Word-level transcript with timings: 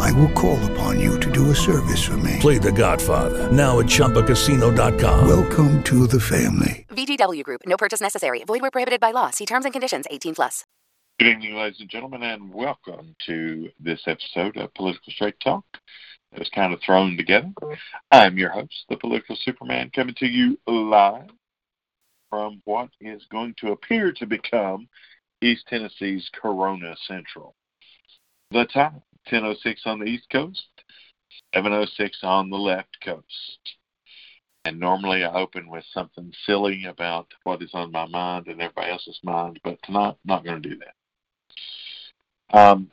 I 0.00 0.12
will 0.12 0.30
call 0.30 0.62
upon 0.72 1.00
you 1.00 1.18
to 1.20 1.30
do 1.30 1.50
a 1.50 1.54
service 1.54 2.04
for 2.04 2.16
me. 2.18 2.38
Play 2.40 2.58
The 2.58 2.72
Godfather 2.72 3.50
now 3.50 3.80
at 3.80 3.86
ChumbaCasino.com. 3.86 5.26
Welcome 5.28 5.82
to 5.84 6.06
the 6.06 6.20
family. 6.20 6.86
VGW 6.90 7.42
Group. 7.42 7.62
No 7.66 7.76
purchase 7.76 8.00
necessary. 8.00 8.44
Void 8.44 8.62
where 8.62 8.70
prohibited 8.70 9.00
by 9.00 9.10
law. 9.10 9.30
See 9.30 9.46
terms 9.46 9.64
and 9.64 9.72
conditions. 9.72 10.06
18 10.10 10.34
plus. 10.34 10.64
Good 11.18 11.28
evening, 11.28 11.54
ladies 11.54 11.80
and 11.80 11.88
gentlemen, 11.88 12.24
and 12.24 12.52
welcome 12.52 13.14
to 13.26 13.70
this 13.78 14.02
episode 14.06 14.56
of 14.56 14.74
Political 14.74 15.12
Straight 15.12 15.38
Talk. 15.38 15.64
It 16.32 16.40
was 16.40 16.50
kind 16.52 16.74
of 16.74 16.80
thrown 16.80 17.16
together. 17.16 17.52
I'm 18.10 18.36
your 18.36 18.50
host, 18.50 18.84
the 18.88 18.96
Political 18.96 19.36
Superman, 19.36 19.90
coming 19.94 20.16
to 20.16 20.26
you 20.26 20.58
live 20.66 21.30
from 22.28 22.60
what 22.64 22.88
is 23.00 23.24
going 23.30 23.54
to 23.60 23.70
appear 23.70 24.10
to 24.10 24.26
become 24.26 24.88
East 25.40 25.66
Tennessee's 25.68 26.28
Corona 26.34 26.96
Central. 27.06 27.54
The 28.50 28.64
time, 28.64 29.00
10.06 29.30 29.76
on 29.86 29.98
the 29.98 30.06
East 30.06 30.28
Coast, 30.30 30.66
7.06 31.54 32.10
on 32.22 32.50
the 32.50 32.56
left 32.56 32.96
coast. 33.02 33.76
And 34.64 34.80
normally 34.80 35.24
I 35.24 35.32
open 35.34 35.68
with 35.68 35.84
something 35.92 36.32
silly 36.46 36.86
about 36.86 37.26
what 37.42 37.62
is 37.62 37.70
on 37.74 37.92
my 37.92 38.06
mind 38.06 38.46
and 38.46 38.60
everybody 38.60 38.90
else's 38.90 39.20
mind, 39.22 39.60
but 39.62 39.78
tonight, 39.84 40.16
not 40.24 40.44
going 40.44 40.62
to 40.62 40.68
do 40.68 40.78
that. 40.78 42.58
Um, 42.58 42.90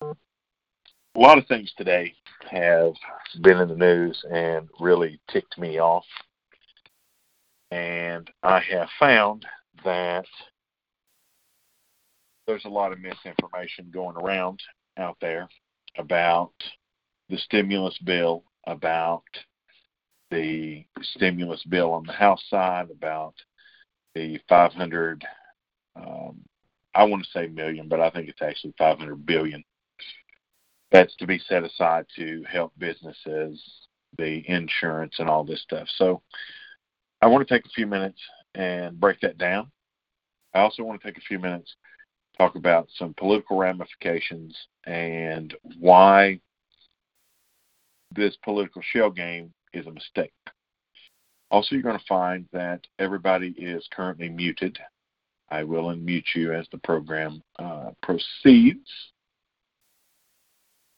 a 0.00 1.18
lot 1.18 1.36
of 1.36 1.46
things 1.46 1.72
today 1.76 2.14
have 2.50 2.94
been 3.42 3.58
in 3.58 3.68
the 3.68 3.74
news 3.74 4.24
and 4.30 4.68
really 4.80 5.20
ticked 5.30 5.58
me 5.58 5.78
off. 5.78 6.06
And 7.70 8.30
I 8.42 8.60
have 8.60 8.88
found 8.98 9.44
that 9.84 10.24
there's 12.46 12.64
a 12.64 12.70
lot 12.70 12.92
of 12.92 13.00
misinformation 13.00 13.90
going 13.92 14.16
around 14.16 14.60
out 14.98 15.16
there 15.20 15.48
about 15.96 16.52
the 17.28 17.38
stimulus 17.38 17.96
bill, 18.04 18.44
about 18.66 19.24
the 20.30 20.84
stimulus 21.02 21.62
bill 21.64 21.92
on 21.92 22.04
the 22.06 22.12
House 22.12 22.42
side, 22.48 22.90
about 22.90 23.34
the 24.14 24.38
500, 24.48 25.24
um, 25.96 26.40
I 26.94 27.04
want 27.04 27.24
to 27.24 27.30
say 27.30 27.46
million, 27.48 27.88
but 27.88 28.00
I 28.00 28.10
think 28.10 28.28
it's 28.28 28.42
actually 28.42 28.74
500 28.78 29.24
billion 29.24 29.64
that's 30.90 31.14
to 31.16 31.26
be 31.26 31.38
set 31.38 31.64
aside 31.64 32.06
to 32.16 32.42
help 32.48 32.72
businesses, 32.78 33.62
the 34.16 34.42
insurance, 34.48 35.16
and 35.18 35.28
all 35.28 35.44
this 35.44 35.62
stuff. 35.62 35.86
So 35.96 36.22
I 37.20 37.26
want 37.26 37.46
to 37.46 37.54
take 37.54 37.66
a 37.66 37.74
few 37.74 37.86
minutes 37.86 38.20
and 38.54 38.98
break 38.98 39.20
that 39.20 39.38
down. 39.38 39.70
I 40.54 40.60
also 40.60 40.82
want 40.82 41.00
to 41.00 41.06
take 41.06 41.18
a 41.18 41.26
few 41.26 41.38
minutes 41.38 41.74
talk 42.38 42.54
about 42.54 42.88
some 42.94 43.14
political 43.14 43.58
ramifications 43.58 44.56
and 44.86 45.54
why 45.78 46.40
this 48.14 48.36
political 48.44 48.82
shell 48.92 49.10
game 49.10 49.52
is 49.72 49.86
a 49.86 49.92
mistake. 49.92 50.32
Also, 51.50 51.74
you're 51.74 51.82
going 51.82 51.98
to 51.98 52.04
find 52.06 52.46
that 52.52 52.86
everybody 52.98 53.54
is 53.58 53.86
currently 53.92 54.28
muted. 54.28 54.78
I 55.50 55.64
will 55.64 55.84
unmute 55.84 56.34
you 56.34 56.52
as 56.52 56.66
the 56.70 56.78
program 56.78 57.42
uh, 57.58 57.90
proceeds. 58.02 58.88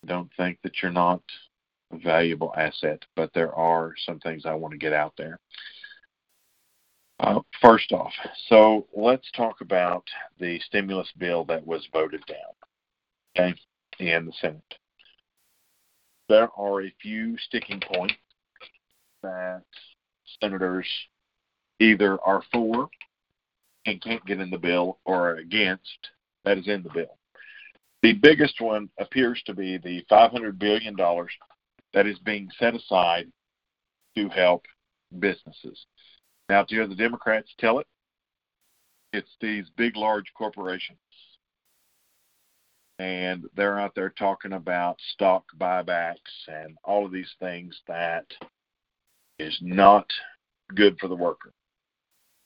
Don't 0.06 0.30
think 0.36 0.58
that 0.62 0.82
you're 0.82 0.90
not 0.90 1.22
a 1.92 1.98
valuable 1.98 2.52
asset, 2.56 3.04
but 3.14 3.30
there 3.32 3.54
are 3.54 3.92
some 4.04 4.18
things 4.20 4.44
I 4.44 4.54
want 4.54 4.72
to 4.72 4.78
get 4.78 4.92
out 4.92 5.12
there. 5.16 5.38
Uh, 7.20 7.40
first 7.60 7.92
off, 7.92 8.12
so 8.48 8.86
let's 8.96 9.30
talk 9.32 9.60
about 9.60 10.04
the 10.38 10.58
stimulus 10.60 11.12
bill 11.18 11.44
that 11.44 11.66
was 11.66 11.86
voted 11.92 12.24
down, 12.26 12.38
okay, 13.36 13.54
in 13.98 14.24
the 14.24 14.32
Senate. 14.40 14.74
There 16.30 16.48
are 16.56 16.80
a 16.80 16.94
few 17.02 17.36
sticking 17.36 17.78
points 17.78 18.14
that 19.22 19.64
senators 20.40 20.88
either 21.78 22.18
are 22.22 22.42
for 22.50 22.88
and 23.84 24.00
can't 24.00 24.24
get 24.24 24.40
in 24.40 24.48
the 24.48 24.56
bill 24.56 24.98
or 25.04 25.32
are 25.32 25.36
against 25.36 26.08
that 26.46 26.56
is 26.56 26.68
in 26.68 26.82
the 26.82 26.88
bill. 26.88 27.18
The 28.02 28.14
biggest 28.14 28.62
one 28.62 28.88
appears 28.98 29.42
to 29.44 29.52
be 29.52 29.76
the 29.76 30.06
$500 30.10 30.58
billion 30.58 30.96
that 31.92 32.06
is 32.06 32.18
being 32.20 32.48
set 32.58 32.74
aside 32.74 33.30
to 34.16 34.30
help 34.30 34.64
businesses. 35.18 35.84
Now, 36.50 36.64
do 36.64 36.84
the 36.84 36.96
Democrats 36.96 37.48
tell 37.60 37.78
it? 37.78 37.86
It's 39.12 39.30
these 39.40 39.66
big, 39.76 39.96
large 39.96 40.32
corporations. 40.36 40.98
And 42.98 43.44
they're 43.54 43.78
out 43.78 43.94
there 43.94 44.10
talking 44.10 44.54
about 44.54 44.98
stock 45.12 45.44
buybacks 45.56 46.16
and 46.48 46.76
all 46.82 47.06
of 47.06 47.12
these 47.12 47.32
things 47.38 47.80
that 47.86 48.26
is 49.38 49.56
not 49.62 50.10
good 50.74 50.98
for 50.98 51.06
the 51.06 51.14
worker. 51.14 51.52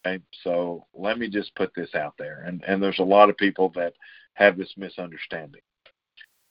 Okay, 0.05 0.23
so 0.43 0.85
let 0.93 1.17
me 1.17 1.27
just 1.27 1.55
put 1.55 1.73
this 1.75 1.95
out 1.95 2.13
there. 2.19 2.43
And, 2.45 2.63
and 2.67 2.83
there's 2.83 2.99
a 2.99 3.03
lot 3.03 3.31
of 3.31 3.37
people 3.37 3.71
that 3.73 3.93
have 4.35 4.55
this 4.55 4.71
misunderstanding. 4.77 5.61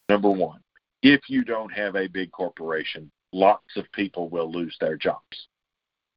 Number 0.08 0.28
one, 0.28 0.58
if 1.02 1.20
you 1.28 1.44
don't 1.44 1.72
have 1.72 1.94
a 1.94 2.08
big 2.08 2.32
corporation, 2.32 3.12
lots 3.32 3.76
of 3.76 3.84
people 3.92 4.28
will 4.28 4.50
lose 4.50 4.76
their 4.80 4.96
jobs. 4.96 5.46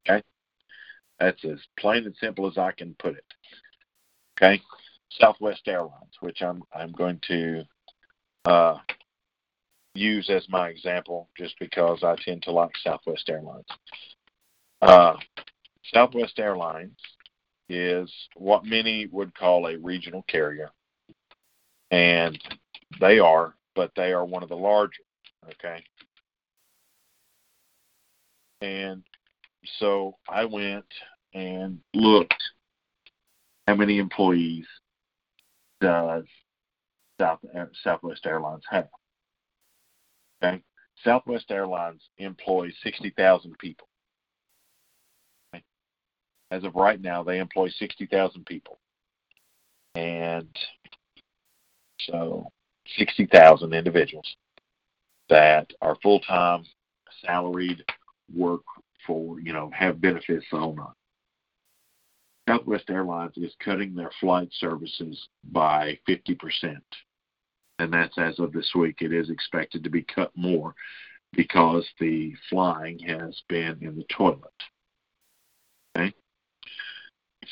Okay? 0.04 0.20
That's 1.20 1.44
as 1.44 1.58
plain 1.78 2.04
and 2.04 2.14
simple 2.20 2.46
as 2.46 2.58
I 2.58 2.72
can 2.72 2.94
put 2.98 3.16
it. 3.16 3.24
Okay, 4.36 4.62
Southwest 5.10 5.62
Airlines, 5.66 6.14
which 6.20 6.42
I'm 6.42 6.62
I'm 6.72 6.92
going 6.92 7.20
to 7.28 7.64
uh, 8.44 8.78
use 9.94 10.30
as 10.30 10.48
my 10.48 10.68
example, 10.68 11.28
just 11.36 11.58
because 11.58 12.04
I 12.04 12.14
tend 12.24 12.42
to 12.44 12.52
like 12.52 12.70
Southwest 12.84 13.28
Airlines. 13.28 13.66
Uh, 14.80 15.14
Southwest 15.92 16.38
Airlines 16.38 16.96
is 17.68 18.12
what 18.36 18.64
many 18.64 19.06
would 19.06 19.34
call 19.34 19.66
a 19.66 19.76
regional 19.76 20.22
carrier, 20.28 20.70
and 21.90 22.38
they 23.00 23.18
are, 23.18 23.54
but 23.74 23.90
they 23.96 24.12
are 24.12 24.24
one 24.24 24.44
of 24.44 24.48
the 24.48 24.56
larger. 24.56 25.02
Okay, 25.50 25.82
and 28.60 29.02
so 29.78 30.16
I 30.28 30.44
went 30.44 30.86
and 31.34 31.78
looked 31.94 32.42
how 33.66 33.74
many 33.74 33.98
employees 33.98 34.66
does 35.80 36.24
South 37.20 37.40
Southwest 37.84 38.26
Airlines 38.26 38.64
have. 38.70 38.88
Okay, 40.42 40.62
Southwest 41.04 41.50
Airlines 41.50 42.02
employs 42.18 42.72
sixty 42.82 43.10
thousand 43.10 43.58
people. 43.58 43.88
Okay? 45.54 45.62
As 46.50 46.64
of 46.64 46.74
right 46.74 47.00
now, 47.00 47.22
they 47.22 47.38
employ 47.38 47.68
sixty 47.70 48.06
thousand 48.06 48.46
people, 48.46 48.78
and 49.94 50.48
so 52.00 52.50
sixty 52.96 53.26
thousand 53.26 53.74
individuals 53.74 54.36
that 55.28 55.70
are 55.82 55.96
full 56.02 56.20
time 56.20 56.64
salaried 57.24 57.84
work 58.34 58.62
for, 59.08 59.40
you 59.40 59.52
know, 59.52 59.72
have 59.74 60.00
benefits 60.00 60.46
whole 60.52 60.76
nine. 60.76 60.86
Southwest 62.48 62.88
Airlines 62.88 63.36
is 63.36 63.52
cutting 63.62 63.94
their 63.94 64.12
flight 64.20 64.48
services 64.52 65.28
by 65.50 65.98
50%. 66.08 66.80
And 67.80 67.92
that's 67.92 68.16
as 68.16 68.38
of 68.38 68.52
this 68.52 68.70
week. 68.74 69.02
It 69.02 69.12
is 69.12 69.30
expected 69.30 69.82
to 69.84 69.90
be 69.90 70.02
cut 70.02 70.30
more 70.36 70.74
because 71.32 71.86
the 72.00 72.34
flying 72.48 72.98
has 73.00 73.42
been 73.48 73.78
in 73.82 73.96
the 73.96 74.04
toilet. 74.04 74.42
Okay? 75.96 76.14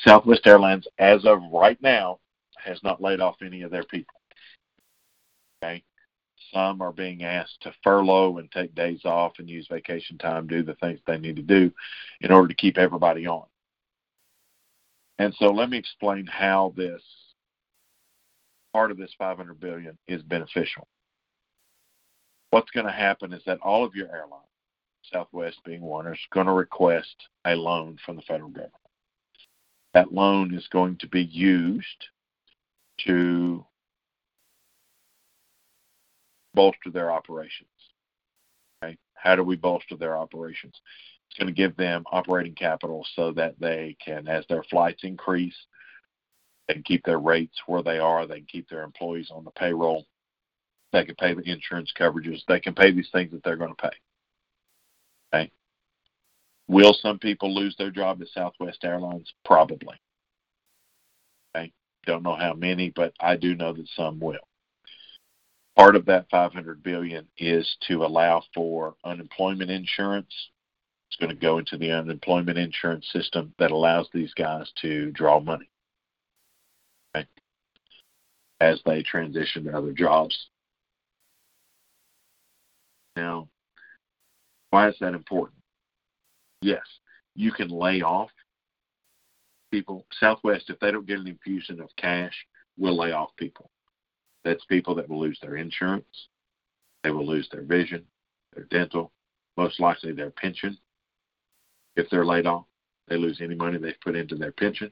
Southwest 0.03 0.47
Airlines, 0.47 0.87
as 0.97 1.25
of 1.25 1.39
right 1.51 1.81
now, 1.81 2.19
has 2.57 2.79
not 2.83 3.01
laid 3.01 3.19
off 3.19 3.35
any 3.43 3.61
of 3.61 3.71
their 3.71 3.83
people. 3.83 4.15
Okay? 5.63 5.83
Some 6.53 6.81
are 6.81 6.91
being 6.91 7.23
asked 7.23 7.61
to 7.61 7.73
furlough 7.83 8.37
and 8.37 8.51
take 8.51 8.73
days 8.75 9.01
off 9.05 9.33
and 9.39 9.49
use 9.49 9.67
vacation 9.69 10.17
time, 10.17 10.47
do 10.47 10.63
the 10.63 10.75
things 10.75 10.99
they 11.05 11.17
need 11.17 11.35
to 11.37 11.41
do 11.41 11.71
in 12.21 12.31
order 12.31 12.47
to 12.47 12.53
keep 12.53 12.77
everybody 12.77 13.27
on. 13.27 13.45
And 15.19 15.33
so 15.39 15.47
let 15.47 15.69
me 15.69 15.77
explain 15.77 16.25
how 16.27 16.73
this 16.77 17.01
part 18.73 18.91
of 18.91 18.97
this 18.97 19.13
500 19.17 19.59
billion 19.59 19.97
is 20.07 20.21
beneficial. 20.21 20.87
What's 22.51 22.71
going 22.71 22.85
to 22.85 22.91
happen 22.91 23.33
is 23.33 23.41
that 23.45 23.59
all 23.61 23.83
of 23.83 23.95
your 23.95 24.07
airlines, 24.07 24.43
Southwest 25.11 25.57
being 25.65 25.81
one, 25.81 26.07
is 26.07 26.19
going 26.31 26.47
to 26.47 26.53
request 26.53 27.15
a 27.45 27.55
loan 27.55 27.97
from 28.05 28.15
the 28.15 28.21
federal 28.21 28.49
government. 28.49 28.73
that 29.93 30.13
loan 30.13 30.53
is 30.53 30.67
going 30.67 30.95
to 30.97 31.07
be 31.07 31.23
used 31.23 32.07
to 33.05 33.65
bolster 36.57 36.89
their 36.89 37.11
operations. 37.11 37.69
Okay? 38.83 38.97
How 39.13 39.35
do 39.35 39.43
we 39.43 39.55
bolster 39.55 39.95
their 39.95 40.17
operations? 40.17 40.73
It's 41.29 41.37
going 41.37 41.53
to 41.53 41.53
give 41.53 41.77
them 41.77 42.03
operating 42.11 42.55
capital 42.55 43.05
so 43.15 43.31
that 43.33 43.59
they 43.59 43.95
can, 44.03 44.27
as 44.27 44.43
their 44.49 44.63
flights 44.63 45.03
increase, 45.03 45.55
they 46.67 46.73
can 46.73 46.83
keep 46.83 47.05
their 47.05 47.19
rates 47.19 47.55
where 47.67 47.83
they 47.83 47.99
are. 47.99 48.25
They 48.25 48.37
can 48.37 48.47
keep 48.47 48.67
their 48.69 48.81
employees 48.81 49.29
on 49.29 49.43
the 49.43 49.51
payroll. 49.51 50.07
They 50.93 51.05
can 51.05 51.13
pay 51.13 51.35
the 51.35 51.47
insurance 51.47 51.93
coverages. 51.97 52.41
They 52.47 52.59
can 52.59 52.73
pay 52.73 52.91
these 52.91 53.09
things 53.11 53.31
that 53.33 53.43
they're 53.43 53.55
going 53.55 53.75
to 53.75 53.89
pay. 53.89 53.97
Okay. 55.35 55.51
Will 56.67 56.95
some 56.99 57.19
people 57.19 57.53
lose 57.53 57.75
their 57.77 57.91
job 57.91 58.19
at 58.21 58.29
Southwest 58.29 58.79
Airlines? 58.83 59.31
Probably. 59.45 59.95
Okay. 61.55 61.71
Don't 62.07 62.23
know 62.23 62.35
how 62.35 62.53
many, 62.55 62.89
but 62.89 63.13
I 63.19 63.35
do 63.35 63.53
know 63.53 63.73
that 63.73 63.87
some 63.95 64.19
will. 64.19 64.47
Part 65.77 65.95
of 65.95 66.05
that 66.05 66.25
500 66.31 66.81
billion 66.81 67.27
is 67.37 67.77
to 67.87 68.03
allow 68.03 68.41
for 68.55 68.95
unemployment 69.05 69.69
insurance. 69.69 70.33
It's 71.07 71.17
going 71.17 71.29
to 71.29 71.39
go 71.39 71.59
into 71.59 71.77
the 71.77 71.91
unemployment 71.91 72.57
insurance 72.57 73.05
system 73.13 73.53
that 73.59 73.69
allows 73.69 74.09
these 74.11 74.33
guys 74.33 74.71
to 74.81 75.11
draw 75.11 75.39
money 75.39 75.69
okay, 77.15 77.27
as 78.59 78.81
they 78.85 79.03
transition 79.03 79.65
to 79.65 79.77
other 79.77 79.93
jobs. 79.93 80.47
Now, 83.15 83.47
why 84.71 84.89
is 84.89 84.95
that 84.99 85.13
important? 85.13 85.59
Yes, 86.61 86.83
you 87.35 87.51
can 87.51 87.69
lay 87.69 88.01
off 88.01 88.31
people. 89.71 90.07
Southwest, 90.19 90.71
if 90.71 90.79
they 90.79 90.91
don't 90.91 91.05
get 91.05 91.19
an 91.19 91.27
infusion 91.27 91.79
of 91.79 91.89
cash, 91.97 92.33
will 92.79 92.97
lay 92.97 93.11
off 93.11 93.29
people. 93.37 93.69
That's 94.47 94.63
people 94.63 94.95
that 94.95 95.09
will 95.09 95.19
lose 95.19 95.37
their 95.41 95.57
insurance, 95.57 96.29
they 97.03 97.11
will 97.11 97.27
lose 97.27 97.49
their 97.51 97.63
vision, 97.63 98.05
their 98.55 98.63
dental, 98.63 99.11
most 99.57 99.77
likely 99.77 100.13
their 100.13 100.29
pension. 100.29 100.77
If 101.97 102.09
they're 102.09 102.25
laid 102.25 102.47
off, 102.47 102.63
they 103.09 103.17
lose 103.17 103.41
any 103.41 103.55
money 103.55 103.77
they've 103.77 103.99
put 104.01 104.15
into 104.15 104.35
their 104.35 104.53
pension. 104.53 104.89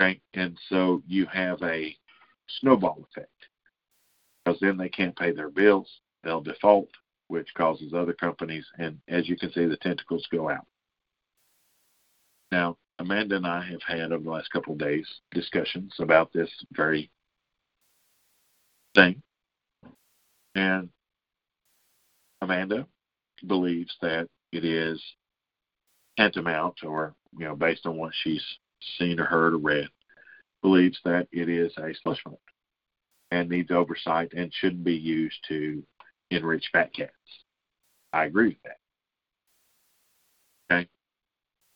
Okay, 0.00 0.18
and 0.32 0.56
so 0.70 1.02
you 1.06 1.26
have 1.26 1.62
a 1.62 1.94
snowball 2.60 3.06
effect 3.10 3.28
because 4.42 4.58
then 4.60 4.78
they 4.78 4.88
can't 4.88 5.14
pay 5.18 5.32
their 5.32 5.50
bills, 5.50 6.00
they'll 6.22 6.40
default, 6.40 6.88
which 7.28 7.52
causes 7.52 7.92
other 7.92 8.14
companies, 8.14 8.64
and 8.78 8.98
as 9.08 9.28
you 9.28 9.36
can 9.36 9.52
see, 9.52 9.66
the 9.66 9.76
tentacles 9.76 10.26
go 10.32 10.48
out. 10.48 10.66
Now, 12.50 12.78
Amanda 12.98 13.36
and 13.36 13.46
I 13.46 13.62
have 13.62 13.82
had 13.82 14.10
over 14.10 14.24
the 14.24 14.30
last 14.30 14.50
couple 14.50 14.72
of 14.72 14.78
days 14.78 15.06
discussions 15.32 15.92
about 15.98 16.32
this 16.32 16.48
very 16.72 17.10
thing. 18.94 19.22
And 20.54 20.88
Amanda 22.40 22.86
believes 23.46 23.94
that 24.00 24.28
it 24.52 24.64
is 24.64 25.02
tantamount, 26.16 26.84
or 26.84 27.14
you 27.36 27.44
know, 27.46 27.56
based 27.56 27.86
on 27.86 27.96
what 27.96 28.12
she's 28.22 28.44
seen 28.98 29.18
or 29.18 29.24
heard 29.24 29.54
or 29.54 29.58
read, 29.58 29.88
believes 30.62 30.98
that 31.04 31.26
it 31.32 31.48
is 31.48 31.72
a 31.78 31.94
slush 32.02 32.22
fund 32.22 32.36
and 33.30 33.48
needs 33.48 33.70
oversight 33.70 34.32
and 34.34 34.52
shouldn't 34.52 34.84
be 34.84 34.94
used 34.94 35.38
to 35.48 35.82
enrich 36.30 36.68
fat 36.72 36.94
cats. 36.94 37.12
I 38.12 38.26
agree 38.26 38.48
with 38.48 38.62
that. 38.64 38.78
Okay. 40.70 40.88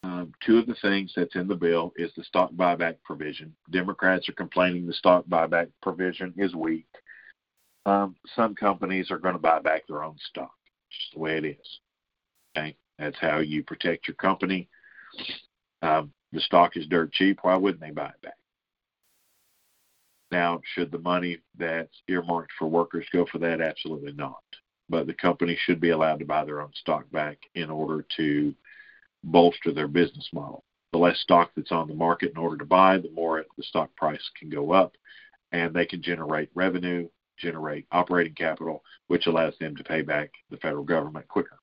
Um, 0.05 0.33
two 0.47 0.59
of 0.59 0.67
the 0.67 0.77
things 0.81 1.13
that's 1.17 1.35
in 1.35 1.49
the 1.49 1.57
bill 1.57 1.93
is 1.97 2.13
the 2.17 2.23
stock 2.25 2.53
buyback 2.53 2.97
provision. 3.05 3.55
Democrats 3.71 4.29
are 4.29 4.35
complaining 4.35 4.87
the 4.87 4.93
stock 4.93 5.25
buyback 5.27 5.69
provision 5.83 6.33
is 6.37 6.55
weak. 6.55 6.87
Um, 7.89 8.17
some 8.37 8.55
companies 8.55 9.11
are 9.11 9.19
going 9.19 9.35
to 9.35 9.41
buy 9.41 9.61
back 9.61 9.87
their 9.87 10.05
own 10.05 10.17
stock. 10.29 10.53
Just 10.91 11.15
the 11.15 11.21
way 11.21 11.39
it 11.39 11.45
is. 11.47 11.79
Okay, 12.57 12.77
that's 12.99 13.17
how 13.19 13.39
you 13.39 13.65
protect 13.65 14.07
your 14.07 14.15
company. 14.17 14.69
Um, 15.81 16.13
the 16.33 16.41
stock 16.41 16.77
is 16.77 16.87
dirt 16.87 17.13
cheap. 17.13 17.39
Why 17.41 17.57
wouldn't 17.57 17.81
they 17.81 17.91
buy 17.91 18.09
it 18.09 18.23
back? 18.23 18.35
Now, 20.31 20.61
should 20.75 20.93
the 20.93 20.99
money 20.99 21.39
that's 21.57 22.03
earmarked 22.09 22.53
for 22.59 22.69
workers 22.69 23.07
go 23.11 23.25
for 23.25 23.39
that? 23.39 23.63
Absolutely 23.63 24.13
not. 24.13 24.43
But 24.91 25.07
the 25.07 25.15
company 25.15 25.57
should 25.59 25.81
be 25.81 25.91
allowed 25.91 26.19
to 26.19 26.27
buy 26.27 26.45
their 26.45 26.61
own 26.61 26.73
stock 26.75 27.11
back 27.11 27.39
in 27.55 27.71
order 27.71 28.05
to 28.19 28.55
bolster 29.25 29.73
their 29.73 29.89
business 29.89 30.29
model. 30.35 30.63
The 30.93 30.99
less 30.99 31.19
stock 31.21 31.53
that's 31.57 31.73
on 31.73 31.89
the 31.89 31.95
market 31.95 32.33
in 32.33 32.37
order 32.37 32.59
to 32.59 32.67
buy, 32.67 32.99
the 32.99 33.11
more 33.13 33.47
the 33.57 33.63
stock 33.63 33.95
price 33.97 34.31
can 34.39 34.51
go 34.51 34.73
up, 34.73 34.93
and 35.53 35.75
they 35.75 35.87
can 35.87 36.03
generate 36.03 36.51
revenue, 36.55 37.09
generate 37.41 37.87
operating 37.93 38.35
capital, 38.35 38.83
which 39.07 39.27
allows 39.27 39.55
them 39.59 39.77
to 39.77 39.85
pay 39.85 40.03
back 40.03 40.31
the 40.51 40.57
federal 40.59 40.85
government 40.85 41.27
quicker. 41.29 41.59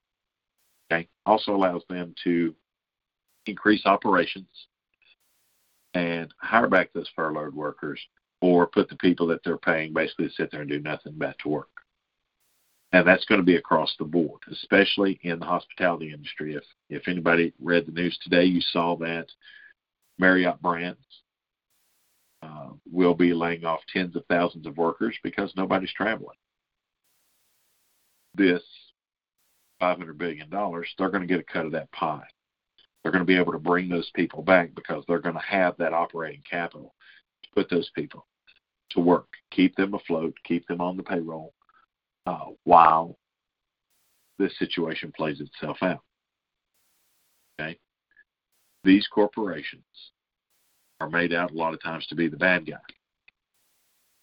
Okay. 0.92 1.08
Also 1.26 1.56
allows 1.56 1.84
them 1.90 2.14
to 2.24 2.54
increase 3.46 3.86
operations 3.86 4.48
and 5.94 6.34
hire 6.42 6.68
back 6.68 6.92
those 6.94 7.10
furloughed 7.16 7.54
workers 7.54 8.00
or 8.42 8.68
put 8.68 8.90
the 8.90 8.98
people 8.98 9.28
that 9.28 9.42
they're 9.44 9.58
paying 9.58 9.94
basically 9.94 10.28
to 10.28 10.34
sit 10.34 10.52
there 10.52 10.62
and 10.62 10.70
do 10.70 10.80
nothing 10.80 11.14
but 11.18 11.36
to 11.40 11.50
work. 11.50 11.70
And 12.92 13.08
that's 13.08 13.26
going 13.26 13.40
to 13.40 13.46
be 13.46 13.56
across 13.56 13.94
the 13.98 14.06
board, 14.06 14.42
especially 14.52 15.20
in 15.24 15.40
the 15.40 15.46
hospitality 15.46 16.14
industry. 16.14 16.54
If 16.54 16.64
if 16.90 17.08
anybody 17.08 17.54
read 17.60 17.86
the 17.86 17.92
news 17.92 18.18
today, 18.22 18.46
you 18.46 18.62
saw 18.62 18.96
that 18.98 19.28
Marriott 20.18 20.62
Brands 20.62 21.00
uh, 22.46 22.70
will 22.92 23.14
be 23.14 23.34
laying 23.34 23.66
off 23.66 23.80
tens 23.92 24.16
of 24.16 24.24
thousands 24.30 24.68
of 24.68 24.78
workers 24.78 25.18
because 25.24 25.52
nobody's 25.56 25.94
traveling. 25.94 26.38
This 28.36 28.64
$500 29.82 30.18
billion, 30.18 30.50
they're 30.50 31.10
going 31.10 31.22
to 31.22 31.28
get 31.28 31.40
a 31.40 31.44
cut 31.44 31.66
of 31.66 31.72
that 31.72 31.92
pie. 31.92 32.28
They're 33.02 33.12
going 33.12 33.24
to 33.24 33.28
be 33.28 33.38
able 33.38 33.52
to 33.52 33.60
bring 33.60 33.88
those 33.88 34.10
people 34.16 34.42
back 34.42 34.74
because 34.76 35.04
they're 35.08 35.20
going 35.20 35.36
to 35.36 35.42
have 35.42 35.78
that 35.78 35.94
operating 35.94 36.42
capital 36.50 36.94
to 37.44 37.50
put 37.54 37.70
those 37.70 37.90
people 37.96 38.26
to 38.92 39.00
work, 39.00 39.28
keep 39.52 39.76
them 39.76 39.94
afloat, 39.94 40.36
keep 40.44 40.68
them 40.68 40.82
on 40.82 40.98
the 40.98 41.04
payroll 41.04 41.54
uh, 42.26 42.46
while 42.64 43.18
this 44.40 44.58
situation 44.58 45.12
plays 45.16 45.40
itself 45.40 45.78
out. 45.82 46.02
Okay? 47.60 47.78
These 48.84 49.08
corporations 49.08 49.84
are 51.00 51.10
made 51.10 51.34
out 51.34 51.52
a 51.52 51.56
lot 51.56 51.74
of 51.74 51.82
times 51.82 52.06
to 52.08 52.16
be 52.16 52.28
the 52.28 52.38
bad 52.38 52.66
guy. 52.66 52.78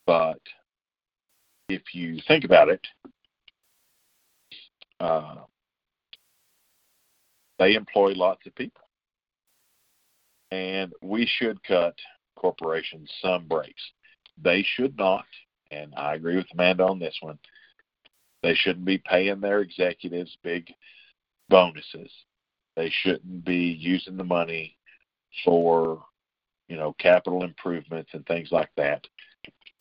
But 0.07 0.41
if 1.69 1.83
you 1.95 2.21
think 2.27 2.45
about 2.45 2.69
it, 2.69 2.87
uh, 5.01 5.37
they 7.59 7.75
employ 7.75 8.13
lots 8.13 8.47
of 8.47 8.55
people. 8.55 8.83
And 10.51 10.93
we 11.03 11.27
should 11.39 11.63
cut 11.65 11.95
corporations 12.37 13.11
some 13.23 13.47
breaks. 13.47 13.83
They 14.43 14.65
should 14.75 14.97
not, 14.99 15.25
and 15.71 15.95
I 15.97 16.15
agree 16.15 16.37
with 16.37 16.47
Amanda 16.53 16.85
on 16.85 16.99
this 16.99 17.17
one, 17.21 17.39
they 18.43 18.55
shouldn't 18.55 18.85
be 18.85 18.99
paying 18.99 19.41
their 19.41 19.61
executives 19.61 20.37
big 20.43 20.67
bonuses. 21.49 22.11
They 22.77 22.91
shouldn't 22.91 23.45
be 23.45 23.79
using 23.79 24.17
the 24.17 24.25
money 24.25 24.77
for, 25.45 26.03
you 26.69 26.77
know, 26.77 26.95
capital 26.99 27.45
improvements 27.45 28.11
and 28.13 28.27
things 28.27 28.51
like 28.51 28.71
that. 28.77 29.07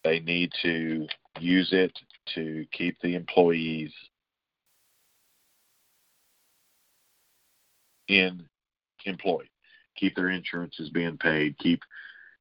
They 0.03 0.19
need 0.19 0.51
to 0.63 1.07
use 1.39 1.69
it 1.71 1.97
to 2.35 2.65
keep 2.71 2.99
the 3.01 3.15
employees 3.15 3.93
in 8.07 8.45
employed, 9.05 9.49
keep 9.95 10.15
their 10.15 10.29
insurances 10.29 10.89
being 10.89 11.17
paid, 11.17 11.57
keep 11.59 11.81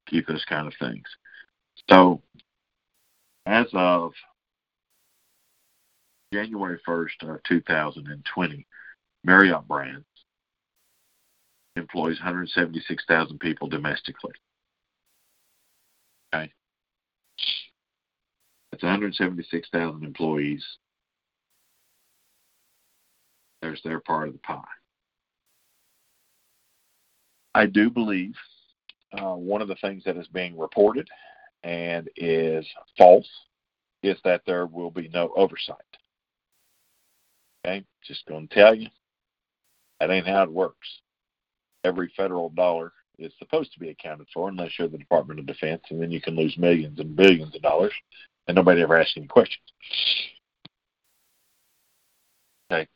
keep 0.07 0.27
those 0.27 0.45
kind 0.45 0.67
of 0.67 0.73
things. 0.79 1.05
So 1.89 2.21
as 3.45 3.67
of 3.73 4.13
January 6.33 6.79
1st 6.87 7.23
of 7.23 7.29
uh, 7.29 7.37
2020, 7.47 8.65
Marriott 9.23 9.67
Brands 9.67 10.05
employs 11.75 12.17
176,000 12.19 13.39
people 13.39 13.67
domestically. 13.67 14.33
Okay. 16.33 16.51
That's 18.71 18.83
176,000 18.83 20.03
employees. 20.03 20.65
There's 23.61 23.81
their 23.83 23.99
part 23.99 24.27
of 24.27 24.33
the 24.33 24.39
pie. 24.39 24.63
I 27.53 27.65
do 27.65 27.89
believe 27.89 28.33
uh, 29.13 29.35
one 29.35 29.61
of 29.61 29.67
the 29.67 29.75
things 29.75 30.03
that 30.05 30.17
is 30.17 30.27
being 30.27 30.57
reported 30.57 31.07
and 31.63 32.09
is 32.15 32.65
false 32.97 33.29
is 34.03 34.17
that 34.23 34.41
there 34.45 34.65
will 34.65 34.89
be 34.89 35.09
no 35.09 35.31
oversight. 35.35 35.77
Okay, 37.63 37.85
just 38.03 38.25
going 38.25 38.47
to 38.47 38.55
tell 38.55 38.73
you 38.73 38.87
that 39.99 40.09
ain't 40.09 40.27
how 40.27 40.43
it 40.43 40.51
works. 40.51 40.87
Every 41.83 42.11
federal 42.15 42.49
dollar 42.49 42.93
is 43.17 43.33
supposed 43.37 43.73
to 43.73 43.79
be 43.79 43.89
accounted 43.89 44.27
for 44.33 44.49
unless 44.49 44.77
you're 44.77 44.87
the 44.87 44.97
Department 44.97 45.39
of 45.39 45.45
Defense, 45.45 45.83
and 45.89 46.01
then 46.01 46.11
you 46.11 46.21
can 46.21 46.35
lose 46.35 46.57
millions 46.57 46.99
and 46.99 47.15
billions 47.15 47.55
of 47.55 47.61
dollars, 47.61 47.93
and 48.47 48.55
nobody 48.55 48.81
ever 48.81 48.97
asks 48.97 49.13
any 49.17 49.27
questions. 49.27 49.63
Okay, 52.71 52.87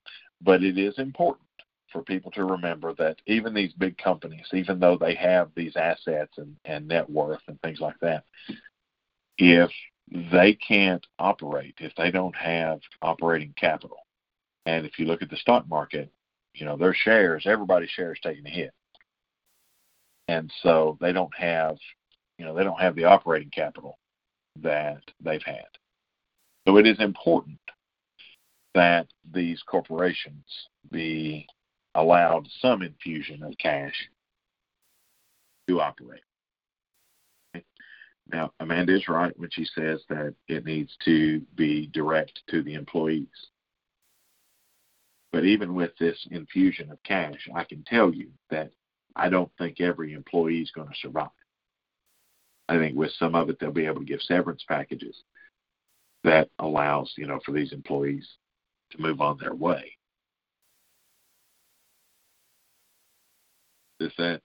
but 0.42 0.63
it 0.63 0.77
is 0.77 0.98
important 1.00 1.46
for 1.92 2.01
people 2.01 2.32
to 2.32 2.46
remember 2.46 2.94
that 2.94 3.18
even 3.25 3.54
these 3.54 3.74
big 3.74 3.98
companies, 3.98 4.46
even 4.54 4.80
though 4.80 4.98
they 4.98 5.15
have 5.15 5.50
these 5.56 5.75
assets 5.75 6.34
and, 6.38 6.56
and 6.65 6.88
net 6.88 7.10
worth 7.10 7.42
and 7.48 7.60
things 7.62 7.80
like 7.80 8.00
that, 8.01 8.24
if 9.38 9.72
they 10.32 10.54
can't 10.54 11.06
operate, 11.20 11.75
if 11.80 11.94
they 11.96 12.12
don't 12.12 12.36
have 12.36 12.80
operating 13.01 13.54
capital, 13.58 13.98
and 14.65 14.86
if 14.86 14.98
you 15.00 15.06
look 15.06 15.22
at 15.22 15.30
the 15.30 15.38
stock 15.38 15.68
market, 15.70 16.12
you 16.55 16.65
know, 16.65 16.77
their 16.77 16.93
shares, 16.93 17.45
everybody's 17.45 17.89
shares 17.89 18.19
taking 18.24 18.45
a 18.45 18.50
hit. 18.50 18.71
And 20.27 20.51
so 20.63 20.97
they 21.00 21.13
don't 21.13 21.35
have, 21.38 21.77
you 22.38 22.45
know, 22.45 22.55
they 22.55 22.63
don't 22.63 22.79
have 22.79 22.95
the 22.95 23.03
operating 23.03 23.51
capital 23.51 24.00
that 24.62 25.01
they've 25.21 25.43
had. 25.43 25.67
So 26.67 26.77
it 26.77 26.88
is 26.88 27.00
important 27.00 27.59
that 28.74 29.07
these 29.31 29.62
corporations 29.67 30.45
be 30.91 31.47
allowed 31.93 32.47
some 32.62 32.81
infusion 32.81 33.43
of 33.43 33.57
cash 33.57 33.93
to 35.67 35.81
operate. 35.81 36.21
Now, 38.31 38.51
Amanda 38.59 38.95
is 38.95 39.07
right 39.07 39.38
when 39.38 39.50
she 39.51 39.65
says 39.65 40.01
that 40.09 40.33
it 40.47 40.65
needs 40.65 40.91
to 41.05 41.41
be 41.55 41.88
direct 41.88 42.41
to 42.50 42.63
the 42.63 42.74
employees. 42.74 43.27
But 45.36 45.44
even 45.44 45.75
with 45.75 45.92
this 46.00 46.25
infusion 46.32 46.89
of 46.89 47.04
cash, 47.04 47.50
I 47.54 47.65
can 47.65 47.84
tell 47.84 48.13
you 48.13 48.30
that 48.51 48.72
I 49.18 49.27
don't 49.27 49.51
think 49.58 49.82
every 49.82 50.13
employee 50.13 50.62
is 50.62 50.72
going 50.72 50.88
to 50.88 50.96
survive. 50.96 51.27
I 52.70 52.77
think 52.77 52.96
with 52.96 53.12
some 53.20 53.36
of 53.36 53.50
it, 53.50 53.58
they'll 53.60 53.70
be 53.70 53.86
able 53.86 54.00
to 54.00 54.06
give 54.06 54.22
severance 54.22 54.63
packages 54.65 55.24
that 56.24 56.50
allows, 56.60 57.13
you 57.18 57.27
know, 57.27 57.42
for 57.46 57.51
these 57.51 57.74
employees 57.74 58.25
to 58.92 59.01
move 59.01 59.20
on 59.20 59.38
their 59.38 59.54
way. 59.54 59.98
Is 64.00 64.13
that 64.18 64.39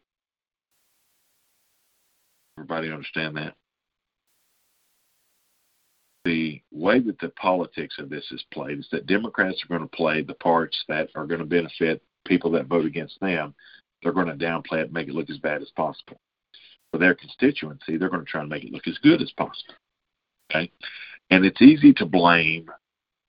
everybody 2.59 2.91
understand 2.91 3.37
that? 3.37 3.55
The 6.25 6.61
way 6.71 7.00
that 7.00 7.19
the 7.19 7.31
politics 7.31 7.97
of 7.99 8.11
this 8.11 8.27
is 8.31 8.45
played 8.53 8.79
is 8.79 8.89
that 8.93 9.07
Democrats 9.07 9.62
are 9.65 9.69
going 9.69 9.89
to 9.89 9.97
play 9.97 10.23
the 10.23 10.35
parts 10.35 10.85
that 10.89 11.09
are 11.15 11.27
going 11.27 11.41
to 11.41 11.47
benefit 11.47 12.03
people 12.27 12.50
that 12.53 12.67
vote 12.67 12.85
against 12.85 13.19
them. 13.21 13.55
They're 14.03 14.12
going 14.12 14.27
to 14.27 14.35
downplay 14.35 14.83
it, 14.83 14.93
make 14.93 15.09
it 15.09 15.15
look 15.15 15.31
as 15.31 15.39
bad 15.39 15.62
as 15.62 15.71
possible. 15.71 16.21
For 16.93 16.99
their 16.99 17.15
constituency, 17.15 17.97
they're 17.97 18.11
going 18.11 18.25
to 18.25 18.31
try 18.31 18.41
and 18.41 18.50
make 18.50 18.65
it 18.65 18.73
look 18.73 18.87
as 18.87 18.99
good 18.99 19.23
as 19.23 19.33
possible. 19.33 19.75
Okay, 20.50 20.71
and 21.31 21.45
it's 21.45 21.62
easy 21.62 21.93
to 21.95 22.05
blame 22.05 22.69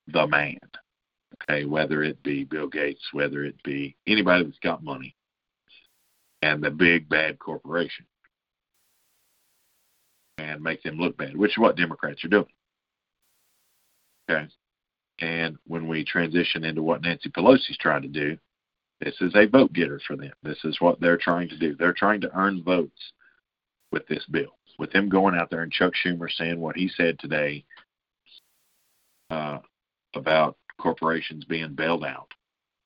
the 0.07 0.27
man 0.27 0.60
okay, 1.50 1.65
whether 1.65 2.03
it 2.03 2.21
be 2.24 2.43
Bill 2.43 2.67
Gates, 2.67 3.01
whether 3.13 3.43
it 3.43 3.62
be 3.63 3.95
anybody 4.07 4.43
that's 4.43 4.60
got 4.60 4.83
money, 4.83 5.15
and 6.41 6.63
the 6.63 6.71
big 6.71 7.07
bad 7.10 7.39
corporation, 7.39 8.05
and 10.38 10.62
make 10.62 10.81
them 10.83 10.98
look 10.98 11.17
bad, 11.17 11.38
which 11.38 11.51
is 11.51 11.57
what 11.57 11.77
Democrats 11.77 12.24
are 12.24 12.29
doing. 12.29 12.45
Okay. 14.29 14.47
And 15.19 15.57
when 15.67 15.87
we 15.87 16.03
transition 16.03 16.63
into 16.63 16.81
what 16.81 17.01
Nancy 17.01 17.29
Pelosi's 17.29 17.77
trying 17.79 18.01
to 18.01 18.07
do, 18.07 18.37
this 18.99 19.15
is 19.21 19.33
a 19.35 19.47
vote 19.47 19.73
getter 19.73 19.99
for 20.05 20.15
them. 20.15 20.31
This 20.43 20.59
is 20.63 20.79
what 20.79 20.99
they're 20.99 21.17
trying 21.17 21.49
to 21.49 21.57
do. 21.57 21.75
They're 21.75 21.93
trying 21.93 22.21
to 22.21 22.35
earn 22.35 22.63
votes 22.63 23.13
with 23.91 24.07
this 24.07 24.25
bill. 24.29 24.57
With 24.79 24.93
him 24.93 25.09
going 25.09 25.35
out 25.35 25.49
there 25.49 25.63
and 25.63 25.71
Chuck 25.71 25.93
Schumer 25.93 26.29
saying 26.29 26.59
what 26.59 26.75
he 26.75 26.89
said 26.95 27.19
today 27.19 27.63
uh, 29.29 29.59
about 30.15 30.57
corporations 30.79 31.45
being 31.45 31.73
bailed 31.73 32.03
out. 32.03 32.31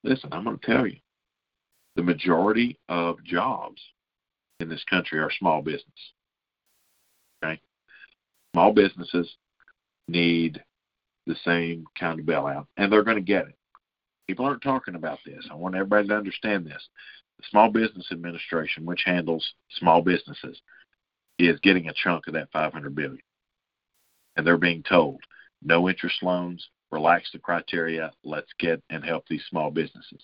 Listen, 0.03 0.29
I'm 0.31 0.43
going 0.43 0.57
to 0.57 0.65
tell 0.65 0.87
you 0.87 0.97
the 1.95 2.03
majority 2.03 2.77
of 2.89 3.23
jobs 3.23 3.81
in 4.59 4.69
this 4.69 4.83
country 4.89 5.19
are 5.19 5.31
small 5.31 5.61
business. 5.61 5.83
Okay? 7.43 7.59
Small 8.53 8.73
businesses 8.73 9.35
need 10.07 10.63
the 11.25 11.36
same 11.44 11.86
kind 12.00 12.20
of 12.20 12.25
bailout, 12.25 12.67
and 12.77 12.91
they're 12.91 13.03
going 13.03 13.17
to 13.17 13.22
get 13.22 13.48
it. 13.48 13.55
People 14.27 14.46
aren't 14.46 14.62
talking 14.62 14.96
about 14.96 15.20
this. 15.25 15.48
I 15.51 15.55
want 15.55 15.75
everybody 15.75 16.08
to 16.08 16.17
understand 16.17 16.65
this. 16.65 16.88
The 17.38 17.46
Small 17.50 17.70
Business 17.70 18.08
Administration, 18.12 18.86
which 18.86 19.03
handles 19.05 19.53
small 19.77 20.01
businesses, 20.01 20.62
is 21.38 21.60
getting 21.60 21.89
a 21.89 21.94
chunk 21.94 22.27
of 22.27 22.34
that 22.34 22.51
500 22.51 22.96
billion, 22.96 23.20
and 24.36 24.46
they're 24.46 24.58
being 24.58 24.84
told 24.84 25.20
no 25.62 25.89
interest 25.89 26.22
loans, 26.22 26.70
relax 26.91 27.29
the 27.32 27.39
criteria. 27.39 28.12
Let's 28.24 28.51
get 28.60 28.82
and 28.89 29.03
help 29.03 29.25
these 29.27 29.44
small 29.50 29.72
businesses. 29.72 30.22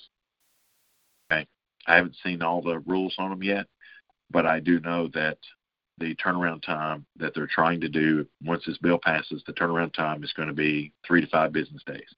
Okay. 1.32 1.48
I 1.88 1.96
haven't 1.96 2.18
seen 2.24 2.42
all 2.42 2.62
the 2.62 2.80
rules 2.80 3.16
on 3.18 3.32
them 3.32 3.44
yet, 3.44 3.66
but 4.30 4.46
I 4.46 4.60
do 4.60 4.80
know 4.80 5.10
that 5.14 5.40
the 6.02 6.16
turnaround 6.16 6.64
time 6.64 7.06
that 7.18 7.34
they're 7.34 7.48
trying 7.48 7.80
to 7.80 7.88
do 7.88 8.26
once 8.44 8.64
this 8.66 8.78
bill 8.80 9.00
passes, 9.02 9.44
the 9.46 9.54
turnaround 9.54 9.94
time 9.94 10.24
is 10.24 10.34
going 10.34 10.48
to 10.48 10.54
be 10.54 10.92
three 11.06 11.22
to 11.22 11.28
five 11.28 11.54
business 11.54 11.84
days. 11.86 12.16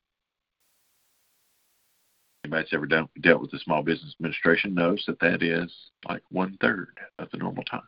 Anybody 2.46 2.64
that's 2.64 2.74
ever 2.74 2.86
done, 2.86 3.10
dealt 3.22 3.42
with 3.42 3.52
the 3.52 3.60
Small 3.60 3.84
Business 3.84 4.16
Administration 4.20 4.74
knows 4.74 5.04
that 5.08 5.20
that 5.20 5.44
is 5.44 5.72
like 6.08 6.24
one 6.30 6.58
third 6.62 6.98
of 7.20 7.30
the 7.32 7.38
normal 7.38 7.64
time. 7.64 7.82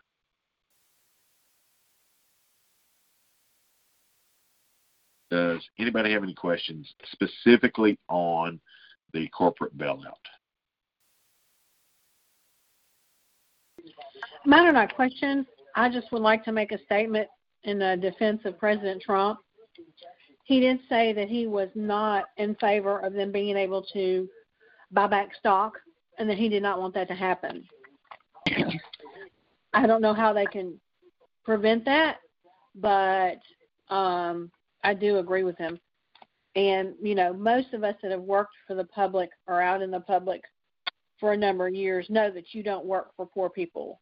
Does 5.32 5.62
anybody 5.80 6.14
have 6.14 6.24
any 6.24 6.34
questions 6.34 6.94
specifically 7.12 7.98
on 8.10 8.60
the 9.14 9.28
corporate 9.30 9.78
bailout? 9.78 10.14
Mine 14.46 14.68
are 14.68 14.72
not 14.72 14.94
questions. 14.94 15.46
I 15.76 15.90
just 15.90 16.12
would 16.12 16.22
like 16.22 16.44
to 16.46 16.52
make 16.52 16.72
a 16.72 16.84
statement 16.84 17.28
in 17.64 17.80
the 17.80 17.98
defense 18.02 18.42
of 18.46 18.58
President 18.58 19.02
Trump. 19.02 19.40
He 20.46 20.60
did 20.60 20.80
say 20.88 21.12
that 21.14 21.28
he 21.28 21.48
was 21.48 21.70
not 21.76 22.26
in 22.38 22.56
favor 22.56 23.00
of 23.00 23.14
them 23.14 23.32
being 23.32 23.58
able 23.58 23.84
to 23.94 24.30
buy 24.92 25.08
back 25.08 25.30
stock 25.38 25.74
and 26.18 26.30
that 26.30 26.38
he 26.38 26.50
did 26.50 26.64
not 26.64 26.80
want 26.80 26.94
that 26.94 27.08
to 27.08 27.16
happen. 27.16 27.66
I 29.74 29.88
don't 29.88 30.02
know 30.02 30.14
how 30.14 30.32
they 30.32 30.46
can 30.46 30.80
prevent 31.44 31.84
that, 31.86 32.20
but 32.76 33.40
um, 33.90 34.52
I 34.84 34.94
do 34.94 35.18
agree 35.18 35.44
with 35.44 35.58
him. 35.58 35.80
And, 36.56 36.94
you 37.02 37.16
know, 37.16 37.34
most 37.34 37.74
of 37.74 37.84
us 37.84 37.96
that 38.02 38.12
have 38.12 38.22
worked 38.22 38.56
for 38.66 38.76
the 38.76 38.86
public 38.86 39.30
or 39.48 39.62
out 39.62 39.82
in 39.82 39.92
the 39.92 40.00
public 40.00 40.42
for 41.20 41.34
a 41.34 41.38
number 41.38 41.68
of 41.68 41.76
years 41.76 42.06
know 42.10 42.32
that 42.32 42.54
you 42.54 42.64
don't 42.64 42.86
work 42.86 43.10
for 43.18 43.26
poor 43.26 43.50
people. 43.50 44.00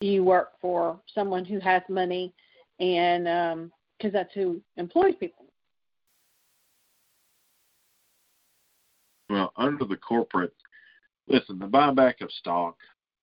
You 0.00 0.22
work 0.22 0.50
for 0.60 1.00
someone 1.12 1.44
who 1.44 1.58
has 1.60 1.82
money 1.88 2.32
and 2.78 3.26
um 3.26 3.72
because 3.98 4.12
that's 4.12 4.32
who 4.32 4.60
employs 4.76 5.14
people. 5.18 5.46
Well, 9.28 9.52
under 9.56 9.84
the 9.84 9.96
corporate, 9.96 10.54
listen, 11.26 11.58
the 11.58 11.66
buyback 11.66 12.20
of 12.20 12.30
stock, 12.32 12.76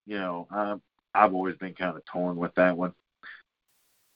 you 0.06 0.18
know, 0.18 0.48
I, 0.52 0.76
I've 1.16 1.34
always 1.34 1.56
been 1.56 1.74
kind 1.74 1.96
of 1.96 2.04
torn 2.06 2.36
with 2.36 2.54
that 2.56 2.78
one. 2.78 2.94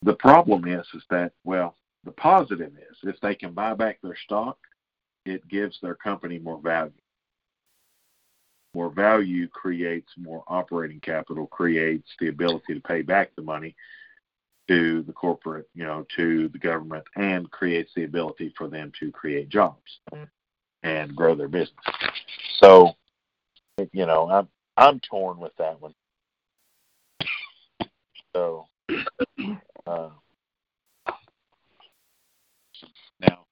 The 0.04 0.14
problem 0.14 0.68
is, 0.68 0.86
is 0.94 1.04
that 1.10 1.32
well, 1.46 1.76
the 2.04 2.12
positive 2.12 2.74
is 2.78 2.98
if 3.04 3.20
they 3.22 3.36
can 3.36 3.54
buy 3.54 3.74
back 3.74 4.00
their 4.02 4.18
stock, 4.26 4.58
it 5.26 5.48
gives 5.48 5.78
their 5.82 5.96
company 5.96 6.40
more 6.40 6.60
value. 6.62 6.92
More 8.74 8.92
value 8.92 9.48
creates 9.48 10.12
more 10.18 10.44
operating 10.48 11.00
capital, 11.00 11.48
creates 11.48 12.10
the 12.20 12.28
ability 12.28 12.76
to 12.76 12.82
pay 12.82 13.02
back 13.02 13.32
the 13.36 13.42
money 13.42 13.76
to 14.68 15.02
the 15.02 15.14
corporate, 15.14 15.68
you 15.74 15.84
know, 15.84 16.06
to 16.16 16.48
the 16.50 16.60
government, 16.60 17.04
and 17.16 17.50
creates 17.50 17.92
the 17.96 18.04
ability 18.04 18.54
for 18.56 18.68
them 18.68 18.92
to 19.00 19.12
create 19.12 19.50
jobs 19.50 20.00
and 20.84 21.16
grow 21.16 21.34
their 21.34 21.48
business. 21.48 21.74
So, 22.60 22.92
you 23.92 24.06
know, 24.06 24.30
I'm 24.30 24.48
I'm 24.78 25.00
torn 25.00 25.40
with 25.40 25.54
that 25.58 25.82
one. 25.82 25.96
So, 28.36 28.68
uh, 29.88 30.10
now, 33.20 33.46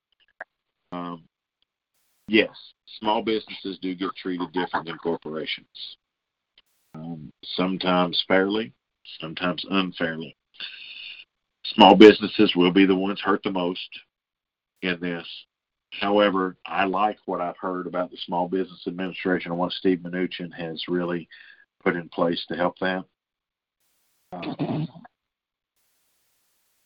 um, 0.92 1.24
yes, 2.28 2.56
small 3.00 3.22
businesses 3.22 3.78
do 3.82 3.96
get 3.96 4.16
treated 4.16 4.52
different 4.52 4.86
than 4.86 4.98
corporations. 4.98 5.98
Um, 6.94 7.32
sometimes 7.44 8.24
fairly, 8.28 8.74
sometimes 9.20 9.66
unfairly. 9.70 10.36
Small 11.66 11.96
businesses 11.96 12.56
will 12.56 12.72
be 12.72 12.86
the 12.86 12.96
ones 12.96 13.20
hurt 13.22 13.44
the 13.44 13.52
most 13.52 13.90
in 14.82 15.00
this. 15.00 15.28
However, 15.92 16.58
I 16.66 16.86
like 16.86 17.18
what 17.26 17.42
I've 17.42 17.58
heard 17.58 17.88
about 17.88 18.12
the 18.12 18.18
Small 18.26 18.48
Business 18.48 18.84
Administration 18.88 19.52
and 19.52 19.60
what 19.60 19.72
Steve 19.72 20.00
Mnuchin 20.00 20.54
has 20.54 20.82
really 20.88 21.28
put 21.84 21.96
in 21.96 22.10
place 22.10 22.44
to 22.50 22.56
help 22.56 22.78
that. 22.80 23.06
Uh, 24.32 24.86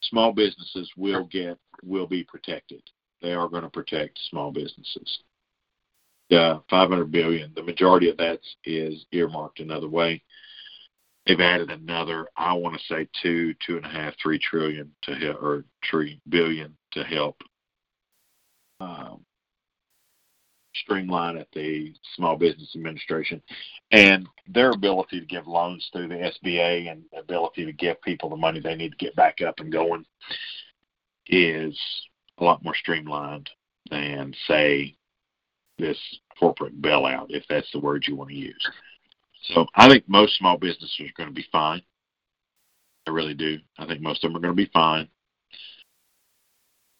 small 0.03 0.31
businesses 0.31 0.89
will 0.95 1.25
get 1.25 1.57
will 1.83 2.05
be 2.05 2.23
protected. 2.23 2.81
They 3.21 3.33
are 3.33 3.47
going 3.47 3.63
to 3.63 3.69
protect 3.69 4.19
small 4.29 4.51
businesses. 4.51 5.19
The 6.31 6.61
500 6.69 7.11
billion, 7.11 7.51
the 7.55 7.61
majority 7.61 8.09
of 8.09 8.15
that 8.17 8.39
is 8.63 9.05
earmarked 9.11 9.59
another 9.59 9.89
way. 9.89 10.23
They've 11.27 11.39
added 11.39 11.69
another, 11.69 12.29
I 12.37 12.53
want 12.53 12.79
to 12.79 12.85
say 12.85 13.09
two, 13.21 13.53
two 13.65 13.75
and 13.75 13.85
a 13.85 13.89
half, 13.89 14.13
three 14.23 14.39
trillion 14.39 14.89
to 15.03 15.13
help, 15.13 15.43
or 15.43 15.65
three 15.89 16.21
billion 16.29 16.77
to 16.93 17.03
help 17.03 17.35
um, 18.79 19.25
streamline 20.73 21.35
at 21.35 21.49
the 21.53 21.93
Small 22.15 22.37
Business 22.37 22.75
Administration 22.75 23.41
and 23.91 24.25
their 24.47 24.71
ability 24.71 25.19
to 25.19 25.25
give 25.25 25.47
loans 25.47 25.89
through 25.91 26.07
the 26.07 26.31
SBA 26.45 26.89
and 26.89 27.03
ability 27.15 27.65
to 27.65 27.73
give 27.73 28.01
people 28.03 28.29
the 28.29 28.37
money 28.37 28.61
they 28.61 28.75
need 28.75 28.91
to 28.91 29.05
get 29.05 29.15
back 29.17 29.41
up 29.41 29.59
and 29.59 29.69
going 29.71 30.05
is 31.27 31.77
a 32.37 32.43
lot 32.43 32.63
more 32.63 32.75
streamlined 32.75 33.49
than 33.89 34.33
say 34.47 34.95
this 35.81 35.97
corporate 36.39 36.81
bailout, 36.81 37.27
if 37.29 37.43
that's 37.49 37.69
the 37.71 37.79
word 37.79 38.05
you 38.07 38.15
want 38.15 38.29
to 38.29 38.35
use. 38.35 38.69
So 39.53 39.65
I 39.75 39.89
think 39.89 40.07
most 40.07 40.37
small 40.37 40.57
businesses 40.57 40.99
are 41.01 41.13
going 41.17 41.29
to 41.29 41.35
be 41.35 41.45
fine. 41.51 41.81
I 43.07 43.11
really 43.11 43.33
do. 43.33 43.57
I 43.77 43.85
think 43.85 44.01
most 44.01 44.23
of 44.23 44.29
them 44.29 44.37
are 44.37 44.41
going 44.41 44.55
to 44.55 44.63
be 44.63 44.71
fine. 44.71 45.09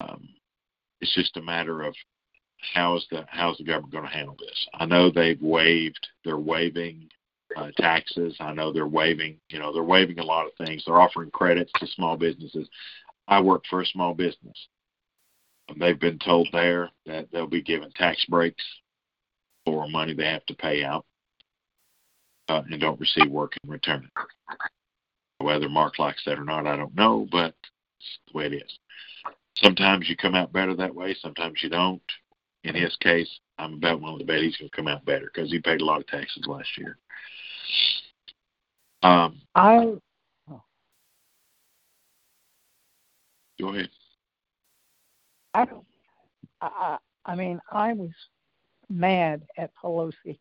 Um, 0.02 0.30
it's 1.00 1.14
just 1.14 1.38
a 1.38 1.42
matter 1.42 1.84
of 1.84 1.96
how 2.74 2.96
is 2.96 3.06
the 3.12 3.26
how's 3.30 3.58
the 3.58 3.64
government 3.64 3.92
going 3.92 4.06
to 4.06 4.10
handle 4.10 4.36
this? 4.40 4.68
I 4.74 4.86
know 4.86 5.10
they've 5.10 5.42
waived, 5.42 6.08
they're 6.26 6.38
waiving 6.38 7.08
uh, 7.56 7.70
taxes. 7.78 8.36
I 8.40 8.54
know 8.54 8.72
they're 8.72 8.88
waiving, 8.88 9.38
you 9.50 9.60
know, 9.60 9.74
they're 9.74 9.84
waiving 9.84 10.20
a 10.20 10.24
lot 10.24 10.46
of 10.46 10.54
things. 10.66 10.84
They're 10.86 11.02
offering 11.02 11.32
credits 11.32 11.72
to 11.80 11.88
small 11.88 12.18
businesses. 12.18 12.68
I 13.28 13.42
work 13.42 13.64
for 13.70 13.82
a 13.82 13.86
small 13.86 14.14
business. 14.14 14.68
They've 15.80 16.00
been 16.00 16.20
told 16.20 16.50
there 16.52 16.90
that 17.06 17.28
they'll 17.32 17.48
be 17.48 17.62
given 17.62 17.92
tax 17.92 18.26
breaks 18.26 18.64
for 19.66 19.88
money 19.88 20.14
they 20.14 20.26
have 20.26 20.46
to 20.48 20.56
pay 20.56 20.84
out 20.84 21.06
uh, 22.50 22.62
and 22.70 22.82
don't 22.82 23.00
receive 23.00 23.30
work 23.30 23.54
in 23.64 23.70
return. 23.70 24.10
Whether 25.40 25.70
Mark 25.70 26.00
likes 26.00 26.24
that 26.26 26.40
or 26.40 26.44
not, 26.44 26.68
I 26.68 26.76
don't 26.76 26.96
know, 26.96 27.28
but 27.32 27.56
it's 28.00 28.20
the 28.32 28.38
way 28.38 28.46
it 28.48 28.54
is. 28.54 28.80
Sometimes 29.58 30.10
you 30.10 30.16
come 30.16 30.36
out 30.36 30.54
better 30.54 30.76
that 30.76 30.94
way, 30.94 31.16
sometimes 31.20 31.62
you 31.62 31.70
don't 31.70 32.02
in 32.64 32.76
his 32.76 32.96
case, 32.98 33.30
I'm 33.58 33.74
about 33.76 34.02
willing 34.02 34.20
to 34.20 34.26
bet 34.26 34.42
he's 34.42 34.58
going 34.58 34.70
to 34.70 34.76
come 34.76 34.88
out 34.88 35.06
better 35.06 35.32
because 35.34 35.52
he 35.52 35.60
paid 35.60 35.82
a 35.82 35.86
lot 35.86 36.00
of 36.00 36.08
taxes 36.08 36.46
last 36.46 36.70
year. 36.78 36.98
Um, 39.04 39.42
I 39.56 39.96
go 43.60 43.70
ahead. 43.70 43.90
I 45.54 45.68
I 46.62 46.98
I 47.26 47.36
mean 47.36 47.60
I 47.72 47.94
was 47.94 48.12
mad 48.90 49.44
at 49.58 49.72
Pelosi 49.76 50.40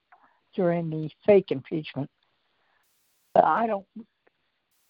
during 0.54 0.90
the 0.90 1.10
fake 1.24 1.50
impeachment. 1.50 2.10
But 3.34 3.44
I 3.44 3.66
don't. 3.66 3.86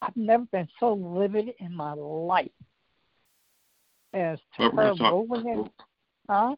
I've 0.02 0.16
never 0.16 0.44
been 0.46 0.68
so 0.78 0.94
livid 0.94 1.54
in 1.58 1.74
my 1.74 1.92
life 1.92 2.50
as 4.14 4.38
to 4.56 4.70
her 4.70 4.94
rolling 4.98 5.48
it. 5.48 5.72
Huh? 6.28 6.56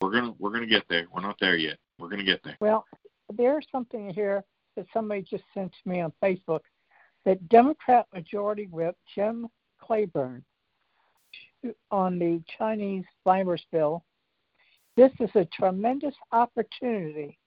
We're 0.00 0.10
gonna 0.10 0.34
we're 0.38 0.50
gonna 0.50 0.66
get 0.66 0.82
there. 0.88 1.06
We're 1.14 1.22
not 1.22 1.36
there 1.40 1.56
yet. 1.56 1.78
We're 1.98 2.08
gonna 2.08 2.24
get 2.24 2.42
there. 2.42 2.56
Well, 2.60 2.84
there's 3.32 3.66
something 3.70 4.10
here 4.10 4.42
that 4.76 4.86
somebody 4.92 5.22
just 5.22 5.44
sent 5.54 5.72
to 5.72 5.88
me 5.88 6.00
on 6.00 6.12
Facebook 6.22 6.60
that 7.24 7.48
Democrat 7.48 8.06
Majority 8.12 8.66
Whip 8.66 8.96
Jim 9.14 9.46
Clyburn 9.80 10.42
on 11.90 12.18
the 12.18 12.42
Chinese 12.58 13.04
virus 13.24 13.62
bill. 13.70 14.04
This 14.96 15.12
is 15.20 15.30
a 15.34 15.46
tremendous 15.46 16.14
opportunity 16.32 17.38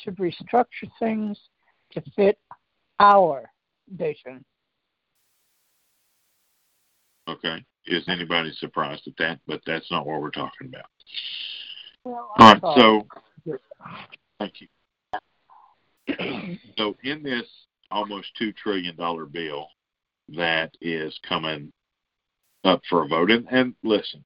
to 0.00 0.12
restructure 0.12 0.90
things 0.98 1.38
to 1.92 2.02
fit 2.16 2.38
our 3.00 3.50
vision. 3.90 4.44
Okay. 7.28 7.64
Is 7.86 8.04
anybody 8.08 8.52
surprised 8.58 9.06
at 9.06 9.14
that? 9.18 9.40
But 9.46 9.60
that's 9.66 9.90
not 9.90 10.06
what 10.06 10.20
we're 10.20 10.30
talking 10.30 10.68
about. 10.68 10.86
Well, 12.04 12.30
All 12.38 12.54
right, 12.54 12.62
so 12.76 13.06
thank 14.38 14.54
you. 14.60 14.68
so 16.78 16.96
in 17.04 17.22
this 17.22 17.46
almost 17.90 18.28
two 18.38 18.52
trillion 18.52 18.96
dollar 18.96 19.26
bill 19.26 19.68
that 20.28 20.70
is 20.80 21.18
coming 21.26 21.72
up 22.64 22.82
for 22.88 23.04
a 23.04 23.08
vote, 23.08 23.30
and, 23.30 23.46
and 23.50 23.74
listen, 23.82 24.24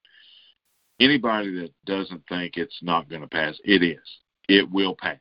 anybody 1.01 1.61
that 1.61 1.73
doesn't 1.85 2.23
think 2.29 2.57
it's 2.57 2.79
not 2.83 3.09
going 3.09 3.23
to 3.23 3.29
pass, 3.29 3.59
it 3.64 3.83
is. 3.83 4.18
It 4.49 4.71
will 4.71 4.97
pass. 4.99 5.18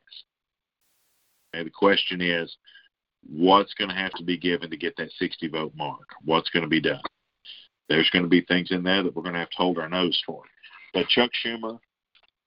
And 1.52 1.66
the 1.66 1.70
question 1.70 2.20
is, 2.20 2.56
what's 3.28 3.74
going 3.74 3.90
to 3.90 3.96
have 3.96 4.12
to 4.12 4.24
be 4.24 4.38
given 4.38 4.70
to 4.70 4.76
get 4.76 4.96
that 4.96 5.10
60 5.18 5.48
vote 5.48 5.72
mark? 5.76 6.08
What's 6.24 6.50
going 6.50 6.64
to 6.64 6.68
be 6.68 6.80
done? 6.80 7.02
There's 7.88 8.10
going 8.10 8.24
to 8.24 8.28
be 8.28 8.40
things 8.42 8.70
in 8.70 8.82
there 8.82 9.02
that 9.02 9.14
we're 9.14 9.22
going 9.22 9.34
to 9.34 9.40
have 9.40 9.50
to 9.50 9.56
hold 9.56 9.78
our 9.78 9.88
nose 9.88 10.20
for. 10.26 10.42
But 10.94 11.08
Chuck 11.08 11.30
Schumer 11.44 11.78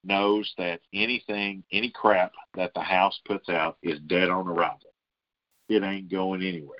knows 0.04 0.52
that 0.58 0.80
anything, 0.92 1.62
any 1.72 1.90
crap 1.90 2.32
that 2.54 2.72
the 2.74 2.80
House 2.80 3.18
puts 3.26 3.48
out 3.48 3.76
is 3.82 4.00
dead 4.06 4.28
on 4.28 4.48
arrival. 4.48 4.92
It 5.68 5.82
ain't 5.82 6.10
going 6.10 6.42
anywhere. 6.42 6.78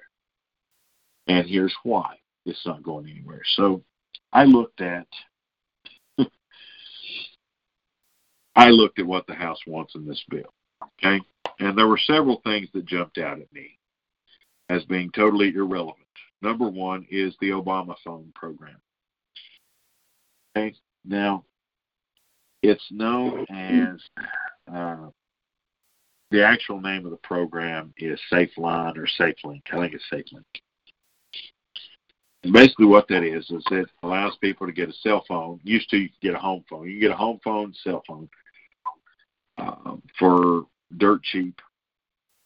And 1.26 1.46
here's 1.48 1.74
why 1.82 2.16
it's 2.46 2.64
not 2.66 2.82
going 2.82 3.08
anywhere. 3.08 3.42
So 3.56 3.82
I 4.32 4.44
looked 4.44 4.80
at 4.80 5.06
I 8.56 8.70
looked 8.70 8.98
at 8.98 9.06
what 9.06 9.26
the 9.26 9.34
House 9.34 9.60
wants 9.66 9.94
in 9.94 10.06
this 10.06 10.24
bill. 10.30 10.52
Okay? 10.82 11.20
And 11.58 11.76
there 11.76 11.88
were 11.88 11.98
several 11.98 12.40
things 12.44 12.68
that 12.74 12.86
jumped 12.86 13.18
out 13.18 13.40
at 13.40 13.52
me 13.52 13.78
as 14.68 14.84
being 14.84 15.10
totally 15.12 15.54
irrelevant. 15.54 16.06
Number 16.42 16.68
one 16.68 17.06
is 17.10 17.34
the 17.40 17.50
Obama 17.50 17.94
phone 18.04 18.30
program. 18.34 18.76
Okay? 20.56 20.74
Now, 21.04 21.44
it's 22.62 22.86
known 22.90 23.46
as 23.50 24.00
uh, 24.72 25.08
the 26.30 26.44
actual 26.44 26.80
name 26.80 27.04
of 27.04 27.10
the 27.10 27.18
program 27.18 27.94
is 27.96 28.20
SafeLine 28.32 28.96
or 28.96 29.06
SafeLink. 29.18 29.62
I 29.72 29.80
think 29.80 29.94
it's 29.94 30.04
SafeLink. 30.12 30.44
And 32.46 32.52
basically, 32.52 32.86
what 32.86 33.08
that 33.08 33.24
is 33.24 33.50
is 33.50 33.64
it 33.72 33.88
allows 34.04 34.36
people 34.36 34.68
to 34.68 34.72
get 34.72 34.88
a 34.88 34.92
cell 34.92 35.24
phone. 35.26 35.58
Used 35.64 35.90
to, 35.90 35.96
you 35.96 36.08
could 36.10 36.20
get 36.20 36.34
a 36.36 36.38
home 36.38 36.64
phone. 36.70 36.86
You 36.86 36.92
can 36.92 37.00
get 37.00 37.10
a 37.10 37.16
home 37.16 37.40
phone, 37.42 37.74
cell 37.82 38.04
phone 38.06 38.28
um, 39.58 40.00
for 40.16 40.66
dirt 40.96 41.24
cheap, 41.24 41.60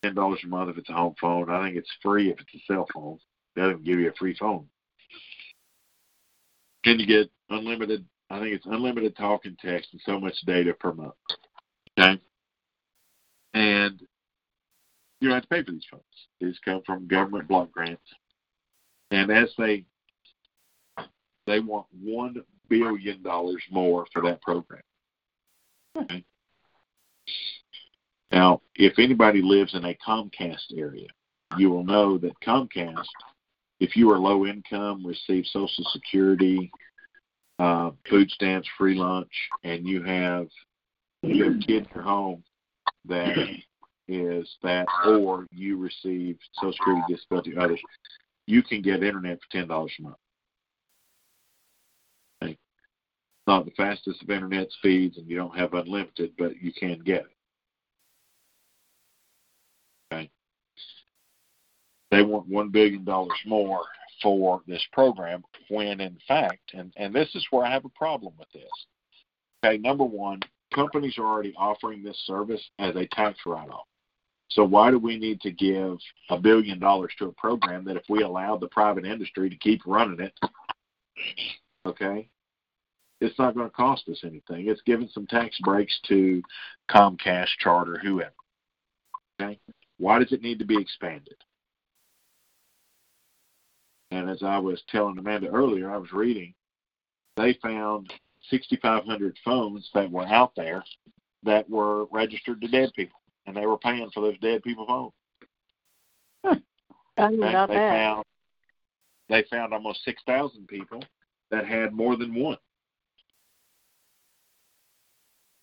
ten 0.02 0.14
dollars 0.14 0.40
a 0.42 0.46
month 0.46 0.70
if 0.70 0.78
it's 0.78 0.88
a 0.88 0.94
home 0.94 1.14
phone. 1.20 1.50
I 1.50 1.62
think 1.62 1.76
it's 1.76 1.92
free 2.02 2.30
if 2.30 2.40
it's 2.40 2.54
a 2.54 2.72
cell 2.72 2.86
phone. 2.94 3.18
They 3.54 3.60
don't 3.60 3.84
give 3.84 4.00
you 4.00 4.08
a 4.08 4.14
free 4.14 4.34
phone. 4.40 4.64
Can 6.82 6.98
you 6.98 7.06
get 7.06 7.30
unlimited 7.50 8.06
I 8.30 8.38
think 8.38 8.54
it's 8.54 8.66
unlimited 8.66 9.18
talk 9.18 9.44
and 9.44 9.58
text 9.58 9.90
and 9.92 10.00
so 10.06 10.18
much 10.18 10.34
data 10.46 10.72
per 10.72 10.94
month. 10.94 11.12
Okay? 11.98 12.18
And 13.52 14.00
you 15.20 15.28
don't 15.28 15.34
have 15.34 15.42
to 15.42 15.48
pay 15.48 15.62
for 15.62 15.72
these 15.72 15.84
phones. 15.90 16.04
These 16.40 16.58
come 16.64 16.80
from 16.86 17.06
government 17.06 17.48
block 17.48 17.70
grants. 17.70 18.00
And 19.10 19.30
as 19.30 19.50
they 19.58 19.84
they 21.46 21.60
want 21.60 21.86
one 22.00 22.36
billion 22.68 23.22
dollars 23.22 23.62
more 23.70 24.06
for 24.12 24.22
that 24.22 24.40
program. 24.42 24.82
Okay? 25.96 26.24
Now, 28.30 28.62
if 28.76 28.98
anybody 28.98 29.42
lives 29.42 29.74
in 29.74 29.84
a 29.84 29.98
Comcast 30.06 30.76
area, 30.76 31.08
you 31.58 31.70
will 31.70 31.84
know 31.84 32.16
that 32.18 32.38
Comcast, 32.46 33.08
if 33.80 33.96
you 33.96 34.10
are 34.12 34.18
low 34.18 34.46
income, 34.46 35.04
receive 35.04 35.44
Social 35.46 35.84
Security, 35.92 36.70
uh, 37.58 37.90
food 38.08 38.30
stamps, 38.30 38.68
free 38.78 38.94
lunch, 38.94 39.32
and 39.64 39.86
you 39.86 40.02
have 40.04 40.46
you 41.22 41.44
have 41.44 41.60
kids 41.66 41.86
at 41.94 42.00
home 42.00 42.42
that 43.06 43.36
is 44.08 44.48
that, 44.62 44.86
or 45.06 45.46
you 45.50 45.76
receive 45.76 46.38
Social 46.54 46.72
Security 46.72 47.02
disability, 47.08 47.56
others, 47.58 47.80
you 48.50 48.62
can 48.62 48.82
get 48.82 49.02
internet 49.02 49.38
for 49.40 49.50
ten 49.50 49.68
dollars 49.68 49.92
a 49.98 50.02
month. 50.02 50.16
Okay. 52.42 52.58
Not 53.46 53.64
the 53.64 53.70
fastest 53.72 54.22
of 54.22 54.30
internet 54.30 54.70
speeds, 54.72 55.16
and 55.16 55.28
you 55.28 55.36
don't 55.36 55.56
have 55.56 55.74
unlimited, 55.74 56.32
but 56.36 56.60
you 56.60 56.72
can 56.72 56.98
get 57.04 57.22
it. 57.22 57.36
Okay. 60.12 60.30
They 62.10 62.22
want 62.22 62.48
one 62.48 62.70
billion 62.70 63.04
dollars 63.04 63.38
more 63.46 63.82
for 64.22 64.60
this 64.66 64.84
program 64.92 65.42
when 65.68 66.00
in 66.00 66.18
fact, 66.28 66.72
and, 66.74 66.92
and 66.96 67.14
this 67.14 67.28
is 67.34 67.46
where 67.50 67.64
I 67.64 67.70
have 67.72 67.84
a 67.84 67.90
problem 67.90 68.34
with 68.38 68.48
this. 68.52 68.70
Okay, 69.64 69.78
number 69.78 70.04
one, 70.04 70.40
companies 70.74 71.16
are 71.18 71.24
already 71.24 71.54
offering 71.56 72.02
this 72.02 72.20
service 72.26 72.62
as 72.78 72.96
a 72.96 73.06
tax 73.12 73.38
write 73.46 73.70
off. 73.70 73.86
So 74.50 74.64
why 74.64 74.90
do 74.90 74.98
we 74.98 75.16
need 75.16 75.40
to 75.42 75.52
give 75.52 75.98
a 76.28 76.38
billion 76.38 76.78
dollars 76.78 77.12
to 77.18 77.26
a 77.26 77.32
program 77.32 77.84
that 77.84 77.96
if 77.96 78.02
we 78.08 78.22
allow 78.22 78.56
the 78.56 78.68
private 78.68 79.04
industry 79.04 79.48
to 79.48 79.56
keep 79.56 79.80
running 79.86 80.20
it, 80.20 80.32
okay, 81.86 82.28
it's 83.20 83.38
not 83.38 83.54
going 83.54 83.68
to 83.68 83.74
cost 83.74 84.08
us 84.08 84.22
anything. 84.24 84.68
It's 84.68 84.82
giving 84.84 85.08
some 85.12 85.26
tax 85.26 85.56
breaks 85.60 85.98
to 86.08 86.42
Comcast, 86.90 87.48
Charter, 87.58 87.98
whoever. 88.02 88.32
Okay, 89.40 89.58
why 89.98 90.18
does 90.18 90.32
it 90.32 90.42
need 90.42 90.58
to 90.58 90.64
be 90.64 90.80
expanded? 90.80 91.36
And 94.10 94.28
as 94.28 94.42
I 94.42 94.58
was 94.58 94.82
telling 94.88 95.18
Amanda 95.18 95.48
earlier, 95.48 95.92
I 95.92 95.96
was 95.96 96.12
reading, 96.12 96.54
they 97.36 97.56
found 97.62 98.12
6,500 98.50 99.38
phones 99.44 99.88
that 99.94 100.10
were 100.10 100.26
out 100.26 100.52
there 100.56 100.82
that 101.44 101.68
were 101.70 102.06
registered 102.06 102.60
to 102.60 102.68
dead 102.68 102.90
people, 102.96 103.19
and 103.46 103.56
they 103.56 103.66
were 103.66 103.78
paying 103.78 104.10
for 104.12 104.20
those 104.20 104.38
dead 104.38 104.62
people 104.62 104.86
phones. 104.86 105.12
I 107.16 107.28
knew 107.28 107.42
Okay? 107.42 107.50
about 107.50 107.68
they 107.68 107.74
that. 107.74 107.90
found 107.90 108.24
they 109.28 109.44
found 109.50 109.72
almost 109.72 110.02
6,000 110.04 110.66
people 110.66 111.04
that 111.50 111.66
had 111.66 111.92
more 111.92 112.16
than 112.16 112.34
one. 112.34 112.58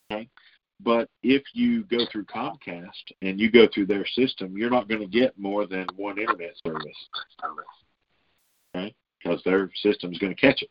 Okay, 0.09 0.29
but 0.79 1.09
if 1.21 1.43
you 1.53 1.83
go 1.83 2.05
through 2.09 2.23
Comcast 2.25 3.11
and 3.21 3.37
you 3.39 3.51
go 3.51 3.67
through 3.73 3.87
their 3.87 4.05
system, 4.05 4.57
you're 4.57 4.69
not 4.69 4.87
going 4.87 5.01
to 5.01 5.07
get 5.07 5.37
more 5.37 5.65
than 5.65 5.85
one 5.97 6.17
internet 6.17 6.53
service. 6.65 7.09
Okay, 8.73 8.95
because 9.21 9.43
their 9.43 9.69
system's 9.81 10.17
going 10.17 10.33
to 10.33 10.39
catch 10.39 10.61
it. 10.61 10.69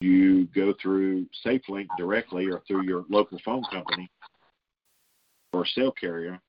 You 0.00 0.46
go 0.46 0.74
through 0.82 1.26
SafeLink 1.46 1.86
directly 1.96 2.46
or 2.50 2.62
through 2.66 2.82
your 2.82 3.04
local 3.08 3.38
phone 3.44 3.62
company 3.70 4.10
or 5.52 5.62
a 5.62 5.66
cell 5.66 5.92
carrier 5.92 6.40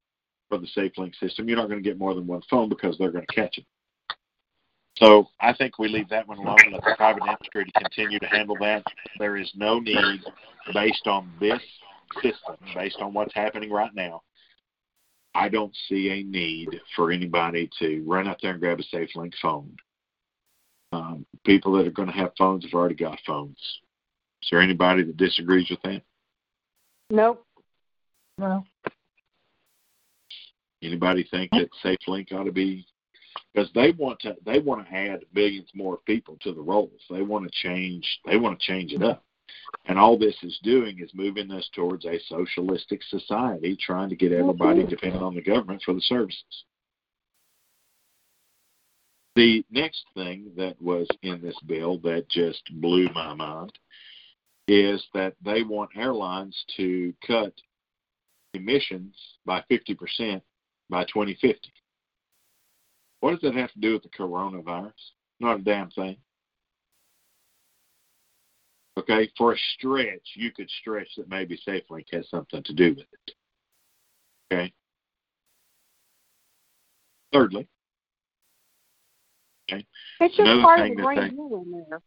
for 0.49 0.57
the 0.57 0.67
SafeLink 0.77 1.15
system, 1.19 1.47
you're 1.47 1.57
not 1.57 1.69
going 1.69 1.81
to 1.81 1.87
get 1.89 1.97
more 1.97 2.13
than 2.13 2.27
one 2.27 2.41
phone 2.49 2.69
because 2.69 2.97
they're 2.97 3.11
going 3.11 3.25
to 3.27 3.35
catch 3.35 3.57
it. 3.57 3.65
So 4.97 5.27
I 5.39 5.53
think 5.53 5.79
we 5.79 5.87
leave 5.87 6.09
that 6.09 6.27
one 6.27 6.37
alone 6.37 6.59
and 6.65 6.73
let 6.73 6.83
the 6.83 6.93
private 6.95 7.23
industry 7.23 7.65
to 7.65 7.71
continue 7.71 8.19
to 8.19 8.27
handle 8.27 8.55
that. 8.61 8.83
There 9.17 9.37
is 9.37 9.51
no 9.55 9.79
need, 9.79 10.21
based 10.73 11.07
on 11.07 11.31
this 11.39 11.61
system, 12.21 12.55
based 12.75 12.97
on 12.99 13.13
what's 13.13 13.33
happening 13.33 13.71
right 13.71 13.93
now. 13.95 14.21
I 15.35 15.49
don't 15.49 15.75
see 15.89 16.09
a 16.11 16.23
need 16.23 16.79
for 16.95 17.11
anybody 17.11 17.69
to 17.79 18.03
run 18.05 18.27
out 18.27 18.37
there 18.41 18.51
and 18.51 18.59
grab 18.59 18.79
a 18.79 18.95
SafeLink 18.95 19.33
phone. 19.41 19.75
Um, 20.91 21.25
people 21.43 21.73
that 21.73 21.87
are 21.87 21.91
going 21.91 22.09
to 22.09 22.13
have 22.13 22.33
phones 22.37 22.63
have 22.63 22.73
already 22.75 22.93
got 22.93 23.17
phones. 23.25 23.57
Is 24.43 24.49
there 24.51 24.61
anybody 24.61 25.03
that 25.03 25.17
disagrees 25.17 25.71
with 25.71 25.81
that? 25.81 26.03
Nope. 27.09 27.43
No. 28.37 28.63
Anybody 30.83 31.27
think 31.31 31.51
that 31.51 31.69
SafeLink 31.83 32.33
ought 32.33 32.43
to 32.43 32.51
be 32.51 32.85
because 33.53 33.69
they 33.73 33.91
want 33.91 34.19
to 34.21 34.35
they 34.45 34.59
want 34.59 34.85
to 34.85 34.93
add 34.93 35.25
millions 35.33 35.69
more 35.73 35.97
people 36.05 36.37
to 36.41 36.53
the 36.53 36.61
rolls. 36.61 37.01
They 37.09 37.21
want 37.21 37.45
to 37.45 37.51
change 37.51 38.05
they 38.25 38.37
want 38.37 38.59
to 38.59 38.65
change 38.65 38.91
it 38.91 39.01
up. 39.01 39.23
And 39.85 39.97
all 39.97 40.17
this 40.17 40.35
is 40.43 40.59
doing 40.63 40.99
is 40.99 41.11
moving 41.13 41.51
us 41.51 41.69
towards 41.73 42.05
a 42.05 42.19
socialistic 42.27 43.01
society, 43.03 43.77
trying 43.79 44.09
to 44.09 44.15
get 44.15 44.31
everybody 44.31 44.85
dependent 44.85 45.23
on 45.23 45.35
the 45.35 45.41
government 45.41 45.81
for 45.85 45.93
the 45.93 46.01
services. 46.01 46.63
The 49.35 49.65
next 49.71 50.03
thing 50.13 50.51
that 50.57 50.79
was 50.81 51.07
in 51.23 51.41
this 51.41 51.57
bill 51.65 51.97
that 51.99 52.29
just 52.29 52.61
blew 52.81 53.09
my 53.13 53.33
mind 53.33 53.73
is 54.67 55.03
that 55.13 55.33
they 55.43 55.63
want 55.63 55.89
airlines 55.95 56.55
to 56.77 57.13
cut 57.25 57.53
emissions 58.53 59.15
by 59.45 59.63
50% 59.71 60.41
by 60.89 61.03
2050. 61.05 61.71
What 63.19 63.31
does 63.31 63.41
that 63.41 63.55
have 63.55 63.71
to 63.71 63.79
do 63.79 63.93
with 63.93 64.03
the 64.03 64.09
coronavirus? 64.09 64.91
Not 65.39 65.59
a 65.59 65.63
damn 65.63 65.89
thing. 65.91 66.17
Okay, 68.97 69.29
for 69.37 69.53
a 69.53 69.57
stretch, 69.75 70.21
you 70.35 70.51
could 70.51 70.69
stretch 70.81 71.07
that 71.17 71.29
maybe 71.29 71.59
SafeLink 71.67 72.05
has 72.11 72.29
something 72.29 72.61
to 72.63 72.73
do 72.73 72.89
with 72.89 72.99
it. 72.99 73.31
Okay. 74.51 74.73
Thirdly, 77.33 77.67
okay, 79.71 79.83
It's 80.19 80.37
just 80.37 80.61
part 80.61 80.81
of 80.81 80.89
the 80.89 81.01
great 81.01 81.31
deal 81.31 81.63
in 81.65 81.85
there. 81.89 81.99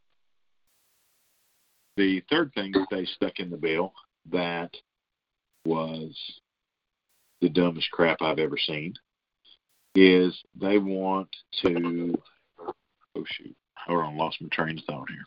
the 1.97 2.23
third 2.31 2.53
thing 2.55 2.71
that 2.71 2.87
they 2.93 3.05
stuck 3.07 3.41
in 3.41 3.51
the 3.51 3.57
bill 3.57 3.93
that 4.31 4.71
was 5.65 6.17
the 7.41 7.49
dumbest 7.49 7.91
crap 7.91 8.23
I've 8.23 8.39
ever 8.39 8.57
seen 8.59 8.95
is 9.95 10.39
they 10.55 10.79
want 10.79 11.29
to 11.63 12.15
oh 13.17 13.25
shoot 13.25 13.57
hold 13.77 14.05
on 14.05 14.17
lost 14.17 14.41
my 14.41 14.49
train 14.49 14.79
of 14.79 14.85
thought 14.85 15.09
here 15.09 15.25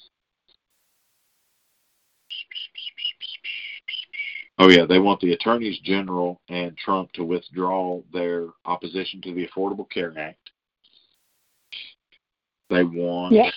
oh 4.60 4.69
yeah 4.69 4.86
they 4.86 5.00
want 5.00 5.19
the 5.22 5.34
attorneys 5.34 5.80
general 5.80 6.39
and 6.50 6.78
Trump 6.78 7.12
to 7.13 7.24
withdraw 7.24 8.02
their 8.13 8.48
opposition 8.65 9.22
to 9.22 9.34
the 9.34 9.48
Affordable 9.48 9.89
Care 9.89 10.13
Act 10.17 10.52
they 12.69 12.84
want 12.84 13.34
Yeah. 13.34 13.50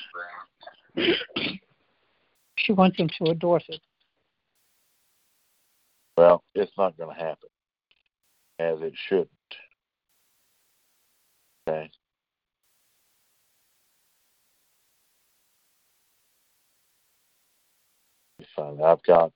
She 2.57 2.73
wants 2.73 2.97
him 2.97 3.09
to 3.19 3.31
endorse 3.31 3.65
it. 3.69 3.81
Well, 6.17 6.45
it's 6.55 6.73
not 6.77 6.97
going 6.97 7.15
to 7.15 7.21
happen, 7.21 7.49
as 8.63 8.81
it 8.81 8.95
shouldn't. 9.09 9.29
Okay. 11.69 11.91
Let 18.39 18.41
me 18.41 18.47
find 18.57 18.81
it. 18.81 18.83
I've 18.83 19.03
got 19.03 19.33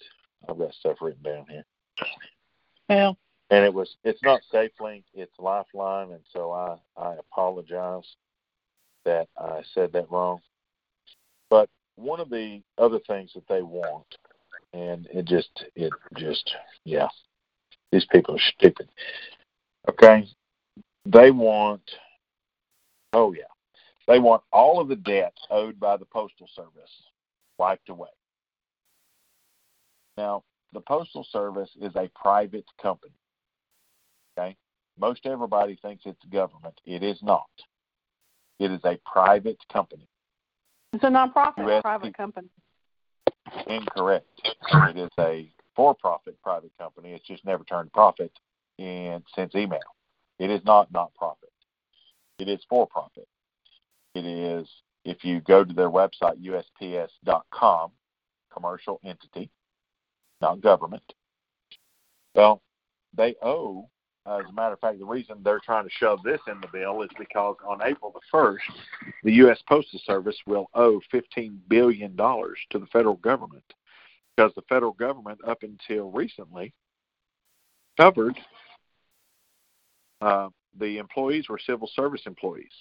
I've 0.49 0.59
got 0.59 0.73
stuff 0.75 0.99
written 1.01 1.23
down 1.23 1.47
here, 1.49 1.65
Well, 2.89 3.19
and 3.51 3.65
it 3.65 3.73
was 3.73 3.97
it's 4.05 4.23
not 4.23 4.43
SafeLink, 4.53 5.05
it's 5.15 5.33
Lifeline, 5.39 6.13
and 6.13 6.23
so 6.33 6.53
I 6.53 6.77
I 6.97 7.15
apologize 7.15 8.17
that 9.05 9.29
I 9.39 9.63
said 9.75 9.93
that 9.93 10.11
wrong. 10.11 10.41
But 11.51 11.69
one 11.97 12.21
of 12.21 12.31
the 12.31 12.63
other 12.79 12.99
things 13.07 13.33
that 13.35 13.47
they 13.49 13.63
want, 13.63 14.07
and 14.73 15.07
it 15.13 15.25
just 15.27 15.65
it 15.75 15.93
just 16.17 16.55
yeah, 16.85 17.09
these 17.93 18.07
people 18.07 18.35
are 18.35 18.53
stupid. 18.57 18.89
Okay, 19.89 20.27
they 21.05 21.31
want. 21.31 21.83
Oh 23.13 23.33
yeah, 23.33 23.45
they 24.09 24.19
want 24.19 24.43
all 24.53 24.81
of 24.81 24.89
the 24.89 24.97
debts 24.97 25.41
owed 25.51 25.79
by 25.79 25.97
the 25.97 26.05
postal 26.07 26.49
service 26.55 26.91
wiped 27.59 27.89
away. 27.89 28.09
Now, 30.17 30.43
the 30.73 30.81
postal 30.81 31.27
service 31.31 31.71
is 31.81 31.95
a 31.97 32.11
private 32.15 32.67
company. 32.81 33.15
Okay, 34.39 34.57
most 34.99 35.27
everybody 35.27 35.79
thinks 35.81 36.05
it's 36.07 36.25
government. 36.33 36.81
It 36.85 37.03
is 37.03 37.23
not. 37.23 37.49
It 38.59 38.71
is 38.71 38.81
a 38.85 38.99
private 39.05 39.59
company. 39.73 40.09
It's 40.93 41.05
a 41.05 41.09
nonprofit 41.09 41.59
USP. 41.59 41.83
private 41.83 42.17
company. 42.17 42.49
Incorrect. 43.67 44.27
It 44.45 44.97
is 44.97 45.11
a 45.19 45.51
for-profit 45.77 46.41
private 46.43 46.73
company. 46.79 47.13
It's 47.13 47.27
just 47.27 47.45
never 47.45 47.63
turned 47.63 47.93
profit 47.93 48.33
in 48.79 49.23
since 49.35 49.55
email. 49.55 49.79
It 50.39 50.51
is 50.51 50.61
not 50.65 50.91
not 50.91 51.15
profit. 51.15 51.53
It 52.39 52.49
is 52.49 52.61
for 52.69 52.87
profit. 52.87 53.29
It 54.15 54.25
is 54.25 54.67
if 55.05 55.25
you 55.25 55.41
go 55.41 55.63
to 55.65 55.73
their 55.73 55.91
website 55.91 56.43
USPS.com, 56.43 57.91
commercial 58.53 59.01
entity, 59.05 59.51
not 60.41 60.61
government. 60.61 61.15
Well, 62.35 62.63
they 63.17 63.37
owe. 63.43 63.89
As 64.27 64.43
a 64.49 64.53
matter 64.53 64.73
of 64.73 64.81
fact, 64.81 64.99
the 64.99 65.05
reason 65.05 65.37
they're 65.45 65.61
trying 65.61 65.85
to 65.85 65.91
shove 65.91 66.19
this 66.25 66.41
in 66.49 66.61
the 66.61 66.67
bill 66.73 67.03
is 67.03 67.11
because 67.17 67.55
on 67.65 67.81
April 67.85 68.11
the 68.13 68.21
first, 68.29 68.65
the 69.23 69.33
U.S. 69.35 69.63
Postal 69.69 70.01
Service 70.05 70.37
will 70.49 70.69
owe 70.75 71.01
$15 71.15 71.55
billion 71.69 72.17
to 72.17 72.57
the 72.73 72.87
federal 72.93 73.15
government 73.17 73.63
because 74.37 74.53
the 74.55 74.63
federal 74.69 74.93
government, 74.93 75.39
up 75.47 75.63
until 75.63 76.11
recently, 76.11 76.73
covered 77.97 78.39
uh, 80.21 80.49
the 80.79 80.99
employees 80.99 81.49
were 81.49 81.59
civil 81.59 81.91
service 81.95 82.23
employees. 82.27 82.73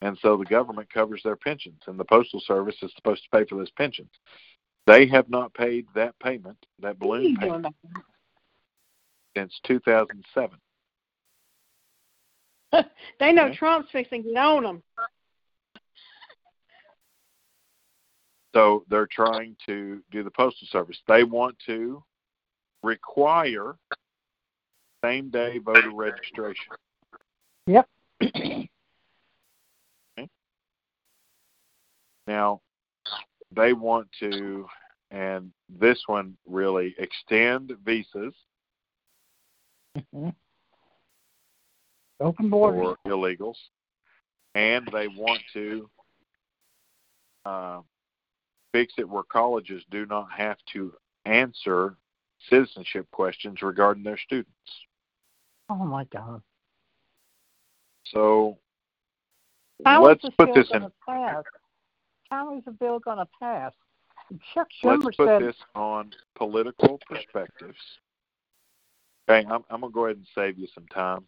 And 0.00 0.18
so 0.20 0.36
the 0.36 0.44
government 0.44 0.92
covers 0.92 1.22
their 1.24 1.36
pensions, 1.36 1.80
and 1.86 1.98
the 1.98 2.04
Postal 2.04 2.40
Service 2.46 2.76
is 2.82 2.92
supposed 2.94 3.22
to 3.22 3.38
pay 3.38 3.46
for 3.48 3.56
those 3.56 3.70
pensions. 3.70 4.10
They 4.86 5.06
have 5.06 5.30
not 5.30 5.54
paid 5.54 5.86
that 5.94 6.18
payment, 6.22 6.58
that 6.80 6.98
balloon 6.98 7.36
payment, 7.36 7.74
since 9.36 9.58
2007. 9.66 10.58
They 13.20 13.30
know. 13.30 13.54
Trump's 13.54 13.88
fixing 13.92 14.24
to 14.24 14.34
on 14.36 14.64
them. 14.64 14.82
So 18.54 18.84
they're 18.88 19.08
trying 19.10 19.56
to 19.66 20.00
do 20.10 20.22
the 20.22 20.30
postal 20.30 20.66
service. 20.70 20.96
They 21.06 21.24
want 21.24 21.56
to 21.66 22.02
require 22.82 23.76
same 25.04 25.28
day 25.28 25.58
voter 25.58 25.90
registration. 25.92 26.72
Yep. 27.66 27.88
okay. 28.22 28.68
Now, 32.26 32.62
they 33.54 33.74
want 33.74 34.08
to, 34.20 34.66
and 35.10 35.52
this 35.68 36.00
one 36.06 36.36
really 36.46 36.94
extend 36.98 37.72
visas 37.84 38.32
Mm-hmm. 39.96 40.30
Open 42.20 42.50
borders. 42.50 42.96
for 43.04 43.10
illegals, 43.10 43.56
and 44.54 44.88
they 44.92 45.08
want 45.08 45.40
to 45.52 45.90
uh, 47.44 47.80
fix 48.74 48.92
it 48.98 49.08
where 49.08 49.22
colleges 49.22 49.84
do 49.92 50.04
not 50.06 50.26
have 50.36 50.56
to 50.72 50.92
answer 51.26 51.94
citizenship 52.50 53.06
questions 53.12 53.62
regarding 53.62 54.02
their 54.02 54.18
students. 54.18 54.50
Oh 55.70 55.76
my 55.76 56.04
God. 56.12 56.42
So 58.06 58.58
How 59.86 60.02
let's 60.02 60.22
put 60.36 60.46
bill 60.46 60.54
this 60.56 60.68
in. 60.74 60.90
pass? 61.06 61.44
How 62.30 62.58
is 62.58 62.64
the 62.64 62.72
bill 62.72 62.98
going 62.98 63.18
to 63.18 63.28
pass? 63.40 63.72
Chuck 64.52 64.66
Schumer 64.82 65.04
Let's 65.04 65.16
put 65.16 65.28
said, 65.28 65.42
this 65.42 65.56
on 65.76 66.10
political 66.34 67.00
perspectives. 67.08 67.78
Okay, 69.28 69.46
I'm, 69.46 69.62
I'm 69.70 69.80
going 69.82 69.92
to 69.92 69.94
go 69.94 70.06
ahead 70.06 70.16
and 70.16 70.26
save 70.34 70.58
you 70.58 70.66
some 70.74 70.86
time. 70.88 71.20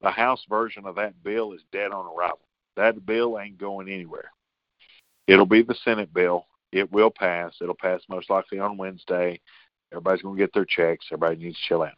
The 0.00 0.10
House 0.10 0.44
version 0.48 0.84
of 0.84 0.96
that 0.96 1.22
bill 1.22 1.52
is 1.52 1.62
dead 1.70 1.92
on 1.92 2.06
arrival. 2.06 2.40
That 2.74 3.06
bill 3.06 3.38
ain't 3.38 3.58
going 3.58 3.88
anywhere. 3.88 4.32
It'll 5.28 5.46
be 5.46 5.62
the 5.62 5.76
Senate 5.84 6.12
bill. 6.12 6.46
It 6.72 6.90
will 6.90 7.10
pass. 7.10 7.54
It'll 7.60 7.74
pass 7.74 8.00
most 8.08 8.30
likely 8.30 8.58
on 8.58 8.78
Wednesday. 8.78 9.40
Everybody's 9.92 10.22
going 10.22 10.36
to 10.36 10.42
get 10.42 10.54
their 10.54 10.64
checks. 10.64 11.06
Everybody 11.12 11.44
needs 11.44 11.56
to 11.56 11.68
chill 11.68 11.82
out. 11.82 11.92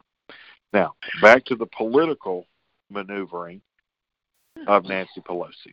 Now, 0.73 0.95
back 1.21 1.45
to 1.45 1.55
the 1.55 1.67
political 1.67 2.45
maneuvering 2.89 3.61
of 4.67 4.83
Nancy 4.83 5.21
Pelosi. 5.21 5.71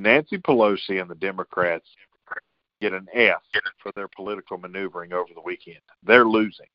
Nancy 0.00 0.38
Pelosi 0.38 1.00
and 1.00 1.08
the 1.08 1.14
Democrats 1.14 1.86
get 2.80 2.92
an 2.92 3.06
F 3.14 3.42
for 3.82 3.92
their 3.94 4.08
political 4.08 4.58
maneuvering 4.58 5.12
over 5.12 5.28
the 5.34 5.42
weekend. 5.42 5.80
They're 6.02 6.24
losing. 6.24 6.66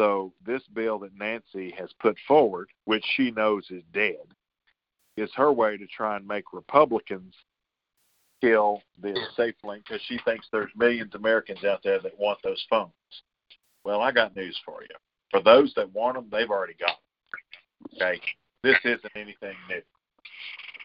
So 0.00 0.32
this 0.46 0.62
bill 0.72 0.98
that 1.00 1.14
Nancy 1.14 1.74
has 1.76 1.90
put 2.00 2.16
forward, 2.26 2.68
which 2.86 3.04
she 3.16 3.30
knows 3.32 3.66
is 3.70 3.82
dead, 3.92 4.14
is 5.16 5.30
her 5.34 5.52
way 5.52 5.76
to 5.76 5.86
try 5.86 6.16
and 6.16 6.26
make 6.26 6.54
Republicans 6.54 7.34
kill 8.40 8.82
the 9.00 9.14
safe 9.36 9.54
link 9.64 9.84
because 9.86 10.02
she 10.06 10.18
thinks 10.24 10.46
there's 10.50 10.70
millions 10.76 11.14
of 11.14 11.20
Americans 11.20 11.64
out 11.64 11.80
there 11.82 12.00
that 12.00 12.18
want 12.18 12.38
those 12.42 12.64
phones. 12.68 12.92
Well, 13.84 14.00
I 14.00 14.12
got 14.12 14.36
news 14.36 14.58
for 14.64 14.82
you. 14.82 14.96
For 15.30 15.42
those 15.42 15.72
that 15.74 15.92
want 15.92 16.16
them, 16.16 16.28
they've 16.30 16.50
already 16.50 16.74
got 16.74 16.96
them. 16.96 17.96
Okay, 17.96 18.20
this 18.62 18.76
isn't 18.84 19.12
anything 19.16 19.56
new. 19.68 19.80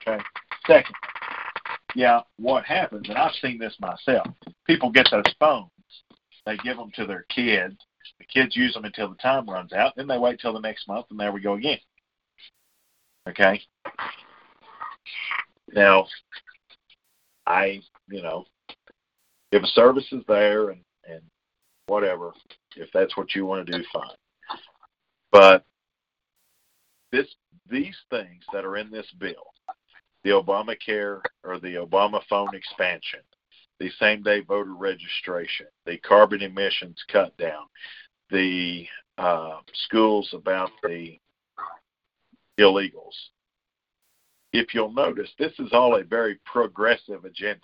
Okay. 0.08 0.24
Second, 0.68 0.96
yeah, 1.96 2.22
what 2.38 2.64
happens, 2.66 3.10
and 3.10 3.18
I've 3.18 3.34
seen 3.42 3.58
this 3.58 3.76
myself. 3.80 4.28
People 4.66 4.92
get 4.92 5.08
those 5.12 5.24
phones, 5.40 5.70
they 6.46 6.58
give 6.58 6.78
them 6.78 6.92
to 6.96 7.06
their 7.06 7.26
kids. 7.30 7.76
The 8.20 8.26
kids 8.26 8.56
use 8.56 8.74
them 8.74 8.86
until 8.86 9.10
the 9.10 9.16
time 9.16 9.50
runs 9.50 9.74
out. 9.74 9.94
Then 9.96 10.08
they 10.08 10.20
wait 10.20 10.40
till 10.40 10.54
the 10.54 10.60
next 10.60 10.88
month, 10.88 11.08
and 11.10 11.20
there 11.20 11.32
we 11.32 11.42
go 11.42 11.54
again. 11.56 11.80
Okay. 13.28 13.60
Now, 15.74 16.06
I, 17.46 17.82
you 18.10 18.22
know, 18.22 18.46
if 19.52 19.64
a 19.64 19.68
service 19.68 20.08
is 20.12 20.24
there 20.28 20.70
and 20.70 20.82
and 21.08 21.22
whatever, 21.88 22.34
if 22.76 22.90
that's 22.94 23.16
what 23.16 23.36
you 23.36 23.46
want 23.46 23.66
to 23.66 23.78
do, 23.78 23.84
fine. 23.94 24.60
But 25.32 25.64
this 27.12 27.28
these 27.70 27.98
things 28.10 28.44
that 28.54 28.66
are 28.66 28.78
in 28.78 28.92
this 28.92 29.08
bill, 29.20 29.54
the 30.24 30.32
Obamacare 30.32 31.22
or 31.44 31.60
the 31.60 31.76
Obama 31.76 32.22
phone 32.30 32.56
expansion, 32.56 33.22
the 33.80 33.90
same 34.00 34.24
day 34.24 34.42
voter 34.42 34.74
registration, 34.74 35.68
the 35.86 35.98
carbon 36.00 36.42
emissions 36.42 37.04
cut 37.12 37.36
down, 37.38 37.66
the 38.30 38.86
uh, 39.18 39.60
schools 39.74 40.30
about 40.34 40.72
the 40.84 41.20
illegals. 42.60 43.16
If 44.58 44.74
you'll 44.74 44.94
notice, 44.94 45.30
this 45.38 45.52
is 45.60 45.74
all 45.74 45.98
a 45.98 46.04
very 46.06 46.40
progressive 46.46 47.26
agenda. 47.26 47.60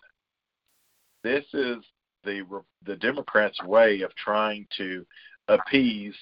This 1.24 1.46
is 1.54 1.78
the 2.26 2.46
the 2.86 2.98
Democrats' 2.98 3.64
way 3.64 4.02
of 4.02 4.14
trying 4.16 4.68
to 4.76 5.06
appease 5.48 6.16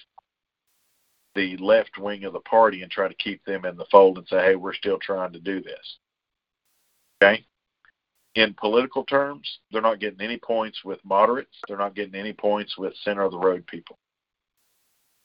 the 1.34 1.56
left 1.56 1.98
wing 1.98 2.22
of 2.22 2.34
the 2.34 2.40
party 2.40 2.82
and 2.82 2.90
try 2.90 3.08
to 3.08 3.14
keep 3.14 3.44
them 3.44 3.64
in 3.64 3.76
the 3.76 3.86
fold 3.90 4.18
and 4.18 4.28
say, 4.28 4.44
"Hey, 4.44 4.54
we're 4.54 4.72
still 4.72 4.98
trying 5.00 5.32
to 5.32 5.40
do 5.40 5.60
this." 5.60 5.98
Okay. 7.20 7.44
In 8.36 8.54
political 8.54 9.04
terms, 9.04 9.58
they're 9.72 9.82
not 9.82 9.98
getting 9.98 10.20
any 10.20 10.38
points 10.38 10.84
with 10.84 11.04
moderates. 11.04 11.58
They're 11.66 11.78
not 11.78 11.96
getting 11.96 12.14
any 12.14 12.32
points 12.32 12.78
with 12.78 12.94
center 12.98 13.22
of 13.22 13.32
the 13.32 13.38
road 13.38 13.66
people. 13.66 13.98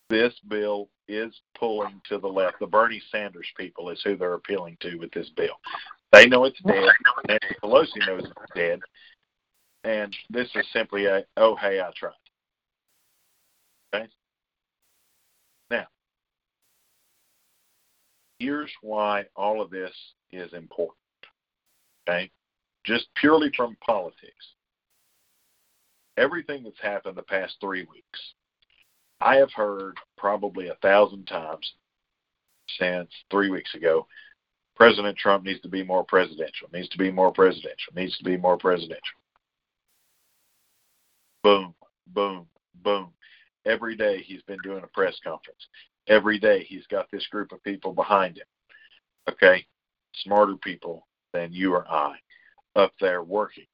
This 0.10 0.34
bill 0.48 0.90
is 1.08 1.34
pulling 1.58 2.02
to 2.10 2.18
the 2.18 2.28
left. 2.28 2.60
The 2.60 2.68
Bernie 2.68 3.02
Sanders 3.12 3.48
people 3.58 3.90
is 3.90 4.02
who 4.04 4.16
they're 4.16 4.34
appealing 4.34 4.78
to 4.82 4.96
with 4.98 5.12
this 5.12 5.30
bill. 5.36 5.56
They 6.12 6.28
know 6.28 6.46
it's 6.46 6.60
dead. 6.66 6.90
Nancy 7.28 7.56
Pelosi 7.64 8.08
knows 8.08 8.24
it's 8.24 8.52
dead. 8.56 8.80
And 9.84 10.16
this 10.30 10.50
is 10.56 10.66
simply 10.74 11.06
a, 11.06 11.24
oh, 11.38 11.56
hey, 11.56 11.80
I 11.80 11.92
tried. 11.96 12.14
Okay? 13.94 14.08
Now, 15.70 15.86
here's 18.40 18.72
why 18.82 19.26
all 19.36 19.62
of 19.62 19.70
this 19.70 19.94
is 20.32 20.54
important. 20.54 20.98
Okay? 22.08 22.32
Just 22.84 23.08
purely 23.16 23.52
from 23.56 23.78
politics. 23.86 24.54
Everything 26.18 26.64
that's 26.64 26.82
happened 26.82 27.18
the 27.18 27.24
past 27.24 27.56
three 27.60 27.86
weeks, 27.92 28.35
I 29.22 29.36
have 29.38 29.52
heard 29.54 29.98
probably 30.18 30.68
a 30.68 30.76
thousand 30.76 31.26
times 31.26 31.74
since 32.80 33.10
three 33.30 33.50
weeks 33.50 33.74
ago 33.76 34.08
President 34.76 35.18
Trump 35.18 35.46
needs 35.46 35.62
to 35.62 35.70
be 35.70 35.84
more 35.84 36.04
presidential, 36.04 36.68
needs 36.74 36.90
to 36.90 36.98
be 36.98 37.10
more 37.12 37.32
presidential, 37.32 37.94
needs 37.96 38.18
to 38.18 38.24
be 38.24 38.38
more 38.38 38.58
presidential. 38.58 39.16
Boom, 41.44 41.74
boom, 42.08 42.48
boom. 42.84 43.10
Every 43.66 43.96
day 43.96 44.22
he's 44.22 44.42
been 44.44 44.60
doing 44.64 44.84
a 44.84 44.88
press 44.88 45.16
conference. 45.24 45.66
Every 46.08 46.40
day 46.40 46.64
he's 46.64 46.86
got 46.88 47.10
this 47.10 47.26
group 47.28 47.52
of 47.52 47.64
people 47.64 47.94
behind 47.94 48.38
him. 48.38 48.46
Okay? 49.30 49.66
Smarter 50.24 50.56
people 50.58 51.08
than 51.34 51.54
you 51.54 51.74
or 51.74 51.88
I 51.90 52.16
up 52.76 52.94
there 53.00 53.24
working. 53.24 53.66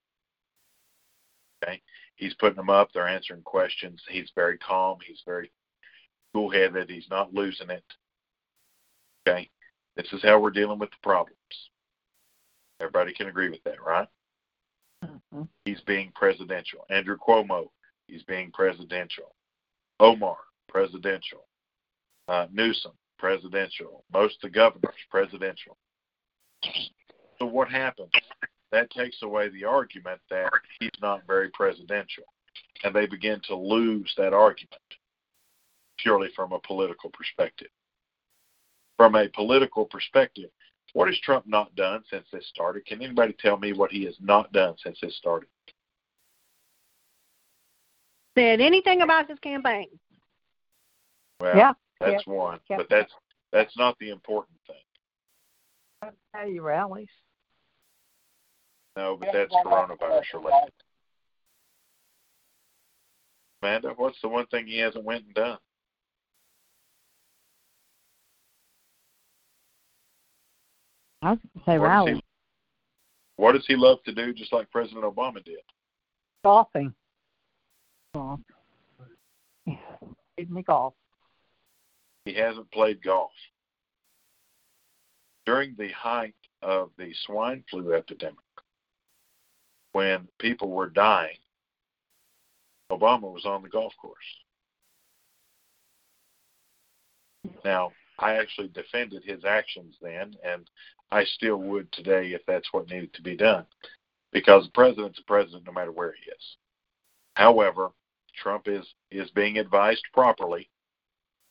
Okay? 1.63 1.81
He's 2.21 2.35
putting 2.35 2.55
them 2.55 2.69
up, 2.69 2.91
they're 2.93 3.07
answering 3.07 3.41
questions. 3.41 3.99
He's 4.07 4.31
very 4.35 4.55
calm, 4.59 4.99
he's 5.05 5.23
very 5.25 5.51
cool 6.35 6.51
headed, 6.51 6.87
he's 6.87 7.09
not 7.09 7.33
losing 7.33 7.71
it. 7.71 7.83
Okay? 9.27 9.49
This 9.95 10.05
is 10.13 10.21
how 10.21 10.39
we're 10.39 10.51
dealing 10.51 10.77
with 10.77 10.91
the 10.91 10.97
problems. 11.01 11.35
Everybody 12.79 13.13
can 13.13 13.27
agree 13.27 13.49
with 13.49 13.63
that, 13.63 13.81
right? 13.81 14.07
Mhm. 15.03 15.49
He's 15.65 15.81
being 15.81 16.11
presidential. 16.11 16.85
Andrew 16.91 17.17
Cuomo, 17.17 17.71
he's 18.05 18.23
being 18.23 18.51
presidential. 18.51 19.35
Omar, 19.99 20.37
presidential. 20.69 21.47
Uh, 22.27 22.45
Newsom, 22.51 22.95
presidential. 23.17 24.05
Most 24.13 24.35
of 24.35 24.41
the 24.41 24.49
governors, 24.51 24.95
presidential. 25.09 25.75
So 27.39 27.47
what 27.47 27.71
happens? 27.71 28.11
That 28.71 28.89
takes 28.91 29.21
away 29.21 29.49
the 29.49 29.65
argument 29.65 30.21
that 30.29 30.51
he's 30.79 30.89
not 31.01 31.27
very 31.27 31.49
presidential. 31.49 32.23
And 32.83 32.95
they 32.95 33.05
begin 33.05 33.41
to 33.47 33.55
lose 33.55 34.13
that 34.17 34.33
argument 34.33 34.81
purely 35.97 36.29
from 36.35 36.51
a 36.51 36.59
political 36.59 37.09
perspective. 37.11 37.67
From 38.97 39.15
a 39.15 39.27
political 39.29 39.85
perspective, 39.85 40.49
what 40.93 41.07
has 41.07 41.19
Trump 41.19 41.45
not 41.47 41.73
done 41.75 42.03
since 42.09 42.25
this 42.31 42.47
started? 42.47 42.85
Can 42.85 43.01
anybody 43.01 43.35
tell 43.39 43.57
me 43.57 43.73
what 43.73 43.91
he 43.91 44.03
has 44.05 44.15
not 44.19 44.51
done 44.51 44.75
since 44.83 44.99
this 45.01 45.15
started? 45.17 45.49
Said 48.37 48.61
anything 48.61 49.01
about 49.01 49.29
his 49.29 49.39
campaign? 49.39 49.87
Well, 51.39 51.57
Yeah, 51.57 51.73
that's 51.99 52.25
one, 52.25 52.59
yeah. 52.69 52.77
but 52.77 52.87
that's 52.89 53.11
that's 53.51 53.75
not 53.77 53.97
the 53.99 54.09
important 54.09 54.57
thing. 54.67 56.11
Patty 56.33 56.59
rallies. 56.59 57.09
No, 58.97 59.17
but 59.19 59.29
that's 59.33 59.53
coronavirus 59.53 60.33
related. 60.33 60.73
Amanda, 63.63 63.93
what's 63.95 64.19
the 64.21 64.27
one 64.27 64.45
thing 64.47 64.67
he 64.67 64.79
hasn't 64.79 65.03
went 65.05 65.25
and 65.25 65.33
done? 65.33 65.57
I 71.21 71.31
would 71.31 71.39
say 71.65 71.77
What 71.77 71.87
does, 71.87 71.87
rallies. 71.87 72.15
he, 72.15 72.23
what 73.35 73.51
does 73.53 73.65
he 73.67 73.75
love 73.75 73.99
to 74.05 74.13
do, 74.13 74.33
just 74.33 74.51
like 74.51 74.69
President 74.71 75.03
Obama 75.03 75.43
did? 75.43 75.59
Golfing. 76.43 76.93
Made 79.65 80.49
me 80.49 80.63
golf. 80.63 80.95
He 82.25 82.33
hasn't 82.33 82.71
played 82.71 83.03
golf. 83.03 83.31
During 85.45 85.75
the 85.77 85.89
height 85.89 86.35
of 86.61 86.89
the 86.97 87.13
swine 87.25 87.63
flu 87.69 87.93
epidemic, 87.93 88.37
when 89.93 90.27
people 90.39 90.69
were 90.69 90.89
dying, 90.89 91.37
Obama 92.91 93.31
was 93.31 93.45
on 93.45 93.61
the 93.61 93.69
golf 93.69 93.93
course. 94.01 94.17
Now, 97.63 97.91
I 98.19 98.35
actually 98.35 98.67
defended 98.69 99.23
his 99.23 99.45
actions 99.45 99.95
then, 100.01 100.33
and 100.43 100.69
I 101.11 101.23
still 101.23 101.57
would 101.57 101.91
today 101.91 102.33
if 102.33 102.41
that's 102.45 102.71
what 102.71 102.89
needed 102.89 103.13
to 103.13 103.21
be 103.21 103.35
done, 103.35 103.65
because 104.31 104.65
the 104.65 104.71
president's 104.71 105.19
a 105.19 105.23
president 105.23 105.65
no 105.65 105.71
matter 105.71 105.91
where 105.91 106.13
he 106.13 106.29
is. 106.29 106.57
However, 107.35 107.91
Trump 108.35 108.67
is 108.67 108.85
is 109.09 109.29
being 109.31 109.57
advised 109.57 110.03
properly. 110.13 110.69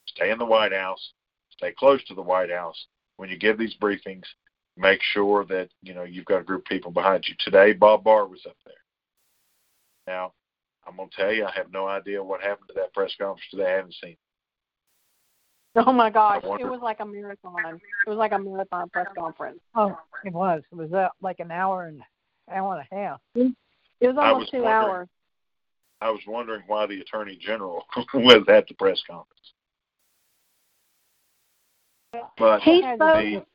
Stay 0.06 0.30
in 0.30 0.38
the 0.38 0.44
White 0.44 0.72
House. 0.72 1.12
Stay 1.50 1.72
close 1.72 2.02
to 2.04 2.14
the 2.14 2.22
White 2.22 2.50
House. 2.50 2.86
When 3.16 3.28
you 3.28 3.36
give 3.36 3.58
these 3.58 3.76
briefings, 3.76 4.24
make 4.76 5.00
sure 5.12 5.44
that 5.46 5.68
you 5.82 5.94
know 5.94 6.04
you've 6.04 6.24
got 6.24 6.40
a 6.40 6.44
group 6.44 6.60
of 6.62 6.66
people 6.66 6.90
behind 6.90 7.24
you. 7.26 7.34
Today, 7.40 7.72
Bob 7.72 8.04
Barr 8.04 8.26
was 8.26 8.44
up 8.46 8.56
there. 8.64 8.74
Now, 10.06 10.32
I'm 10.86 10.96
going 10.96 11.08
to 11.08 11.16
tell 11.16 11.32
you, 11.32 11.44
I 11.44 11.52
have 11.52 11.72
no 11.72 11.86
idea 11.86 12.22
what 12.22 12.40
happened 12.40 12.68
to 12.68 12.74
that 12.74 12.92
press 12.94 13.12
conference 13.18 13.44
today. 13.50 13.72
I 13.72 13.76
haven't 13.76 13.94
seen. 14.02 14.10
It. 14.12 14.18
Oh 15.76 15.92
my 15.92 16.10
gosh, 16.10 16.42
it 16.42 16.68
was 16.68 16.80
like 16.82 16.98
a 16.98 17.06
marathon. 17.06 17.80
It 18.06 18.08
was 18.08 18.18
like 18.18 18.32
a 18.32 18.38
marathon 18.38 18.90
press 18.90 19.06
conference. 19.16 19.60
Oh, 19.76 19.96
it 20.24 20.32
was. 20.32 20.62
It 20.72 20.74
was 20.74 20.92
uh, 20.92 21.08
like 21.22 21.38
an 21.38 21.52
hour 21.52 21.84
and 21.84 22.02
hour 22.52 22.76
and 22.76 22.86
a 22.90 22.94
half. 22.94 23.20
It 23.36 23.54
was 24.00 24.16
almost 24.18 24.52
was 24.52 24.62
two 24.62 24.66
hours. 24.66 25.08
I 26.00 26.10
was 26.10 26.22
wondering 26.26 26.62
why 26.66 26.86
the 26.86 27.00
attorney 27.00 27.38
general 27.40 27.84
was 28.14 28.42
at 28.48 28.66
the 28.66 28.74
press 28.74 29.00
conference. 29.08 29.52
But 32.36 32.62
he 32.62 32.82
spoke. 32.96 33.46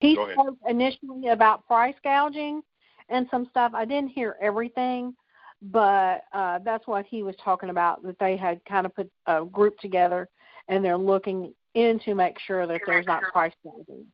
He 0.00 0.14
spoke 0.14 0.56
initially 0.68 1.28
about 1.28 1.66
price 1.66 1.94
gouging 2.02 2.62
and 3.08 3.26
some 3.30 3.46
stuff. 3.50 3.72
I 3.74 3.84
didn't 3.84 4.10
hear 4.10 4.36
everything, 4.40 5.14
but 5.62 6.24
uh, 6.32 6.58
that's 6.64 6.86
what 6.86 7.06
he 7.06 7.22
was 7.22 7.34
talking 7.42 7.70
about. 7.70 8.02
That 8.02 8.18
they 8.18 8.36
had 8.36 8.60
kind 8.64 8.86
of 8.86 8.94
put 8.94 9.10
a 9.26 9.44
group 9.44 9.78
together 9.78 10.28
and 10.68 10.84
they're 10.84 10.96
looking 10.96 11.54
in 11.74 11.98
to 12.00 12.14
make 12.14 12.38
sure 12.40 12.66
that 12.66 12.80
there's 12.86 13.06
not 13.06 13.22
price 13.32 13.52
gouging 13.62 14.06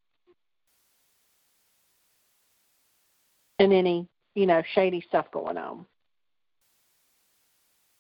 and 3.59 3.73
any 3.73 4.09
you 4.35 4.47
know 4.47 4.63
shady 4.75 5.05
stuff 5.09 5.27
going 5.33 5.57
on. 5.57 5.87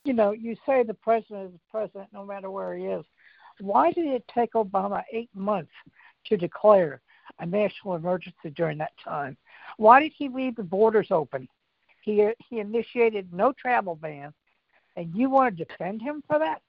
You 0.04 0.14
know, 0.14 0.32
you 0.32 0.56
say 0.66 0.82
the 0.82 0.94
president 0.94 1.46
is 1.46 1.52
the 1.52 1.60
president 1.70 2.08
no 2.12 2.24
matter 2.24 2.50
where 2.50 2.76
he 2.76 2.86
is. 2.86 3.04
Why 3.60 3.92
did 3.92 4.06
it 4.06 4.24
take 4.34 4.54
Obama 4.54 5.02
eight 5.12 5.30
months 5.34 5.70
to 6.26 6.36
declare 6.36 7.00
a 7.42 7.46
national 7.46 7.96
emergency 7.96 8.50
during 8.56 8.78
that 8.78 8.92
time? 9.04 9.36
Why 9.76 10.00
did 10.00 10.12
he 10.16 10.28
leave 10.28 10.56
the 10.56 10.62
borders 10.62 11.08
open? 11.10 11.48
He 12.02 12.28
he 12.48 12.60
initiated 12.60 13.32
no 13.32 13.52
travel 13.52 13.96
ban, 13.96 14.32
and 14.96 15.14
you 15.14 15.28
want 15.28 15.56
to 15.56 15.64
defend 15.64 16.00
him 16.00 16.22
for 16.26 16.38
that? 16.38 16.62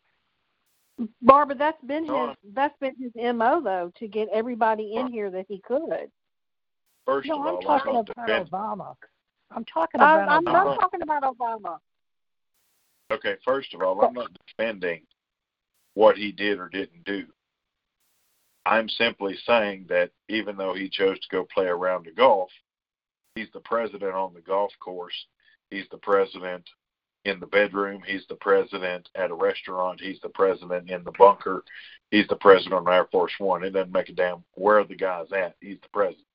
Barbara, 1.22 1.56
that's 1.56 1.84
been 1.86 2.06
his 2.06 2.36
that's 2.54 2.78
been 2.80 2.94
his 3.00 3.12
mo 3.36 3.62
though 3.64 3.92
to 4.00 4.08
get 4.08 4.28
everybody 4.34 4.96
in 4.96 5.08
here 5.08 5.32
that 5.32 5.46
he 5.48 5.60
could. 5.66 6.12
First 7.06 7.28
no, 7.28 7.36
of 7.36 7.42
I'm 7.42 7.56
all, 7.56 7.62
talking 7.62 7.92
about 7.92 8.06
defend- 8.06 8.50
Obama. 8.50 8.96
I'm 9.56 9.66
talking 9.66 10.02
oh, 10.02 10.06
about. 10.06 10.30
I'm 10.30 10.46
Obama. 10.46 10.54
not 10.54 10.80
talking 10.80 11.02
about 11.02 11.24
Obama. 11.24 11.78
Okay, 13.12 13.36
first 13.46 13.74
of 13.74 13.82
all, 13.82 14.04
I'm 14.04 14.14
not 14.14 14.32
defending 14.48 15.02
what 15.94 16.16
he 16.18 16.32
did 16.32 16.60
or 16.60 16.70
didn't 16.70 17.04
do. 17.06 17.26
I'm 18.66 18.88
simply 18.90 19.36
saying 19.46 19.86
that 19.90 20.12
even 20.30 20.56
though 20.56 20.74
he 20.74 20.90
chose 20.90 21.20
to 21.20 21.28
go 21.30 21.46
play 21.54 21.68
a 21.68 21.76
round 21.76 22.08
of 22.08 22.16
golf, 22.16 22.50
he's 23.36 23.50
the 23.54 23.60
president 23.60 24.14
on 24.14 24.34
the 24.34 24.42
golf 24.42 24.72
course. 24.80 25.26
He's 25.70 25.86
the 25.92 25.98
president 25.98 26.64
in 27.26 27.40
the 27.40 27.48
bedroom. 27.48 28.02
He's 28.06 28.26
the 28.30 28.36
president 28.36 29.10
at 29.16 29.32
a 29.32 29.36
restaurant. 29.36 30.00
He's 30.00 30.20
the 30.22 30.30
president 30.30 30.90
in 30.90 31.04
the 31.04 31.12
bunker. 31.18 31.64
He's 32.12 32.28
the 32.28 32.36
president 32.36 32.74
on 32.74 32.94
Air 32.94 33.08
Force 33.12 33.34
One. 33.40 33.64
It 33.64 33.72
doesn't 33.72 33.92
make 33.92 34.10
a 34.10 34.14
damn 34.14 34.44
where 34.54 34.84
the 34.84 34.96
guy's 34.96 35.32
at. 35.32 35.56
He's 35.60 35.80
the 35.82 35.90
president. 35.94 36.28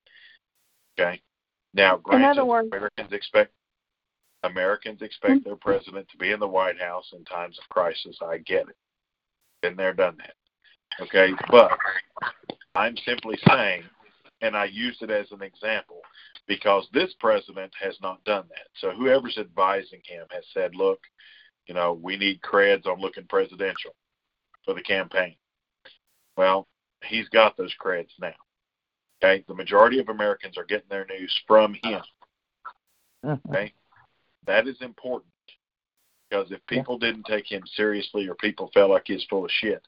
Okay. 0.99 1.21
Now, 1.75 1.97
granted, 1.97 2.45
words, 2.45 2.69
Americans 2.73 3.13
expect 3.13 3.53
Americans 4.43 5.03
expect 5.03 5.45
their 5.45 5.57
president 5.57 6.09
to 6.11 6.17
be 6.17 6.31
in 6.31 6.41
the 6.41 6.47
White 6.47 6.81
House 6.81 7.13
in 7.13 7.25
times 7.25 7.59
of 7.59 7.69
crisis. 7.69 8.17
I 8.23 8.39
get 8.39 8.69
it. 8.69 8.77
Been 9.63 9.77
there, 9.77 9.93
done 9.93 10.17
that. 10.19 10.35
Okay, 11.01 11.31
but 11.51 11.71
I'm 12.75 12.97
simply 12.99 13.39
saying, 13.49 13.85
and 14.41 14.57
I 14.57 14.67
use 14.67 14.99
it 15.01 15.11
as 15.11 15.31
an 15.33 15.43
example, 15.43 16.01
because 16.47 16.89
this 16.93 17.15
president 17.21 17.73
has 17.81 17.97
not 18.03 18.23
done 18.25 18.45
that. 18.49 18.69
So 18.81 18.91
whoever's 18.91 19.39
advising 19.39 20.01
him 20.05 20.27
has 20.31 20.45
said, 20.53 20.75
look, 20.75 21.01
you 21.67 21.75
know, 21.75 21.99
we 22.03 22.17
need 22.17 22.41
creds 22.41 22.87
on 22.87 23.01
looking 23.01 23.27
presidential 23.29 23.95
for 24.65 24.75
the 24.75 24.83
campaign. 24.83 25.37
Well, 26.37 26.67
he's 27.05 27.29
got 27.29 27.57
those 27.57 27.75
creds 27.81 28.09
now. 28.21 28.35
Okay, 29.23 29.45
the 29.49 29.55
majority 29.55 29.99
of 29.99 30.09
Americans 30.09 30.57
are 30.57 30.65
getting 30.65 30.89
their 30.89 31.07
news 31.07 31.35
from 31.47 31.75
him. 31.83 32.01
Mm-hmm. 33.25 33.51
Okay, 33.51 33.73
that 34.47 34.69
is 34.69 34.81
important 34.81 35.33
because 36.31 36.51
if 36.53 36.65
people 36.67 36.99
didn't 36.99 37.27
take 37.27 37.51
him 37.51 37.63
seriously 37.75 38.29
or 38.29 38.35
people 38.37 38.71
felt 38.73 38.91
like 38.91 39.05
he's 39.07 39.25
full 39.29 39.45
of 39.45 39.51
shit, 39.51 39.83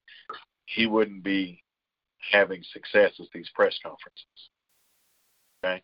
he 0.74 0.86
wouldn't 0.86 1.22
be 1.22 1.62
having 2.32 2.62
success 2.72 3.12
at 3.18 3.26
these 3.32 3.48
press 3.54 3.76
conferences. 3.82 4.24
Okay, 5.64 5.82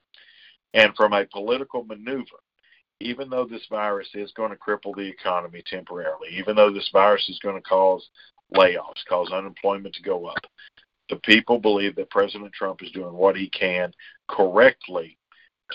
and 0.74 0.94
from 0.94 1.12
a 1.12 1.26
political 1.26 1.84
maneuver, 1.84 2.40
even 3.00 3.28
though 3.28 3.44
this 3.44 3.66
virus 3.68 4.08
is 4.14 4.32
going 4.32 4.50
to 4.50 4.56
cripple 4.56 4.94
the 4.94 5.08
economy 5.08 5.62
temporarily, 5.66 6.28
even 6.32 6.56
though 6.56 6.72
this 6.72 6.88
virus 6.92 7.28
is 7.28 7.38
going 7.40 7.56
to 7.56 7.68
cause 7.68 8.08
layoffs, 8.54 9.04
cause 9.08 9.30
unemployment 9.32 9.94
to 9.94 10.02
go 10.02 10.26
up, 10.26 10.38
the 11.10 11.16
people 11.16 11.58
believe 11.58 11.94
that 11.96 12.10
President 12.10 12.52
Trump 12.52 12.82
is 12.82 12.90
doing 12.92 13.12
what 13.12 13.36
he 13.36 13.50
can 13.50 13.92
correctly 14.28 15.18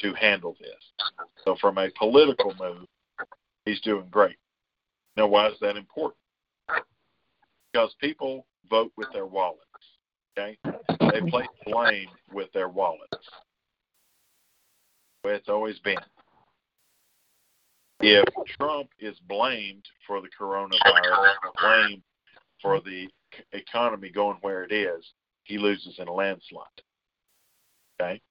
to 0.02 0.14
handle 0.14 0.56
this. 0.60 1.08
So, 1.44 1.56
from 1.60 1.78
a 1.78 1.90
political 1.98 2.54
move, 2.60 2.88
he's 3.66 3.82
doing 3.82 4.08
great. 4.10 4.38
Now, 5.18 5.28
why 5.28 5.50
is 5.50 5.60
that 5.62 5.78
important? 5.78 6.18
Because 7.72 7.94
people 8.00 8.46
vote 8.70 8.92
with 8.98 9.08
their 9.14 9.26
wallets. 9.26 9.62
Okay, 10.38 10.58
they 10.66 11.30
place 11.30 11.48
blame 11.66 12.08
with 12.34 12.52
their 12.54 12.70
wallets. 12.70 13.18
The 15.24 15.30
it's 15.30 15.50
always 15.50 15.78
been. 15.80 15.98
If 18.00 18.26
Trump 18.58 18.90
is 19.00 19.16
blamed 19.28 19.86
for 20.08 20.22
the 20.22 20.30
coronavirus, 20.30 21.36
blamed 21.62 22.02
for 22.62 22.80
the 22.80 23.08
economy 23.52 24.10
going 24.10 24.38
where 24.42 24.64
it 24.64 24.72
is, 24.72 25.06
he 25.44 25.58
loses 25.58 26.00
in 26.00 26.08
a 26.08 26.14
landslide. 26.14 26.66
Okay? 28.00 28.22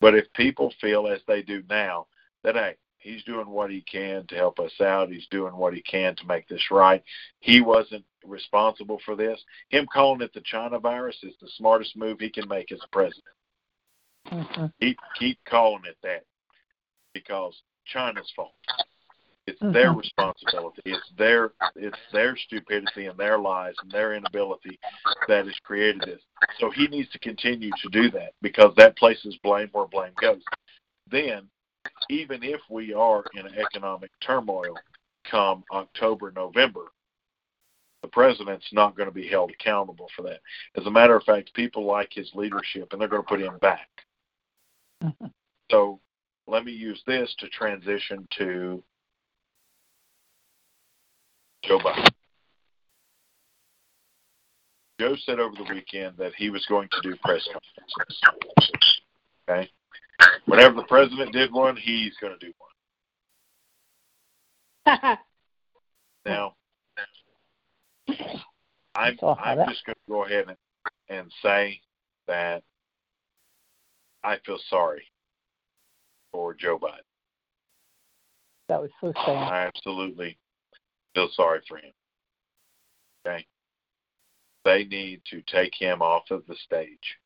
But 0.00 0.14
if 0.14 0.30
people 0.34 0.72
feel 0.80 1.06
as 1.06 1.20
they 1.26 1.42
do 1.42 1.62
now 1.70 2.06
that, 2.44 2.54
hey, 2.54 2.76
he's 2.98 3.24
doing 3.24 3.48
what 3.48 3.70
he 3.70 3.80
can 3.82 4.26
to 4.26 4.34
help 4.34 4.58
us 4.58 4.72
out, 4.80 5.10
he's 5.10 5.26
doing 5.30 5.56
what 5.56 5.72
he 5.72 5.82
can 5.82 6.14
to 6.16 6.26
make 6.26 6.46
this 6.48 6.70
right, 6.70 7.02
he 7.40 7.60
wasn't 7.60 8.04
responsible 8.28 9.00
for 9.04 9.16
this, 9.16 9.40
him 9.68 9.86
calling 9.92 10.20
it 10.20 10.32
the 10.34 10.40
China 10.42 10.78
virus 10.78 11.16
is 11.22 11.34
the 11.40 11.48
smartest 11.56 11.96
move 11.96 12.18
he 12.20 12.30
can 12.30 12.48
make 12.48 12.72
as 12.72 12.80
a 12.82 12.88
president. 12.88 13.24
Mm-hmm. 14.28 14.66
Keep, 14.80 14.98
keep 15.18 15.38
calling 15.44 15.84
it 15.86 15.96
that 16.02 16.24
because 17.14 17.62
China's 17.84 18.30
fault. 18.34 18.52
It's 19.46 19.60
their 19.60 19.92
Mhm. 19.92 19.98
responsibility. 19.98 20.82
It's 20.84 21.08
their 21.10 21.52
it's 21.76 21.98
their 22.10 22.36
stupidity 22.36 23.06
and 23.06 23.18
their 23.18 23.38
lies 23.38 23.76
and 23.82 23.92
their 23.92 24.14
inability 24.14 24.78
that 25.28 25.46
has 25.46 25.58
created 25.60 26.02
this. 26.02 26.22
So 26.58 26.70
he 26.70 26.88
needs 26.88 27.10
to 27.10 27.18
continue 27.18 27.70
to 27.70 27.88
do 27.90 28.10
that 28.12 28.32
because 28.40 28.74
that 28.76 28.96
places 28.96 29.36
blame 29.42 29.68
where 29.72 29.86
blame 29.86 30.14
goes. 30.18 30.42
Then, 31.10 31.48
even 32.08 32.42
if 32.42 32.60
we 32.68 32.92
are 32.94 33.24
in 33.34 33.46
economic 33.58 34.10
turmoil 34.20 34.82
come 35.24 35.64
October, 35.70 36.32
November, 36.32 36.86
the 38.06 38.12
president's 38.12 38.72
not 38.72 38.96
going 38.96 39.08
to 39.08 39.14
be 39.14 39.26
held 39.26 39.50
accountable 39.50 40.08
for 40.14 40.22
that. 40.22 40.38
As 40.78 40.86
a 40.86 40.90
matter 40.90 41.16
of 41.16 41.24
fact, 41.24 41.52
people 41.54 41.84
like 41.84 42.12
his 42.12 42.30
leadership 42.34 42.92
and 42.92 43.00
they're 43.00 43.08
going 43.08 43.22
to 43.22 43.28
put 43.28 43.40
him 43.40 43.58
back. 43.58 43.88
Mhm. 45.02 45.32
So 45.72 46.00
let 46.46 46.64
me 46.64 46.70
use 46.70 47.02
this 47.04 47.34
to 47.40 47.48
transition 47.48 48.28
to 48.38 48.84
Joe 51.64 51.80
Biden. 51.80 52.08
Joe 55.00 55.16
said 55.16 55.40
over 55.40 55.56
the 55.56 55.74
weekend 55.74 56.16
that 56.16 56.32
he 56.36 56.48
was 56.48 56.64
going 56.66 56.88
to 56.90 57.00
do 57.02 57.16
press 57.16 57.46
conferences. 57.52 58.22
Okay? 59.48 59.68
Whenever 60.44 60.76
the 60.76 60.84
president 60.84 61.32
did 61.32 61.52
one, 61.52 61.76
he's 61.76 62.16
going 62.18 62.38
to 62.38 62.46
do 62.46 62.52
one. 64.86 65.18
Now, 66.24 66.56
I'm, 68.94 69.18
I'm 69.22 69.58
that- 69.58 69.68
just 69.68 69.84
going 69.84 69.94
to 69.94 70.10
go 70.12 70.24
ahead 70.24 70.46
and, 70.48 70.56
and 71.08 71.32
say 71.42 71.80
that 72.26 72.62
I 74.24 74.38
feel 74.44 74.58
sorry 74.68 75.04
for 76.32 76.54
Joe 76.54 76.78
Biden. 76.78 77.00
That 78.68 78.80
was 78.82 78.90
so 79.00 79.12
sad. 79.14 79.28
I 79.28 79.66
absolutely 79.66 80.36
feel 81.14 81.28
sorry 81.34 81.60
for 81.68 81.78
him. 81.78 81.92
Okay. 83.26 83.46
They 84.64 84.84
need 84.84 85.22
to 85.30 85.42
take 85.42 85.72
him 85.78 86.02
off 86.02 86.24
of 86.30 86.42
the 86.48 86.56
stage. 86.56 87.18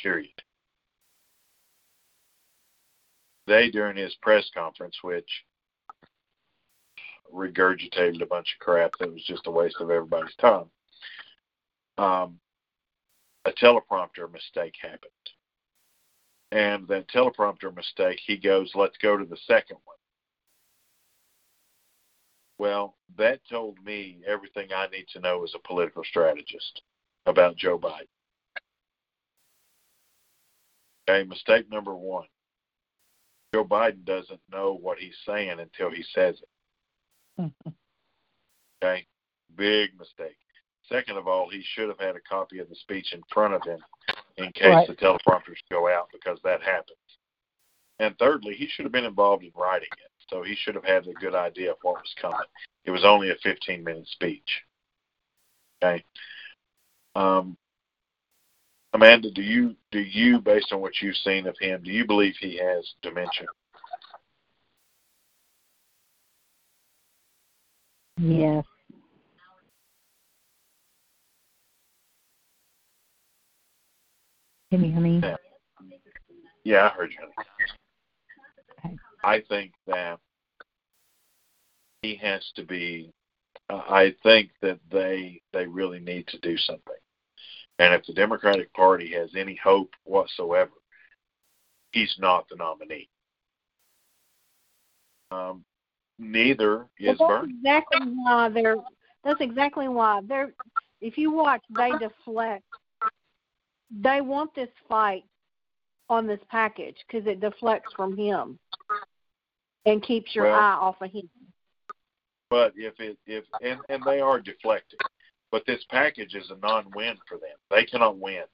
Period. 0.00 0.30
They, 3.48 3.70
during 3.70 3.96
his 3.96 4.14
press 4.22 4.48
conference, 4.54 4.96
which 5.02 5.28
regurgitated 7.34 8.22
a 8.22 8.26
bunch 8.26 8.54
of 8.54 8.64
crap 8.64 8.92
that 8.98 9.12
was 9.12 9.24
just 9.24 9.46
a 9.46 9.50
waste 9.50 9.76
of 9.80 9.90
everybody's 9.90 10.34
time, 10.36 10.70
um, 11.98 12.38
a 13.44 13.52
teleprompter 13.52 14.30
mistake 14.32 14.74
happened. 14.80 15.10
And 16.50 16.88
that 16.88 17.08
teleprompter 17.08 17.74
mistake, 17.74 18.20
he 18.24 18.36
goes, 18.36 18.72
let's 18.74 18.96
go 18.98 19.16
to 19.16 19.24
the 19.24 19.36
second 19.46 19.76
one. 19.84 19.96
Well, 22.58 22.96
that 23.16 23.40
told 23.48 23.82
me 23.84 24.18
everything 24.26 24.68
I 24.74 24.88
need 24.88 25.06
to 25.12 25.20
know 25.20 25.44
as 25.44 25.52
a 25.54 25.66
political 25.66 26.02
strategist 26.04 26.82
about 27.26 27.56
Joe 27.56 27.78
Biden. 27.78 28.08
Okay, 31.08 31.26
mistake 31.28 31.70
number 31.70 31.94
one 31.94 32.26
Joe 33.54 33.64
Biden 33.64 34.04
doesn't 34.04 34.40
know 34.52 34.78
what 34.80 34.98
he's 34.98 35.16
saying 35.24 35.58
until 35.58 35.90
he 35.90 36.04
says 36.14 36.36
it. 36.40 36.48
Okay, 38.82 39.06
big 39.56 39.98
mistake. 39.98 40.36
Second 40.88 41.16
of 41.18 41.28
all, 41.28 41.48
he 41.48 41.62
should 41.74 41.88
have 41.88 41.98
had 41.98 42.16
a 42.16 42.20
copy 42.20 42.58
of 42.60 42.68
the 42.68 42.74
speech 42.76 43.12
in 43.12 43.22
front 43.32 43.54
of 43.54 43.62
him 43.62 43.78
in 44.36 44.50
case 44.52 44.74
Right. 44.74 44.88
the 44.88 44.94
teleprompters 44.94 45.58
go 45.70 45.88
out 45.88 46.08
because 46.12 46.40
that 46.42 46.62
happens. 46.62 46.98
And 47.98 48.16
thirdly, 48.18 48.54
he 48.54 48.68
should 48.68 48.84
have 48.84 48.92
been 48.92 49.04
involved 49.04 49.44
in 49.44 49.52
writing 49.54 49.88
it, 49.98 50.10
so 50.30 50.42
he 50.42 50.54
should 50.54 50.74
have 50.76 50.84
had 50.84 51.06
a 51.06 51.12
good 51.14 51.34
idea 51.34 51.72
of 51.72 51.78
what 51.82 51.96
was 51.96 52.14
coming. 52.20 52.38
It 52.84 52.90
was 52.90 53.04
only 53.04 53.30
a 53.30 53.34
15 53.42 53.82
minute 53.82 54.06
speech. 54.08 54.62
Okay. 55.82 56.04
Um, 57.14 57.56
Amanda, 58.92 59.30
do 59.30 59.42
you 59.42 59.76
do 59.90 60.00
you, 60.00 60.40
based 60.40 60.72
on 60.72 60.80
what 60.80 61.02
you've 61.02 61.16
seen 61.16 61.46
of 61.46 61.56
him, 61.58 61.82
do 61.82 61.90
you 61.90 62.06
believe 62.06 62.36
he 62.36 62.56
has 62.56 62.94
dementia? 63.02 63.46
Yes. 68.18 68.64
Can 74.70 74.84
you 74.84 74.92
hear 74.92 75.00
me? 75.00 75.20
Yeah. 75.22 75.36
Yeah, 76.64 76.86
I 76.86 76.88
heard 76.90 77.12
you. 77.12 77.44
Okay. 78.84 78.96
I 79.24 79.40
think 79.48 79.72
that 79.86 80.18
he 82.02 82.16
has 82.16 82.44
to 82.56 82.64
be. 82.64 83.10
Uh, 83.70 83.82
I 83.88 84.14
think 84.22 84.50
that 84.62 84.78
they 84.90 85.40
they 85.52 85.66
really 85.66 86.00
need 86.00 86.26
to 86.28 86.38
do 86.40 86.56
something. 86.58 86.94
And 87.78 87.94
if 87.94 88.04
the 88.06 88.12
Democratic 88.12 88.72
Party 88.74 89.12
has 89.12 89.30
any 89.36 89.58
hope 89.62 89.90
whatsoever, 90.04 90.72
he's 91.92 92.14
not 92.18 92.48
the 92.48 92.56
nominee. 92.56 93.08
Um, 95.30 95.64
neither 96.18 96.88
Well, 97.00 97.12
is 97.12 97.18
that's 97.18 97.46
exactly 97.48 98.00
why 98.02 98.48
they're. 98.48 98.76
That's 99.24 99.40
exactly 99.40 99.88
why 99.88 100.20
they're. 100.26 100.52
If 101.00 101.16
you 101.18 101.32
watch, 101.32 101.62
they 101.70 101.92
deflect. 101.98 102.64
They 103.90 104.20
want 104.20 104.54
this 104.54 104.68
fight 104.88 105.24
on 106.10 106.26
this 106.26 106.40
package 106.50 106.96
because 107.06 107.26
it 107.26 107.40
deflects 107.40 107.92
from 107.94 108.16
him 108.16 108.58
and 109.86 110.02
keeps 110.02 110.34
your 110.34 110.46
Well- 110.46 110.54
eye 110.54 110.74
off 110.74 111.00
of 111.00 111.10
him. 111.10 111.28
But 112.50 112.72
if 112.76 112.98
it 112.98 113.18
if 113.26 113.44
and 113.62 113.80
and 113.88 114.02
they 114.04 114.20
are 114.20 114.40
deflecting, 114.40 114.98
but 115.50 115.66
this 115.66 115.84
package 115.90 116.34
is 116.34 116.50
a 116.50 116.56
non-win 116.56 117.18
for 117.28 117.36
them. 117.38 117.56
They 117.70 117.84
cannot 117.84 118.16
win 118.16 118.44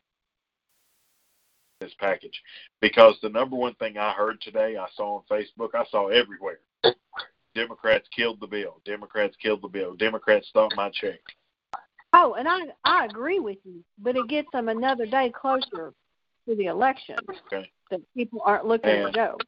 this 1.80 1.94
package 2.00 2.40
because 2.80 3.18
the 3.20 3.28
number 3.28 3.56
one 3.56 3.74
thing 3.74 3.96
I 3.96 4.12
heard 4.12 4.40
today, 4.40 4.76
I 4.76 4.88
saw 4.96 5.16
on 5.16 5.22
Facebook, 5.30 5.74
I 5.74 5.84
saw 5.86 6.08
everywhere. 6.08 6.60
Democrats 7.54 8.08
killed 8.14 8.40
the 8.40 8.46
bill. 8.46 8.80
Democrats 8.84 9.36
killed 9.40 9.62
the 9.62 9.68
bill. 9.68 9.94
Democrats 9.94 10.48
stole 10.48 10.70
my 10.76 10.90
check. 10.90 11.20
Oh, 12.12 12.34
and 12.34 12.48
I 12.48 12.60
I 12.84 13.06
agree 13.06 13.40
with 13.40 13.58
you, 13.64 13.84
but 13.98 14.16
it 14.16 14.28
gets 14.28 14.48
them 14.52 14.68
another 14.68 15.06
day 15.06 15.30
closer 15.30 15.92
to 16.46 16.54
the 16.54 16.66
election. 16.66 17.16
Okay. 17.46 17.70
That 17.90 18.00
people 18.14 18.42
aren't 18.44 18.66
looking 18.66 18.90
And- 18.90 19.08
at 19.08 19.14
Joe. 19.14 19.38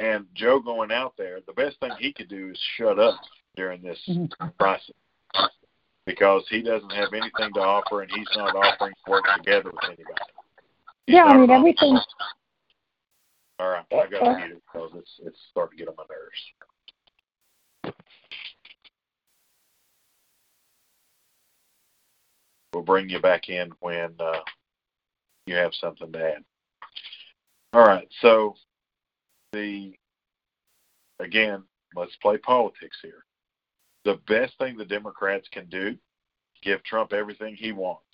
And 0.00 0.26
Joe 0.34 0.60
going 0.60 0.92
out 0.92 1.14
there, 1.16 1.40
the 1.40 1.52
best 1.52 1.80
thing 1.80 1.90
he 1.98 2.12
could 2.12 2.28
do 2.28 2.50
is 2.50 2.58
shut 2.76 3.00
up 3.00 3.18
during 3.56 3.82
this 3.82 4.00
Mhm. 4.06 4.30
process 4.56 4.94
because 6.04 6.46
he 6.48 6.62
doesn't 6.62 6.92
have 6.92 7.12
anything 7.12 7.52
to 7.54 7.60
offer 7.60 8.02
and 8.02 8.12
he's 8.12 8.28
not 8.36 8.54
offering 8.54 8.94
to 8.94 9.10
work 9.10 9.24
together 9.36 9.72
with 9.72 9.84
anybody. 9.84 10.22
He's 11.06 11.14
Yeah, 11.16 11.24
I 11.24 11.32
not 11.32 11.40
mean 11.40 11.50
everything. 11.50 11.98
All 13.58 13.70
right, 13.70 13.84
I 13.90 14.06
got 14.06 14.20
to 14.20 14.36
mute 14.36 14.52
it 14.52 14.62
because 14.72 14.94
it's 14.94 15.18
it's 15.24 15.40
starting 15.50 15.78
to 15.78 15.84
get 15.84 15.88
on 15.88 15.96
my 15.96 16.04
nerves. 16.08 16.52
We'll 22.72 22.82
bring 22.82 23.08
you 23.08 23.20
back 23.20 23.48
in 23.48 23.70
when 23.80 24.14
uh, 24.20 24.40
you 25.46 25.54
have 25.54 25.72
something 25.74 26.12
to 26.12 26.34
add. 26.34 26.44
All 27.72 27.86
right, 27.86 28.08
so 28.20 28.54
the 29.52 29.94
again, 31.18 31.64
let's 31.94 32.16
play 32.16 32.38
politics 32.38 32.98
here. 33.02 33.24
The 34.04 34.20
best 34.26 34.56
thing 34.58 34.76
the 34.76 34.84
Democrats 34.84 35.48
can 35.50 35.66
do, 35.68 35.96
give 36.62 36.82
Trump 36.84 37.12
everything 37.12 37.54
he 37.54 37.72
wants. 37.72 38.04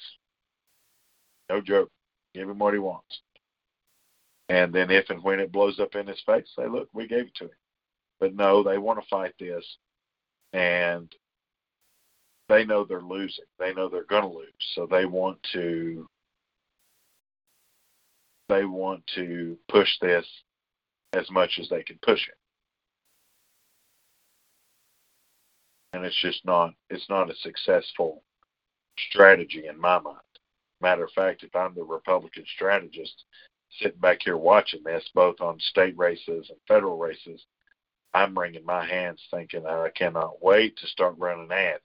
No 1.48 1.60
joke. 1.60 1.90
Give 2.34 2.48
him 2.48 2.58
what 2.58 2.74
he 2.74 2.80
wants. 2.80 3.20
And 4.48 4.72
then 4.72 4.90
if 4.90 5.10
and 5.10 5.22
when 5.22 5.40
it 5.40 5.52
blows 5.52 5.78
up 5.78 5.94
in 5.94 6.06
his 6.06 6.20
face, 6.26 6.48
say, 6.56 6.66
look, 6.66 6.88
we 6.92 7.06
gave 7.06 7.26
it 7.26 7.34
to 7.36 7.44
him. 7.44 7.50
But 8.18 8.34
no, 8.34 8.62
they 8.62 8.78
want 8.78 9.00
to 9.00 9.08
fight 9.08 9.34
this 9.38 9.64
and 10.54 11.12
they 12.48 12.64
know 12.64 12.84
they're 12.84 13.00
losing. 13.00 13.44
They 13.58 13.72
know 13.74 13.88
they're 13.88 14.04
gonna 14.04 14.32
lose. 14.32 14.48
So 14.74 14.86
they 14.86 15.06
want 15.06 15.38
to 15.52 16.08
they 18.48 18.64
want 18.64 19.02
to 19.14 19.58
push 19.68 19.88
this 20.00 20.26
as 21.14 21.30
much 21.30 21.58
as 21.60 21.68
they 21.68 21.82
can 21.82 21.98
push 22.02 22.28
it. 22.28 22.34
And 25.92 26.04
it's 26.04 26.20
just 26.20 26.44
not 26.44 26.74
it's 26.90 27.08
not 27.08 27.30
a 27.30 27.36
successful 27.36 28.22
strategy 29.10 29.66
in 29.66 29.80
my 29.80 29.98
mind. 29.98 30.18
Matter 30.80 31.04
of 31.04 31.12
fact, 31.12 31.42
if 31.42 31.54
I'm 31.56 31.74
the 31.74 31.84
Republican 31.84 32.44
strategist 32.54 33.24
sitting 33.80 33.98
back 34.00 34.18
here 34.22 34.36
watching 34.36 34.82
this, 34.84 35.08
both 35.14 35.40
on 35.40 35.58
state 35.60 35.96
races 35.96 36.50
and 36.50 36.58
federal 36.68 36.98
races, 36.98 37.44
I'm 38.12 38.38
wringing 38.38 38.64
my 38.64 38.84
hands 38.84 39.20
thinking 39.30 39.64
that 39.64 39.72
I 39.72 39.90
cannot 39.90 40.42
wait 40.42 40.76
to 40.78 40.86
start 40.86 41.16
running 41.18 41.50
ads. 41.50 41.82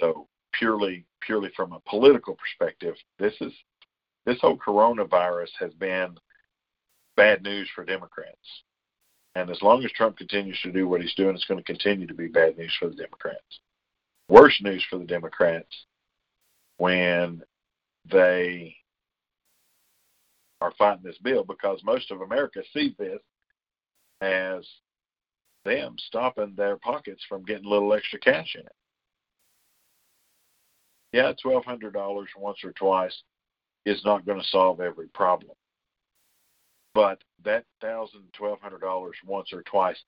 So 0.00 0.28
purely 0.52 1.04
purely 1.20 1.50
from 1.56 1.72
a 1.72 1.80
political 1.80 2.36
perspective, 2.36 2.94
this 3.18 3.34
is 3.40 3.52
this 4.26 4.40
whole 4.40 4.58
coronavirus 4.58 5.50
has 5.58 5.72
been 5.74 6.16
bad 7.16 7.42
news 7.42 7.68
for 7.74 7.84
Democrats. 7.84 8.36
And 9.34 9.50
as 9.50 9.62
long 9.62 9.84
as 9.84 9.92
Trump 9.92 10.16
continues 10.16 10.58
to 10.62 10.72
do 10.72 10.88
what 10.88 11.00
he's 11.00 11.14
doing, 11.14 11.34
it's 11.34 11.44
going 11.44 11.62
to 11.62 11.64
continue 11.64 12.06
to 12.06 12.14
be 12.14 12.28
bad 12.28 12.56
news 12.58 12.74
for 12.78 12.88
the 12.88 12.94
Democrats. 12.94 13.60
Worse 14.28 14.58
news 14.62 14.84
for 14.90 14.98
the 14.98 15.04
Democrats 15.04 15.84
when 16.76 17.42
they 18.10 18.76
are 20.60 20.72
fighting 20.76 21.04
this 21.04 21.18
bill 21.18 21.44
because 21.44 21.80
most 21.84 22.10
of 22.10 22.20
America 22.20 22.62
sees 22.72 22.92
this 22.98 23.20
as 24.20 24.66
them 25.64 25.94
stopping 25.98 26.54
their 26.56 26.76
pockets 26.76 27.24
from 27.28 27.44
getting 27.44 27.66
a 27.66 27.68
little 27.68 27.92
extra 27.92 28.18
cash 28.18 28.54
in 28.54 28.62
it. 28.62 28.72
Yeah, 31.12 31.32
twelve 31.40 31.64
hundred 31.64 31.94
dollars 31.94 32.28
once 32.36 32.58
or 32.64 32.72
twice 32.72 33.22
is 33.86 34.04
not 34.04 34.26
going 34.26 34.40
to 34.40 34.46
solve 34.48 34.80
every 34.80 35.08
problem. 35.08 35.52
But 36.94 37.22
that 37.44 37.64
thousand, 37.80 38.24
twelve 38.32 38.60
hundred 38.60 38.80
dollars 38.80 39.16
once 39.24 39.52
or 39.52 39.62
twice 39.62 39.98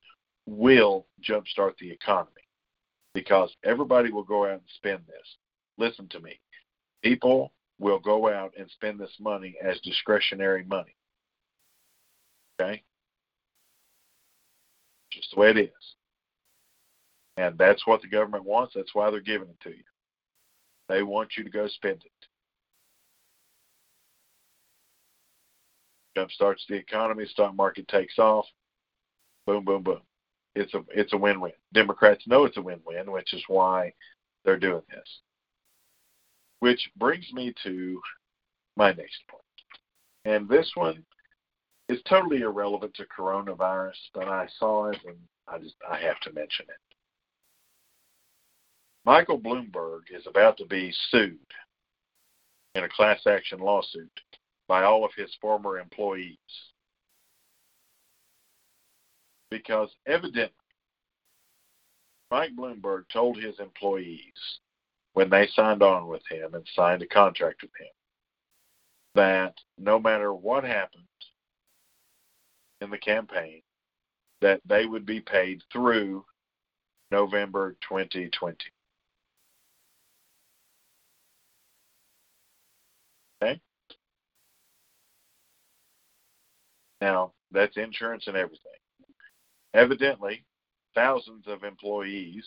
will 0.47 1.07
jumpstart 1.23 1.77
the 1.79 1.91
economy 1.91 2.43
because 3.15 3.55
everybody 3.65 4.11
will 4.11 4.25
go 4.25 4.45
out 4.45 4.53
and 4.53 4.61
spend 4.77 5.01
this. 5.07 5.37
Listen 5.79 6.09
to 6.09 6.21
me. 6.21 6.41
People 7.03 7.53
will 7.79 7.99
go 7.99 8.29
out 8.29 8.53
and 8.59 8.71
spend 8.71 8.99
this 8.99 9.15
money 9.19 9.57
as 9.63 9.81
discretionary 9.81 10.65
money. 10.65 10.95
Okay? 12.61 12.83
Just 15.11 15.31
the 15.33 15.41
way 15.41 15.51
it 15.51 15.59
is. 15.59 15.95
And 17.37 17.57
that's 17.57 17.87
what 17.87 18.03
the 18.03 18.09
government 18.09 18.45
wants. 18.45 18.75
That's 18.75 18.95
why 18.95 19.11
they're 19.11 19.21
giving 19.21 19.49
it 19.49 19.61
to 19.63 19.71
you. 19.71 19.83
They 20.91 21.05
want 21.05 21.37
you 21.39 21.45
to 21.45 21.51
go 21.51 21.69
spend 21.69 22.03
it. 22.05 22.27
Jump 26.17 26.33
starts 26.33 26.65
the 26.69 26.75
economy, 26.75 27.27
stock 27.27 27.55
market 27.55 27.87
takes 27.87 28.19
off. 28.19 28.45
Boom, 29.47 29.65
boom, 29.65 29.85
boom. 29.85 30.01
It's 30.57 30.75
a 30.75 30.83
it's 30.91 31.13
a 31.13 31.17
win-win. 31.17 31.53
Democrats 31.73 32.27
know 32.27 32.45
it's 32.45 32.57
a 32.57 32.63
win-win, 32.63 33.13
which 33.13 33.33
is 33.33 33.43
why 33.47 33.93
they're 34.45 34.59
doing 34.59 34.83
this. 34.91 35.21
Which 36.59 36.91
brings 36.97 37.33
me 37.33 37.55
to 37.63 38.01
my 38.77 38.89
next 38.89 39.23
point. 39.29 39.45
And 40.25 40.49
this 40.49 40.73
one 40.75 41.05
is 41.89 42.03
totally 42.09 42.41
irrelevant 42.41 42.95
to 42.95 43.07
coronavirus, 43.17 43.97
but 44.13 44.27
I 44.27 44.49
saw 44.59 44.89
it 44.89 44.99
and 45.07 45.17
I 45.47 45.59
just 45.59 45.77
I 45.89 46.01
have 46.01 46.19
to 46.23 46.33
mention 46.33 46.67
it. 46.69 46.97
Michael 49.05 49.39
Bloomberg 49.39 50.03
is 50.11 50.27
about 50.27 50.57
to 50.59 50.67
be 50.67 50.93
sued 51.11 51.39
in 52.75 52.85
a 52.85 52.89
class 52.89 53.27
action 53.27 53.59
lawsuit 53.59 54.21
by 54.69 54.85
all 54.85 55.05
of 55.05 55.13
his 55.17 55.35
former 55.41 55.79
employees 55.79 56.37
because 59.51 59.91
evidently 60.07 60.55
Mike 62.31 62.55
Bloomberg 62.57 63.09
told 63.13 63.37
his 63.37 63.59
employees 63.59 64.61
when 65.15 65.29
they 65.29 65.49
signed 65.49 65.83
on 65.83 66.07
with 66.07 66.23
him 66.31 66.55
and 66.55 66.65
signed 66.77 67.03
a 67.03 67.07
contract 67.07 67.63
with 67.63 67.73
him 67.81 67.89
that 69.15 69.55
no 69.79 69.99
matter 69.99 70.33
what 70.33 70.63
happened 70.63 71.03
in 72.81 72.91
the 72.91 72.99
campaign, 72.99 73.63
that 74.41 74.61
they 74.65 74.87
would 74.87 75.05
be 75.05 75.21
paid 75.21 75.63
through 75.73 76.25
November 77.11 77.77
2020. 77.83 78.57
Okay? 83.43 83.61
Now, 87.01 87.33
that's 87.51 87.77
insurance 87.77 88.25
and 88.27 88.37
everything. 88.37 88.73
Evidently, 89.75 90.45
thousands 90.95 91.45
of 91.47 91.65
employees 91.65 92.47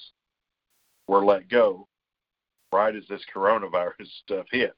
were 1.08 1.26
let 1.26 1.50
go 1.50 1.88
right 2.72 2.96
as 2.96 3.04
this 3.10 3.24
coronavirus 3.34 4.08
stuff 4.24 4.46
hit. 4.52 4.74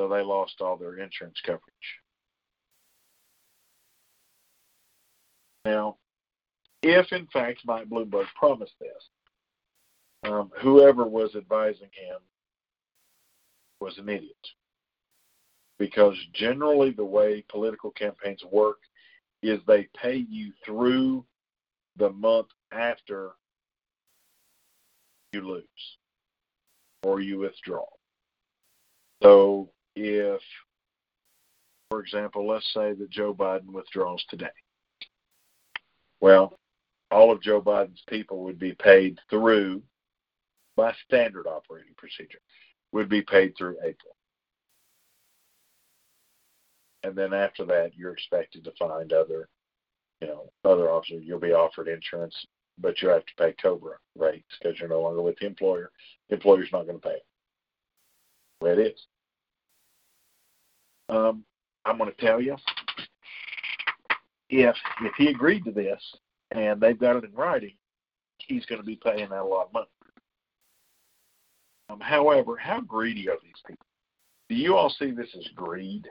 So 0.00 0.08
they 0.08 0.22
lost 0.22 0.60
all 0.60 0.76
their 0.76 0.98
insurance 0.98 1.40
coverage. 1.44 1.62
Now, 5.64 5.96
if 6.82 7.12
in 7.12 7.26
fact 7.32 7.60
Mike 7.66 7.88
Bloomberg 7.88 8.26
promised 8.38 8.74
this, 8.80 9.08
um, 10.24 10.50
whoever 10.60 11.04
was 11.04 11.34
advising 11.34 11.90
him 11.92 12.18
was 13.80 13.98
an 13.98 14.08
idiot. 14.08 14.36
Because 15.78 16.16
generally, 16.34 16.90
the 16.90 17.04
way 17.04 17.44
political 17.48 17.90
campaigns 17.92 18.42
work 18.50 18.78
is 19.42 19.60
they 19.66 19.88
pay 19.96 20.26
you 20.28 20.52
through 20.64 21.24
the 21.96 22.10
month 22.10 22.48
after 22.72 23.32
you 25.32 25.40
lose 25.42 25.64
or 27.04 27.20
you 27.20 27.38
withdraw. 27.38 27.84
So, 29.22 29.70
if, 29.94 30.40
for 31.90 32.00
example, 32.00 32.46
let's 32.46 32.72
say 32.74 32.92
that 32.94 33.10
Joe 33.10 33.34
Biden 33.34 33.72
withdraws 33.72 34.24
today, 34.28 34.46
well, 36.20 36.58
all 37.10 37.30
of 37.30 37.40
Joe 37.40 37.60
Biden's 37.60 38.02
people 38.08 38.42
would 38.44 38.58
be 38.58 38.72
paid 38.72 39.18
through, 39.30 39.82
by 40.76 40.92
standard 41.06 41.46
operating 41.46 41.94
procedure, 41.96 42.40
would 42.92 43.08
be 43.08 43.22
paid 43.22 43.54
through 43.56 43.76
April. 43.84 44.14
And 47.02 47.14
then 47.16 47.32
after 47.32 47.64
that, 47.66 47.92
you're 47.96 48.12
expected 48.12 48.64
to 48.64 48.72
find 48.78 49.12
other, 49.12 49.48
you 50.20 50.28
know, 50.28 50.50
other 50.64 50.90
officers. 50.90 51.22
You'll 51.24 51.38
be 51.38 51.52
offered 51.52 51.88
insurance, 51.88 52.34
but 52.78 53.00
you 53.00 53.08
have 53.08 53.24
to 53.26 53.34
pay 53.38 53.54
COBRA 53.60 53.96
rates 54.16 54.46
because 54.60 54.78
you're 54.78 54.88
no 54.88 55.02
longer 55.02 55.22
with 55.22 55.36
the 55.38 55.46
employer. 55.46 55.90
The 56.28 56.36
employer's 56.36 56.70
not 56.72 56.86
going 56.86 57.00
to 57.00 57.08
pay. 57.08 57.18
The 58.60 58.72
it 58.72 58.78
is. 58.78 59.06
Um, 61.08 61.44
I'm 61.84 61.98
going 61.98 62.10
to 62.10 62.26
tell 62.26 62.40
you, 62.40 62.56
if 64.50 64.76
if 65.02 65.12
he 65.16 65.28
agreed 65.28 65.64
to 65.64 65.70
this 65.70 66.02
and 66.50 66.80
they've 66.80 66.98
got 66.98 67.16
it 67.16 67.24
in 67.24 67.32
writing, 67.32 67.74
he's 68.38 68.66
going 68.66 68.80
to 68.80 68.86
be 68.86 68.96
paying 68.96 69.32
out 69.32 69.44
a 69.44 69.48
lot 69.48 69.66
of 69.66 69.72
money. 69.72 69.86
Um, 71.90 72.00
however, 72.00 72.56
how 72.56 72.80
greedy 72.80 73.28
are 73.28 73.38
these 73.42 73.62
people? 73.66 73.86
Do 74.48 74.54
you 74.54 74.76
all 74.76 74.90
see 74.90 75.10
this 75.10 75.28
as 75.36 75.48
greed 75.54 76.06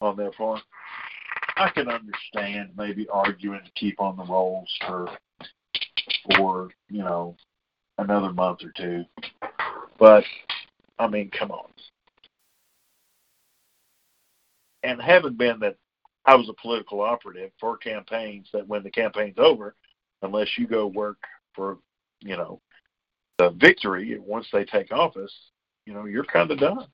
on 0.00 0.16
their 0.16 0.32
part? 0.32 0.60
I 1.56 1.68
can 1.70 1.88
understand 1.88 2.70
maybe 2.76 3.06
arguing 3.08 3.60
to 3.64 3.70
keep 3.72 4.00
on 4.00 4.16
the 4.16 4.24
rolls 4.24 4.68
for 4.86 5.08
for 6.36 6.70
you 6.88 7.02
know 7.02 7.36
another 7.98 8.32
month 8.32 8.60
or 8.64 8.72
two, 8.76 9.04
but 9.98 10.24
I 10.98 11.06
mean, 11.06 11.30
come 11.30 11.50
on. 11.50 11.70
And 14.82 15.00
having 15.00 15.34
been 15.34 15.60
that 15.60 15.76
I 16.24 16.34
was 16.34 16.48
a 16.48 16.60
political 16.60 17.00
operative 17.00 17.50
for 17.58 17.76
campaigns 17.76 18.48
that 18.52 18.66
when 18.66 18.82
the 18.82 18.90
campaign's 18.90 19.38
over, 19.38 19.74
unless 20.22 20.48
you 20.58 20.66
go 20.66 20.86
work 20.86 21.18
for, 21.54 21.78
you 22.20 22.36
know, 22.36 22.60
the 23.38 23.50
victory 23.50 24.18
once 24.18 24.46
they 24.52 24.64
take 24.64 24.92
office, 24.92 25.34
you 25.86 25.94
know, 25.94 26.04
you're 26.04 26.24
kind 26.24 26.50
of 26.50 26.58
done. 26.58 26.86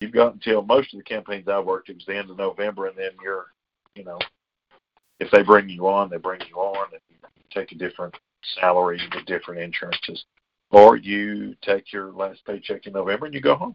You've 0.00 0.12
got 0.12 0.34
until 0.34 0.62
most 0.62 0.94
of 0.94 0.98
the 0.98 1.04
campaigns 1.04 1.48
I 1.48 1.58
worked, 1.58 1.88
it 1.88 1.96
was 1.96 2.06
the 2.06 2.16
end 2.16 2.30
of 2.30 2.36
November, 2.36 2.86
and 2.86 2.96
then 2.96 3.10
you're, 3.22 3.46
you 3.94 4.04
know, 4.04 4.18
if 5.18 5.30
they 5.32 5.42
bring 5.42 5.68
you 5.68 5.88
on, 5.88 6.08
they 6.08 6.18
bring 6.18 6.40
you 6.48 6.56
on, 6.56 6.86
and 6.92 7.00
you 7.10 7.42
take 7.52 7.72
a 7.72 7.74
different 7.74 8.14
salary, 8.60 9.00
get 9.10 9.26
different 9.26 9.60
insurances, 9.60 10.24
or 10.70 10.96
you 10.96 11.56
take 11.62 11.92
your 11.92 12.12
last 12.12 12.44
paycheck 12.46 12.86
in 12.86 12.92
November 12.92 13.26
and 13.26 13.34
you 13.34 13.40
go 13.40 13.56
home. 13.56 13.74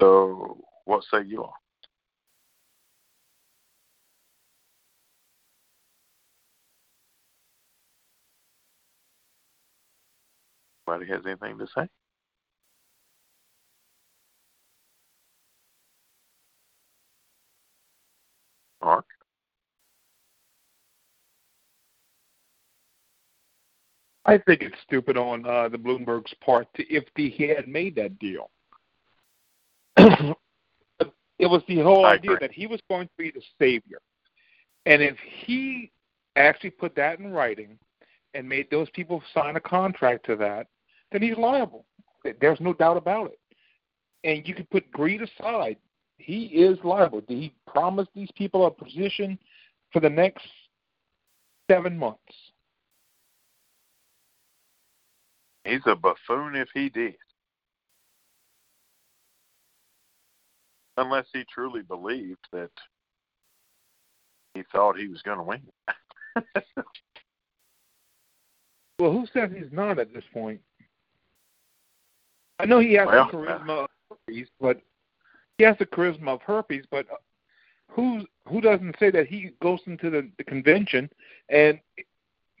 So, 0.00 0.58
what 0.86 1.04
say 1.12 1.22
you 1.24 1.44
all? 1.44 1.54
Anybody 10.90 11.12
has 11.12 11.22
anything 11.24 11.58
to 11.58 11.66
say? 11.66 11.86
Mark? 18.82 19.04
I 24.24 24.38
think 24.38 24.62
it's 24.62 24.76
stupid 24.86 25.16
on 25.16 25.46
uh, 25.46 25.68
the 25.68 25.78
Bloomberg's 25.78 26.32
part 26.44 26.66
to, 26.74 26.84
if 26.92 27.04
he 27.16 27.48
had 27.48 27.68
made 27.68 27.94
that 27.96 28.18
deal. 28.18 28.50
it 29.96 30.36
was 31.40 31.62
the 31.68 31.80
whole 31.80 32.04
I 32.06 32.14
idea 32.14 32.32
agree. 32.32 32.46
that 32.46 32.52
he 32.52 32.66
was 32.66 32.80
going 32.88 33.06
to 33.06 33.12
be 33.16 33.30
the 33.30 33.42
savior. 33.58 33.98
And 34.86 35.02
if 35.02 35.16
he 35.44 35.90
actually 36.36 36.70
put 36.70 36.94
that 36.96 37.18
in 37.18 37.32
writing 37.32 37.78
and 38.34 38.48
made 38.48 38.70
those 38.70 38.88
people 38.90 39.22
sign 39.34 39.56
a 39.56 39.60
contract 39.60 40.26
to 40.26 40.36
that, 40.36 40.66
then 41.12 41.22
he's 41.22 41.36
liable. 41.36 41.84
There's 42.40 42.60
no 42.60 42.72
doubt 42.72 42.96
about 42.96 43.30
it. 43.30 43.38
And 44.24 44.46
you 44.46 44.54
can 44.54 44.66
put 44.70 44.90
greed 44.90 45.22
aside. 45.22 45.76
He 46.18 46.44
is 46.46 46.78
liable. 46.84 47.22
Did 47.22 47.38
he 47.38 47.54
promise 47.66 48.06
these 48.14 48.30
people 48.36 48.66
a 48.66 48.70
position 48.70 49.38
for 49.92 50.00
the 50.00 50.10
next 50.10 50.46
seven 51.70 51.96
months? 51.96 52.20
He's 55.64 55.80
a 55.86 55.96
buffoon 55.96 56.56
if 56.56 56.68
he 56.74 56.88
did. 56.88 57.16
Unless 60.96 61.26
he 61.32 61.44
truly 61.52 61.82
believed 61.82 62.46
that 62.52 62.70
he 64.54 64.62
thought 64.70 64.98
he 64.98 65.08
was 65.08 65.22
going 65.22 65.38
to 65.38 65.44
win. 65.44 65.62
Well, 69.00 69.12
who 69.12 69.26
says 69.32 69.50
he's 69.56 69.72
not 69.72 69.98
at 69.98 70.12
this 70.12 70.24
point? 70.30 70.60
I 72.60 72.66
know 72.66 72.78
he 72.78 72.94
has 72.94 73.06
Well, 73.06 73.26
the 73.30 73.36
charisma 73.36 73.84
of 73.84 73.90
herpes, 74.10 74.48
but 74.60 74.80
he 75.58 75.64
has 75.64 75.76
the 75.78 75.86
charisma 75.86 76.28
of 76.28 76.42
herpes. 76.42 76.84
But 76.90 77.06
who 77.88 78.26
who 78.46 78.60
doesn't 78.60 78.96
say 78.98 79.10
that 79.10 79.26
he 79.26 79.50
goes 79.62 79.80
into 79.86 80.10
the, 80.10 80.28
the 80.38 80.44
convention 80.44 81.08
and 81.48 81.80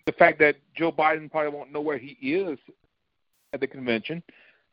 the 0.06 0.12
fact 0.12 0.38
that 0.40 0.56
Joe 0.74 0.90
Biden 0.90 1.30
probably 1.30 1.56
won't 1.56 1.72
know 1.72 1.80
where 1.80 1.98
he 1.98 2.12
is 2.12 2.58
at 3.52 3.60
the 3.60 3.66
convention, 3.66 4.22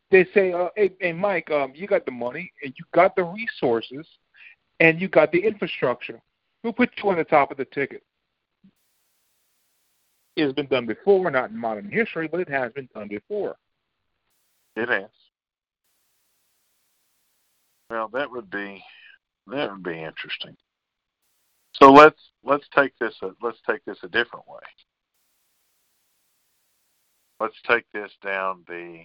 they 0.10 0.26
say, 0.34 0.54
uh, 0.54 0.70
hey, 0.76 0.92
hey, 1.00 1.12
Mike, 1.14 1.52
um, 1.52 1.74
you 1.76 1.88
got 1.88 2.06
the 2.06 2.12
money 2.12 2.52
and 2.64 2.74
you 2.78 2.86
got 2.94 3.16
the 3.16 3.24
resources 3.24 4.08
and 4.80 5.02
you 5.02 5.10
got 5.10 5.32
the 5.32 5.40
infrastructure. 5.40 6.22
We'll 6.64 6.74
put 6.74 6.90
you 7.04 7.10
on 7.10 7.18
the 7.18 7.24
top 7.24 7.52
of 7.52 7.58
the 7.58 7.66
ticket. 7.66 8.04
It 10.36 10.44
has 10.46 10.54
been 10.54 10.68
done 10.68 10.86
before, 10.86 11.30
not 11.32 11.50
in 11.50 11.58
modern 11.58 11.92
history, 11.92 12.28
but 12.28 12.40
it 12.40 12.50
has 12.50 12.72
been 12.74 12.88
done 12.94 13.08
before. 13.08 13.56
It 14.78 14.90
has. 14.90 15.10
Well, 17.90 18.10
that 18.10 18.30
would 18.30 18.52
be 18.52 18.84
that 19.48 19.72
would 19.72 19.82
be 19.82 20.04
interesting. 20.04 20.56
So 21.74 21.92
let's 21.92 22.22
let's 22.44 22.68
take 22.76 22.92
this 23.00 23.16
a, 23.24 23.32
let's 23.42 23.58
take 23.68 23.84
this 23.86 23.98
a 24.04 24.08
different 24.08 24.48
way. 24.48 24.60
Let's 27.40 27.60
take 27.68 27.86
this 27.92 28.12
down 28.24 28.64
the 28.68 29.00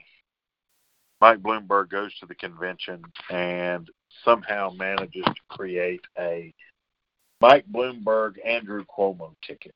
Mike 1.23 1.39
Bloomberg 1.39 1.89
goes 1.89 2.15
to 2.19 2.27
the 2.27 2.35
convention 2.35 3.03
and 3.31 3.89
somehow 4.27 4.75
manages 4.77 5.25
to 5.25 5.41
create 5.49 6.05
a 6.19 6.53
Mike 7.41 7.65
Bloomberg 7.73 8.35
Andrew 8.45 8.85
Cuomo 8.95 9.35
ticket. 9.43 9.75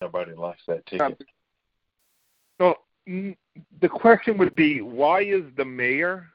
Nobody 0.00 0.32
likes 0.32 0.62
that 0.66 0.84
ticket. 0.86 1.00
Um, 1.00 1.16
so 2.58 2.74
mm, 3.08 3.36
the 3.80 3.88
question 3.88 4.38
would 4.38 4.54
be, 4.54 4.80
why 4.80 5.22
is 5.22 5.42
the 5.56 5.64
mayor 5.64 6.26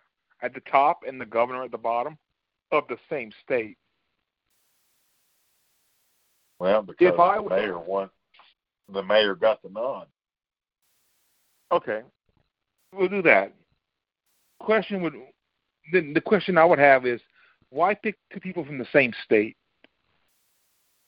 at 0.42 0.54
the 0.54 0.62
top 0.72 1.02
and 1.08 1.20
the 1.20 1.26
governor 1.26 1.64
at 1.64 1.72
the 1.72 1.78
bottom 1.78 2.18
of 2.72 2.84
the 2.88 2.98
same 3.10 3.32
state? 3.44 3.78
Well, 6.60 6.82
because 6.82 7.14
if 7.14 7.20
I 7.20 7.42
the 7.42 7.50
mayor 7.50 7.80
won, 7.80 8.10
the 8.94 9.04
mayor 9.04 9.36
got 9.36 9.62
the 9.62 9.70
nod. 9.70 10.08
Okay, 11.72 12.02
we'll 12.94 13.10
do 13.10 13.22
that. 13.24 13.54
Question 14.60 15.02
would 15.02 15.14
the, 15.92 16.14
the 16.14 16.22
question 16.22 16.58
I 16.58 16.66
would 16.66 16.80
have 16.80 17.06
is, 17.06 17.20
why 17.70 17.94
pick 17.94 18.16
two 18.32 18.40
people 18.40 18.64
from 18.64 18.78
the 18.78 18.88
same 18.94 19.12
state? 19.24 19.58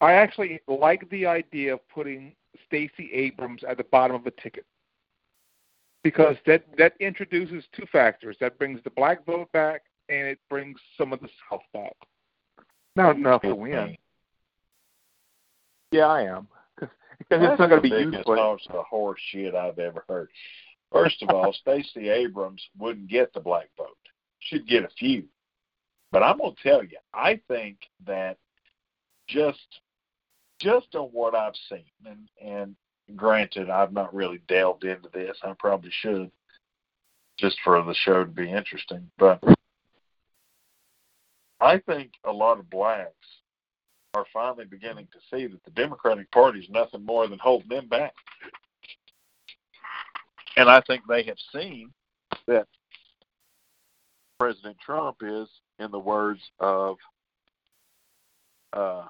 I 0.01 0.13
actually 0.13 0.59
like 0.67 1.09
the 1.09 1.25
idea 1.25 1.73
of 1.73 1.79
putting 1.89 2.35
Stacey 2.65 3.09
Abrams 3.13 3.63
at 3.67 3.77
the 3.77 3.83
bottom 3.85 4.15
of 4.15 4.25
a 4.25 4.31
ticket 4.31 4.65
because 6.03 6.35
that 6.45 6.63
that 6.77 6.93
introduces 6.99 7.63
two 7.75 7.85
factors. 7.91 8.37
That 8.39 8.57
brings 8.57 8.81
the 8.83 8.89
black 8.91 9.25
vote 9.25 9.51
back, 9.51 9.83
and 10.09 10.27
it 10.27 10.39
brings 10.49 10.79
some 10.97 11.13
of 11.13 11.19
the 11.19 11.29
South 11.49 11.61
back. 11.73 11.95
Not 12.95 13.17
enough 13.17 13.41
to 13.41 13.55
win. 13.55 13.97
Yeah, 15.91 16.07
I 16.07 16.23
am 16.23 16.47
because 16.79 16.89
it's 17.29 17.59
not 17.59 17.69
going 17.69 17.81
to 17.81 17.81
be 17.81 17.89
the 17.89 18.11
biggest 18.11 18.25
the 18.25 18.33
of 18.33 18.85
horse 18.85 19.19
shit 19.31 19.55
I've 19.55 19.79
ever 19.79 20.03
heard. 20.07 20.29
First 20.91 21.21
of 21.21 21.29
all, 21.29 21.53
Stacey 21.53 22.09
Abrams 22.09 22.61
wouldn't 22.77 23.09
get 23.09 23.33
the 23.33 23.39
black 23.39 23.69
vote. 23.77 23.97
She'd 24.39 24.67
get 24.67 24.83
a 24.83 24.89
few. 24.97 25.25
But 26.11 26.23
I'm 26.23 26.37
going 26.37 26.55
to 26.55 26.63
tell 26.63 26.83
you, 26.83 26.97
I 27.13 27.39
think 27.49 27.77
that 28.05 28.37
just 29.27 29.59
just 30.59 30.95
on 30.95 31.07
what 31.07 31.35
I've 31.35 31.55
seen, 31.69 31.85
and 32.05 32.29
and 32.41 32.75
granted, 33.15 33.69
I've 33.69 33.93
not 33.93 34.13
really 34.13 34.41
delved 34.47 34.83
into 34.83 35.09
this. 35.13 35.37
I 35.43 35.53
probably 35.57 35.91
should, 35.91 36.31
just 37.37 37.57
for 37.63 37.81
the 37.83 37.93
show 37.93 38.23
to 38.23 38.29
be 38.29 38.51
interesting. 38.51 39.09
But 39.17 39.43
I 41.59 41.79
think 41.79 42.11
a 42.23 42.31
lot 42.31 42.59
of 42.59 42.69
blacks 42.69 43.13
are 44.13 44.25
finally 44.33 44.65
beginning 44.65 45.07
to 45.13 45.19
see 45.31 45.47
that 45.47 45.63
the 45.63 45.71
Democratic 45.71 46.29
Party 46.31 46.59
is 46.59 46.69
nothing 46.69 47.05
more 47.05 47.27
than 47.27 47.39
holding 47.39 47.69
them 47.69 47.87
back. 47.87 48.13
And 50.55 50.69
I 50.69 50.81
think 50.81 51.03
they 51.07 51.23
have 51.23 51.37
seen 51.53 51.91
that 52.47 52.67
President 54.39 54.77
Trump 54.83 55.17
is, 55.21 55.47
in 55.79 55.91
the 55.91 55.99
words 55.99 56.41
of 56.59 56.97
uh, 58.73 59.05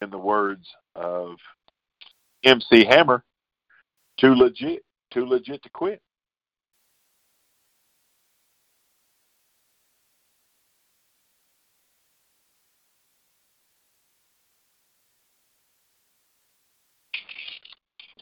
in 0.00 0.10
the 0.10 0.18
words 0.18 0.66
of 0.94 1.36
MC 2.44 2.84
Hammer, 2.84 3.24
too 4.18 4.34
legit, 4.34 4.82
too 5.12 5.26
legit 5.26 5.62
to 5.62 5.70
quit. 5.70 6.00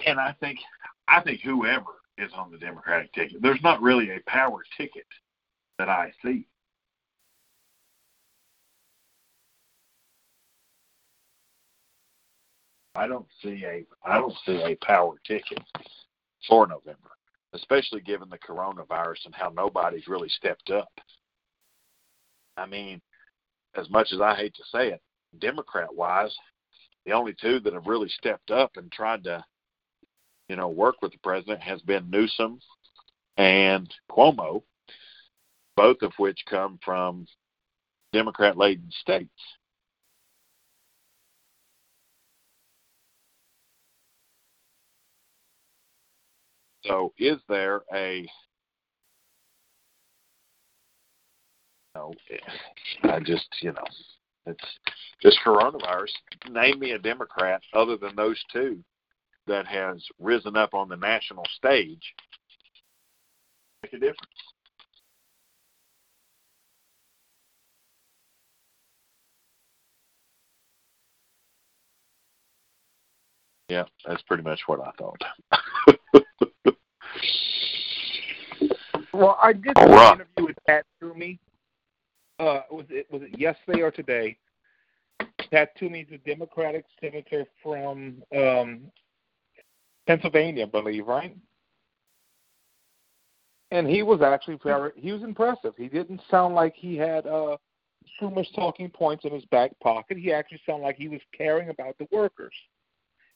And 0.06 0.18
I 0.18 0.34
think 0.40 0.58
I 1.06 1.20
think 1.20 1.40
whoever 1.42 1.84
is 2.16 2.30
on 2.34 2.50
the 2.50 2.58
Democratic 2.58 3.12
ticket, 3.12 3.42
there's 3.42 3.62
not 3.62 3.82
really 3.82 4.10
a 4.10 4.20
power 4.26 4.62
ticket 4.76 5.06
that 5.78 5.88
I 5.88 6.12
see. 6.24 6.46
I 12.98 13.06
don't 13.06 13.26
see 13.42 13.64
a 13.64 13.84
I 14.04 14.18
don't 14.18 14.34
see 14.44 14.60
a 14.60 14.74
power 14.84 15.14
ticket 15.24 15.62
for 16.48 16.66
November, 16.66 17.10
especially 17.52 18.00
given 18.00 18.28
the 18.28 18.38
coronavirus 18.38 19.26
and 19.26 19.34
how 19.34 19.50
nobody's 19.50 20.08
really 20.08 20.28
stepped 20.28 20.70
up. 20.70 20.90
I 22.56 22.66
mean, 22.66 23.00
as 23.76 23.88
much 23.88 24.08
as 24.12 24.20
I 24.20 24.34
hate 24.34 24.54
to 24.54 24.64
say 24.72 24.88
it, 24.88 25.00
Democrat 25.38 25.94
wise, 25.94 26.34
the 27.06 27.12
only 27.12 27.36
two 27.40 27.60
that 27.60 27.72
have 27.72 27.86
really 27.86 28.08
stepped 28.08 28.50
up 28.50 28.72
and 28.76 28.90
tried 28.90 29.22
to, 29.24 29.44
you 30.48 30.56
know, 30.56 30.68
work 30.68 30.96
with 31.00 31.12
the 31.12 31.18
president 31.18 31.60
has 31.60 31.80
been 31.82 32.10
Newsom 32.10 32.58
and 33.36 33.88
Cuomo, 34.10 34.62
both 35.76 36.02
of 36.02 36.12
which 36.16 36.40
come 36.50 36.80
from 36.84 37.28
Democrat 38.12 38.58
laden 38.58 38.90
states. 38.90 39.30
So, 46.88 47.12
is 47.18 47.38
there 47.48 47.82
a 47.94 48.26
no, 51.94 52.12
I 53.04 53.18
just, 53.20 53.48
you 53.60 53.72
know, 53.72 53.84
it's 54.46 54.64
just 55.20 55.38
coronavirus. 55.44 56.10
Name 56.48 56.78
me 56.78 56.92
a 56.92 56.98
Democrat 56.98 57.60
other 57.74 57.96
than 57.96 58.14
those 58.14 58.40
two 58.52 58.78
that 59.46 59.66
has 59.66 60.04
risen 60.20 60.56
up 60.56 60.74
on 60.74 60.88
the 60.88 60.96
national 60.96 61.44
stage. 61.56 62.02
Make 63.82 63.94
a 63.94 63.98
difference. 63.98 64.18
Yeah, 73.68 73.84
that's 74.06 74.22
pretty 74.22 74.42
much 74.42 74.60
what 74.66 74.80
I 74.80 74.90
thought. 74.98 75.20
Well, 79.18 79.36
I 79.42 79.52
did 79.52 79.76
All 79.76 79.84
an 79.84 79.90
right. 79.90 80.14
interview 80.14 80.46
with 80.46 80.56
Pat 80.64 80.86
Toomey. 81.00 81.40
Uh, 82.38 82.60
was 82.70 82.86
it 82.88 83.08
was 83.10 83.22
it 83.22 83.36
yesterday 83.36 83.80
or 83.80 83.90
today? 83.90 84.38
Pat 85.50 85.76
Toomey's 85.76 86.06
a 86.12 86.18
Democratic 86.18 86.84
senator 87.00 87.44
from 87.60 88.22
um, 88.36 88.82
Pennsylvania, 90.06 90.66
I 90.66 90.68
believe, 90.68 91.08
right? 91.08 91.36
And 93.72 93.88
he 93.88 94.04
was 94.04 94.22
actually 94.22 94.60
very 94.62 94.92
he 94.94 95.10
was 95.10 95.24
impressive. 95.24 95.74
He 95.76 95.88
didn't 95.88 96.20
sound 96.30 96.54
like 96.54 96.74
he 96.76 96.96
had 96.96 97.26
uh, 97.26 97.56
too 98.20 98.30
much 98.30 98.46
talking 98.54 98.88
points 98.88 99.24
in 99.24 99.32
his 99.32 99.44
back 99.46 99.72
pocket. 99.80 100.16
He 100.16 100.32
actually 100.32 100.60
sounded 100.64 100.84
like 100.84 100.96
he 100.96 101.08
was 101.08 101.20
caring 101.36 101.70
about 101.70 101.98
the 101.98 102.06
workers 102.12 102.54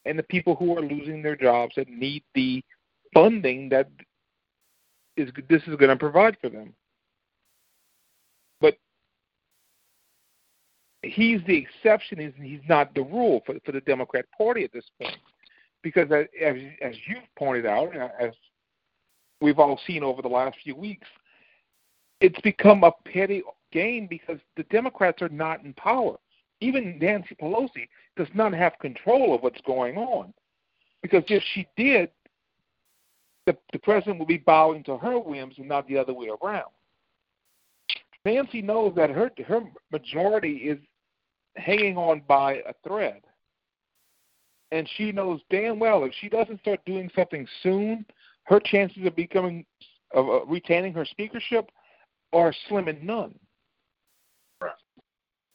and 0.04 0.16
the 0.16 0.22
people 0.22 0.54
who 0.54 0.78
are 0.78 0.82
losing 0.82 1.22
their 1.22 1.36
jobs 1.36 1.74
and 1.76 1.88
need 1.88 2.22
the 2.36 2.62
funding 3.12 3.68
that 3.70 3.88
is 5.16 5.30
this 5.48 5.62
is 5.62 5.76
going 5.76 5.90
to 5.90 5.96
provide 5.96 6.36
for 6.40 6.48
them. 6.48 6.74
But 8.60 8.76
he's 11.02 11.40
the 11.46 11.56
exception. 11.56 12.20
Is 12.20 12.32
he's 12.40 12.60
not 12.68 12.94
the 12.94 13.02
rule 13.02 13.42
for 13.44 13.54
for 13.64 13.72
the 13.72 13.80
Democrat 13.82 14.24
Party 14.36 14.64
at 14.64 14.72
this 14.72 14.86
point, 15.00 15.18
because 15.82 16.10
as 16.10 16.26
as 16.80 16.94
you've 17.06 17.34
pointed 17.38 17.66
out, 17.66 17.94
as 17.96 18.32
we've 19.40 19.58
all 19.58 19.78
seen 19.86 20.02
over 20.02 20.22
the 20.22 20.28
last 20.28 20.56
few 20.62 20.76
weeks, 20.76 21.08
it's 22.20 22.40
become 22.42 22.84
a 22.84 22.92
petty 23.12 23.42
game 23.72 24.06
because 24.08 24.38
the 24.56 24.64
Democrats 24.64 25.22
are 25.22 25.28
not 25.28 25.64
in 25.64 25.74
power. 25.74 26.16
Even 26.60 26.98
Nancy 27.00 27.34
Pelosi 27.34 27.88
does 28.16 28.28
not 28.34 28.54
have 28.54 28.78
control 28.78 29.34
of 29.34 29.42
what's 29.42 29.60
going 29.62 29.96
on, 29.96 30.32
because 31.02 31.24
if 31.28 31.42
she 31.54 31.66
did, 31.76 32.08
the, 33.47 33.57
the 33.72 33.78
president 33.78 34.18
will 34.18 34.26
be 34.26 34.38
bowing 34.38 34.84
to 34.84 34.97
her 34.99 35.18
whims 35.18 35.55
and 35.59 35.68
not 35.68 35.86
the 35.88 35.99
other 35.99 36.14
way 36.14 36.28
around. 36.43 36.70
Nancy 38.24 38.62
knows 38.62 38.95
that 38.95 39.11
her 39.11 39.30
her 39.47 39.62
majority 39.90 40.57
is 40.59 40.78
hanging 41.57 41.97
on 41.97 42.22
by 42.28 42.55
a 42.66 42.72
thread. 42.86 43.20
And 44.70 44.88
she 44.97 45.12
knows 45.12 45.40
damn 45.51 45.78
well 45.78 46.05
if 46.05 46.12
she 46.20 46.28
doesn't 46.28 46.61
start 46.61 46.80
doing 46.86 47.11
something 47.14 47.47
soon, 47.62 48.07
her 48.45 48.61
chances 48.61 49.05
of 49.05 49.16
becoming 49.16 49.66
of 50.14 50.28
uh, 50.28 50.45
retaining 50.47 50.93
her 50.95 51.05
speakership 51.05 51.70
are 52.32 52.55
slim 52.68 52.88
and 52.88 53.03
none. 53.03 53.34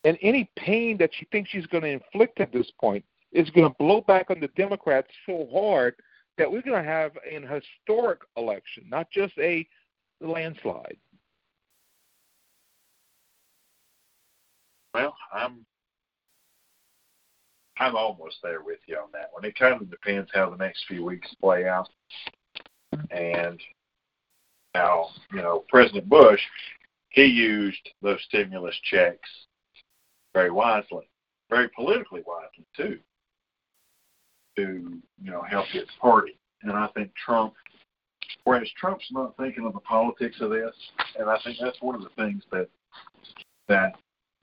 And 0.04 0.18
any 0.22 0.50
pain 0.56 0.98
that 1.00 1.10
she 1.18 1.26
thinks 1.32 1.50
she's 1.50 1.66
going 1.68 1.84
to 1.84 1.90
inflict 1.90 2.40
at 2.40 2.54
this 2.54 2.72
point 2.80 3.04
is 3.32 3.50
going 3.50 3.68
to 3.68 3.76
blow 3.78 4.02
back 4.02 4.30
on 4.30 4.40
the 4.40 4.48
Democrats 4.50 5.08
so 5.26 5.48
hard 5.52 5.96
that 6.38 6.52
we're 6.52 6.62
going 6.62 6.84
to 6.84 6.90
have 6.90 7.12
an 7.32 7.44
historic 7.44 8.22
election, 8.36 8.84
not 8.90 9.10
just 9.12 9.34
a 9.40 9.68
landslide. 10.22 10.98
Well, 14.94 15.16
I'm 15.32 15.66
I'm 17.80 17.96
almost 17.96 18.38
there 18.42 18.62
with 18.64 18.80
you 18.88 18.98
on 18.98 19.10
that 19.14 19.30
one. 19.32 19.46
It 19.46 19.58
kind 19.58 19.80
of 19.80 19.90
depends 19.92 20.30
how 20.34 20.50
the 20.50 20.58
next 20.58 20.86
few 20.88 21.06
weeks 21.06 21.28
play 21.40 21.68
out. 21.68 21.88
And 23.12 23.60
now, 24.74 25.10
you 25.32 25.44
know, 25.44 25.64
President 25.70 26.10
Bush, 26.10 26.42
he 27.10 27.26
used 27.26 27.90
those 28.02 28.20
stimulus 28.24 28.76
checks 28.90 29.30
very 30.34 30.50
wisely, 30.50 31.08
very 31.50 31.70
politically 31.70 32.24
wisely 32.26 32.66
too, 32.76 33.00
to 34.58 35.00
you 35.22 35.32
know 35.32 35.42
help 35.42 35.68
his 35.68 35.88
party. 36.02 36.38
And 36.64 36.72
I 36.72 36.88
think 36.96 37.12
Trump, 37.16 37.54
whereas 38.44 38.70
Trump's 38.80 39.08
not 39.12 39.38
thinking 39.38 39.66
of 39.66 39.74
the 39.74 39.80
politics 39.80 40.38
of 40.42 40.50
this, 40.50 40.76
and 41.18 41.30
I 41.30 41.38
think 41.44 41.58
that's 41.62 41.82
one 41.82 41.96
of 41.96 42.02
the 42.02 42.10
things 42.22 42.44
that 42.52 42.68
that 43.68 43.94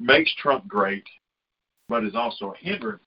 makes 0.00 0.34
Trump 0.36 0.66
great, 0.66 1.04
but 1.88 2.04
is 2.04 2.14
also 2.14 2.52
a 2.52 2.56
hindrance 2.56 3.02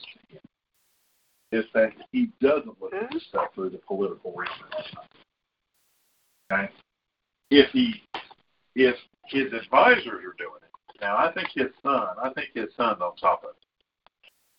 is 1.51 1.66
that 1.74 1.91
he 2.12 2.30
doesn't 2.41 2.82
look 2.82 2.93
at 2.93 3.10
this 3.12 3.24
mm-hmm. 3.24 3.30
stuff 3.30 3.47
through 3.55 3.70
the 3.70 3.78
political 3.78 4.34
lens. 4.36 4.49
Okay? 6.51 6.70
If 7.49 7.70
he 7.72 8.03
if 8.76 8.95
his 9.28 9.53
advisors 9.53 10.08
are 10.08 10.36
doing 10.38 10.62
it. 10.62 11.01
Now 11.01 11.18
I 11.18 11.32
think 11.34 11.47
his 11.53 11.68
son 11.84 12.08
I 12.22 12.32
think 12.34 12.49
his 12.53 12.70
son's 12.76 13.01
on 13.01 13.16
top 13.16 13.43
of 13.43 13.51
it. 13.51 13.57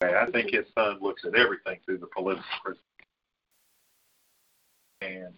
I 0.01 0.31
think 0.31 0.51
his 0.53 0.65
son 0.77 0.99
looks 1.01 1.25
at 1.25 1.35
everything 1.35 1.79
through 1.85 1.99
the 1.99 2.07
political 2.07 2.45
prism. 2.63 2.83
And 5.01 5.35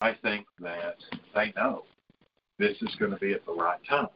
I 0.00 0.14
think 0.22 0.46
that 0.60 0.96
they 1.34 1.52
know 1.56 1.84
this 2.58 2.76
is 2.80 2.94
going 2.96 3.10
to 3.10 3.16
be 3.18 3.32
at 3.32 3.44
the 3.44 3.52
right 3.52 3.80
time 3.88 4.08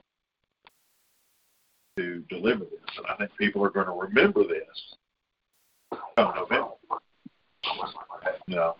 to 1.97 2.23
deliver 2.29 2.65
this. 2.65 2.97
And 2.99 3.07
I 3.09 3.17
think 3.17 3.31
people 3.39 3.65
are 3.65 3.71
going 3.71 3.87
to 3.87 3.93
remember 3.93 4.43
this 4.45 4.97
come 6.17 6.35
November. 6.37 6.73
Know, 8.49 8.77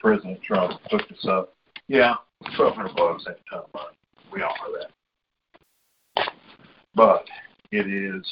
President 0.00 0.42
Trump 0.42 0.78
took 0.90 1.08
this 1.08 1.26
up. 1.26 1.54
Yeah, 1.88 2.14
twelve 2.56 2.74
hundred 2.74 2.94
bucks 2.94 3.24
ain't 3.26 3.38
a 3.38 3.50
ton 3.50 3.64
of 3.64 3.72
money. 3.72 3.96
We 4.30 4.42
all 4.42 4.54
know 4.62 4.78
that. 6.16 6.32
But 6.94 7.24
it 7.72 7.86
is 7.86 8.22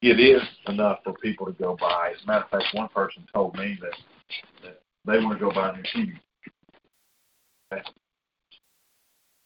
it 0.00 0.20
is 0.20 0.42
enough 0.68 0.98
for 1.04 1.12
people 1.14 1.46
to 1.46 1.52
go 1.52 1.76
buy. 1.78 2.12
As 2.14 2.22
a 2.22 2.26
matter 2.26 2.44
of 2.44 2.50
fact, 2.50 2.74
one 2.74 2.88
person 2.88 3.26
told 3.32 3.56
me 3.56 3.78
that, 3.80 3.94
that 4.62 4.80
they 5.04 5.18
want 5.24 5.38
to 5.38 5.44
go 5.44 5.52
buy 5.52 5.70
a 5.70 5.72
new 5.72 5.82
TV. 5.82 6.12
Okay. 7.72 7.82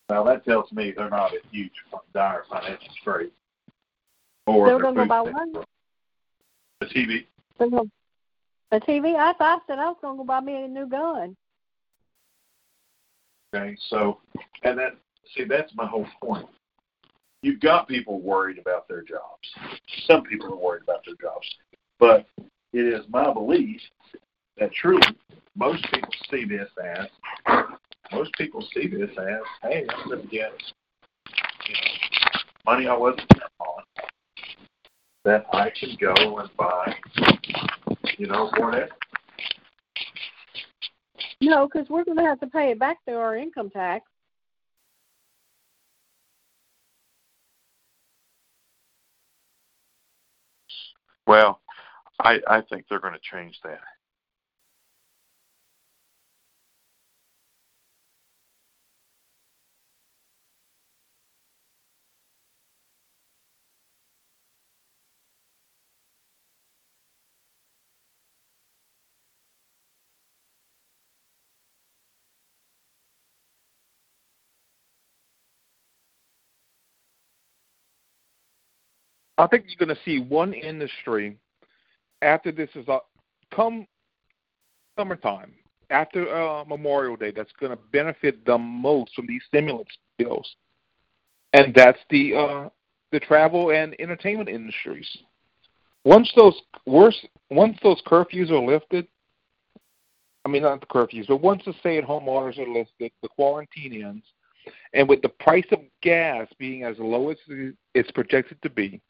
Now 0.09 0.25
that 0.25 0.45
tells 0.45 0.71
me 0.73 0.93
they're 0.95 1.09
not 1.09 1.33
in 1.33 1.41
huge 1.51 1.73
dire 2.13 2.45
financial 2.51 2.89
straits. 3.01 3.33
Or 4.47 4.67
They're 4.67 4.81
going 4.81 4.97
to 4.97 5.07
buy 5.07 5.21
one. 5.21 5.53
The 6.81 6.87
TV. 6.87 7.27
The 7.59 8.81
TV. 8.81 9.17
I 9.17 9.33
thought 9.35 9.63
I 9.63 9.67
said 9.67 9.79
I 9.79 9.87
was 9.87 9.97
going 10.03 10.17
to 10.17 10.19
go 10.19 10.25
buy 10.25 10.41
me 10.41 10.65
a 10.65 10.69
new 10.69 10.87
gun. 10.87 11.37
Okay, 13.55 13.77
so 13.89 14.19
and 14.65 14.79
that 14.79 14.97
see 15.35 15.45
that's 15.45 15.73
my 15.75 15.87
whole 15.87 16.07
point. 16.23 16.47
You've 17.43 17.61
got 17.61 17.89
people 17.89 18.21
worried 18.21 18.59
about 18.59 18.89
their 18.89 19.03
jobs. 19.03 19.49
Some 20.07 20.23
people 20.23 20.53
are 20.53 20.57
worried 20.57 20.83
about 20.83 21.05
their 21.05 21.17
jobs, 21.21 21.47
but 21.99 22.27
it 22.73 22.87
is 22.87 23.05
my 23.09 23.33
belief 23.33 23.81
that 24.59 24.73
truly 24.73 25.03
most 25.57 25.85
people 25.93 26.13
see 26.31 26.45
this 26.45 26.69
as 26.83 27.09
most 28.13 28.33
people 28.35 28.65
see 28.75 28.87
this 28.87 29.11
as, 29.19 29.41
hey, 29.63 29.87
I'm 29.89 30.11
to 30.11 30.27
get 30.29 30.53
you 31.67 31.75
know, 31.75 32.41
money 32.67 32.87
I 32.87 32.95
wasn't 32.95 33.33
on 33.59 33.83
that 35.25 35.47
I 35.53 35.71
can 35.71 35.97
go 36.01 36.39
and 36.39 36.51
buy, 36.57 36.95
you 38.19 38.27
know, 38.27 38.51
whatever. 38.57 38.89
No, 41.41 41.67
because 41.67 41.89
we're 41.89 42.05
going 42.05 42.19
to 42.19 42.25
have 42.25 42.41
to 42.41 42.47
pay 42.47 42.71
it 42.71 42.79
back 42.79 42.99
through 43.05 43.17
our 43.17 43.37
income 43.37 43.71
tax. 43.71 44.05
Well, 51.33 51.63
I 52.21 52.41
I 52.47 52.61
think 52.61 52.85
they're 52.91 53.01
going 53.01 53.15
to 53.15 53.21
change 53.23 53.59
that. 53.65 53.81
I 79.43 79.49
think 79.49 79.65
you're 79.67 79.85
going 79.85 79.97
to 79.97 80.03
see 80.05 80.21
one 80.21 80.53
industry 80.53 81.37
after 82.23 82.53
this 82.53 82.71
is 82.77 82.89
up, 82.89 83.09
come 83.53 83.89
summertime, 84.97 85.53
after 85.91 86.33
uh, 86.33 86.65
Memorial 86.65 87.17
Day, 87.17 87.33
that's 87.35 87.51
going 87.59 87.71
to 87.71 87.79
benefit 87.91 88.45
the 88.47 88.57
most 88.57 89.13
from 89.17 89.27
these 89.27 89.43
stimulus 89.49 89.89
bills, 90.17 90.49
and 91.53 91.75
that's 91.75 91.99
the 92.09 92.35
uh, 92.37 92.69
the 93.11 93.19
travel 93.19 93.73
and 93.73 93.97
entertainment 93.99 94.49
industries. 94.49 95.09
Once 96.05 96.33
those 96.37 96.55
worse, 96.87 97.19
once 97.51 97.77
those 97.83 98.01
curfews 98.07 98.51
are 98.51 98.65
lifted, 98.65 99.09
I 100.45 100.51
mean 100.51 100.63
not 100.63 100.81
the 100.81 100.87
curfews, 100.87 101.27
but 101.27 101.43
once 101.43 101.63
the 101.67 101.75
stay-at-home 101.81 102.29
orders 102.29 102.59
are 102.59 102.69
lifted, 102.69 103.11
the 103.23 103.29
quarantine 103.29 104.05
ends, 104.05 104.25
and 104.95 105.09
with 105.09 105.21
the 105.21 105.31
price 105.31 105.67
of 105.73 105.81
gas 106.01 106.47
being 106.61 106.85
as 106.85 106.97
low 107.01 107.31
as 107.31 107.39
it's 107.95 108.11
projected 108.13 108.63
to 108.63 108.71
be, 108.71 109.01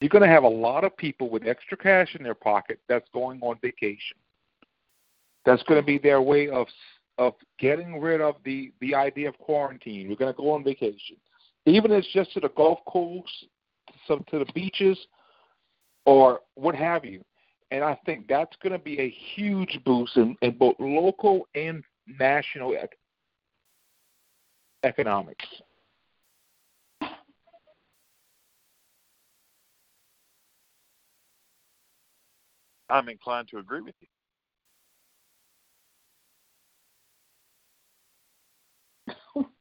you're 0.00 0.08
going 0.08 0.22
to 0.22 0.28
have 0.28 0.44
a 0.44 0.48
lot 0.48 0.84
of 0.84 0.96
people 0.96 1.28
with 1.28 1.46
extra 1.46 1.76
cash 1.76 2.14
in 2.14 2.22
their 2.22 2.34
pocket 2.34 2.78
that's 2.88 3.08
going 3.12 3.40
on 3.42 3.58
vacation. 3.60 4.16
That's 5.44 5.62
going 5.64 5.80
to 5.80 5.86
be 5.86 5.98
their 5.98 6.22
way 6.22 6.48
of 6.48 6.66
of 7.16 7.34
getting 7.58 8.00
rid 8.00 8.20
of 8.20 8.36
the 8.44 8.72
the 8.80 8.94
idea 8.94 9.28
of 9.28 9.38
quarantine. 9.38 10.08
We're 10.08 10.16
going 10.16 10.32
to 10.32 10.36
go 10.36 10.52
on 10.52 10.62
vacation, 10.62 11.16
even 11.66 11.90
if 11.90 12.04
it's 12.04 12.12
just 12.12 12.32
to 12.34 12.40
the 12.40 12.50
golf 12.50 12.78
course, 12.84 13.44
some 14.06 14.24
to 14.30 14.38
the 14.38 14.52
beaches, 14.52 14.98
or 16.04 16.40
what 16.54 16.74
have 16.74 17.04
you. 17.04 17.24
And 17.70 17.84
I 17.84 17.98
think 18.06 18.28
that's 18.28 18.56
going 18.62 18.72
to 18.72 18.78
be 18.78 18.98
a 19.00 19.14
huge 19.34 19.78
boost 19.84 20.16
in, 20.16 20.36
in 20.40 20.56
both 20.56 20.76
local 20.78 21.46
and 21.54 21.82
national 22.18 22.72
ec- 22.72 22.96
economics. 24.84 25.44
I'm 32.90 33.08
inclined 33.08 33.48
to 33.48 33.58
agree 33.58 33.80
with 33.80 33.94
you. 34.00 34.08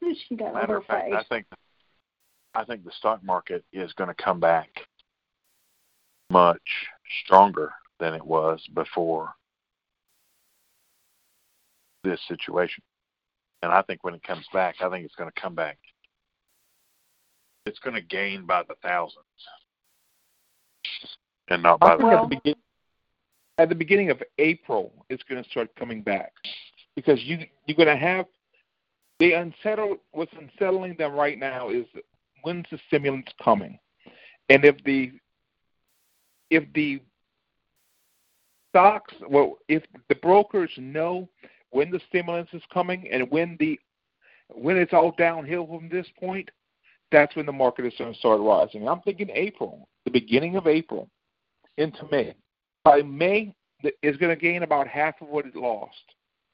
she 0.27 0.35
got 0.35 0.53
Matter 0.53 0.77
of 0.77 0.85
fact, 0.85 1.05
face. 1.05 1.15
I 1.17 1.23
think 1.23 1.45
I 2.55 2.63
think 2.63 2.83
the 2.83 2.91
stock 2.91 3.23
market 3.23 3.63
is 3.71 3.93
going 3.93 4.09
to 4.09 4.23
come 4.23 4.39
back 4.39 4.69
much 6.29 6.61
stronger 7.23 7.71
than 7.99 8.13
it 8.13 8.25
was 8.25 8.61
before 8.73 9.33
this 12.03 12.19
situation. 12.27 12.83
And 13.61 13.71
I 13.71 13.81
think 13.81 14.03
when 14.03 14.13
it 14.13 14.23
comes 14.23 14.45
back, 14.53 14.75
I 14.81 14.89
think 14.89 15.05
it's 15.05 15.15
going 15.15 15.29
to 15.29 15.41
come 15.41 15.55
back. 15.55 15.77
It's 17.65 17.79
going 17.79 17.95
to 17.95 18.01
gain 18.01 18.45
by 18.45 18.63
the 18.63 18.75
thousands, 18.81 19.25
and 21.49 21.61
not 21.61 21.79
by 21.79 21.93
I 21.93 21.97
the 21.97 22.39
think 22.43 22.57
at 23.57 23.69
the 23.69 23.75
beginning 23.75 24.09
of 24.09 24.21
April, 24.37 24.93
it's 25.09 25.23
going 25.23 25.43
to 25.43 25.49
start 25.49 25.75
coming 25.75 26.01
back 26.01 26.31
because 26.95 27.21
you 27.23 27.39
you're 27.65 27.77
going 27.77 27.87
to 27.87 27.95
have 27.95 28.25
they 29.19 29.33
unsettle 29.33 29.97
what's 30.11 30.31
unsettling 30.39 30.95
them 30.97 31.13
right 31.13 31.39
now 31.39 31.69
is 31.69 31.85
when's 32.43 32.65
the 32.71 32.79
stimulus 32.87 33.23
coming, 33.43 33.79
and 34.49 34.63
if 34.63 34.75
the 34.83 35.11
if 36.49 36.63
the 36.73 37.01
stocks 38.69 39.13
well 39.29 39.57
if 39.67 39.83
the 40.09 40.15
brokers 40.15 40.71
know 40.77 41.27
when 41.71 41.91
the 41.91 41.99
stimulus 42.07 42.47
is 42.53 42.61
coming 42.73 43.09
and 43.11 43.29
when 43.31 43.57
the 43.59 43.79
when 44.49 44.77
it's 44.77 44.93
all 44.93 45.13
downhill 45.17 45.67
from 45.67 45.89
this 45.89 46.07
point, 46.19 46.49
that's 47.11 47.35
when 47.35 47.45
the 47.45 47.51
market 47.51 47.85
is 47.85 47.93
going 47.97 48.13
to 48.13 48.19
start 48.19 48.39
rising. 48.39 48.87
I'm 48.87 49.01
thinking 49.01 49.29
April, 49.31 49.87
the 50.05 50.11
beginning 50.11 50.55
of 50.55 50.67
April 50.67 51.09
into 51.77 52.07
May. 52.11 52.35
By 52.87 53.01
May, 53.01 53.53
it's 53.83 54.17
going 54.17 54.33
to 54.33 54.41
gain 54.41 54.63
about 54.63 54.87
half 54.87 55.21
of 55.21 55.27
what 55.27 55.45
it 55.45 55.55
lost. 55.55 55.93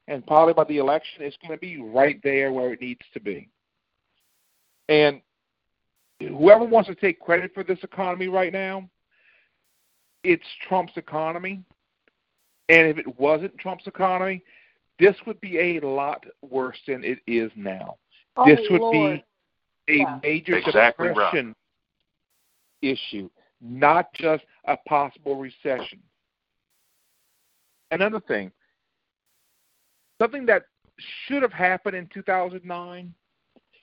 And 0.08 0.26
probably 0.26 0.54
by 0.54 0.64
the 0.64 0.80
election, 0.80 1.22
it's 1.22 1.38
going 1.38 1.54
to 1.54 1.62
be 1.62 1.80
right 1.80 2.20
there 2.24 2.52
where 2.52 2.74
it 2.74 2.82
needs 2.82 3.06
to 3.14 3.20
be. 3.20 3.50
And 4.90 5.22
whoever 6.20 6.66
wants 6.66 6.90
to 6.90 6.96
take 6.96 7.20
credit 7.20 7.52
for 7.54 7.64
this 7.64 7.78
economy 7.84 8.28
right 8.30 8.52
now, 8.52 8.90
it's 10.24 10.44
Trump's 10.68 10.94
economy. 10.96 11.64
And 12.68 12.88
if 12.88 12.98
it 12.98 13.20
wasn't 13.20 13.56
Trump's 13.60 13.86
economy, 13.86 14.44
this 15.00 15.16
would 15.28 15.40
be 15.40 15.60
a 15.60 15.80
lot 15.82 16.26
worse 16.42 16.78
than 16.88 17.04
it 17.04 17.20
is 17.28 17.52
now. 17.56 17.98
Oh, 18.38 18.46
this 18.46 18.60
would 18.72 18.82
Lord. 18.82 19.24
be 19.86 19.94
a 19.94 19.98
Yeah. 20.00 20.20
major 20.24 20.58
Exactly 20.58 21.10
right. 21.10 21.16
depression 21.16 21.56
issue, 22.82 23.30
not 23.62 24.12
just 24.16 24.44
a 24.66 24.78
possible 24.78 25.36
recession. 25.36 26.02
Another 27.94 28.20
thing, 28.20 28.52
something 30.20 30.48
that 30.48 30.64
should 31.28 31.44
have 31.44 31.54
happened 31.54 31.96
in 31.96 32.10
2009, 32.12 33.14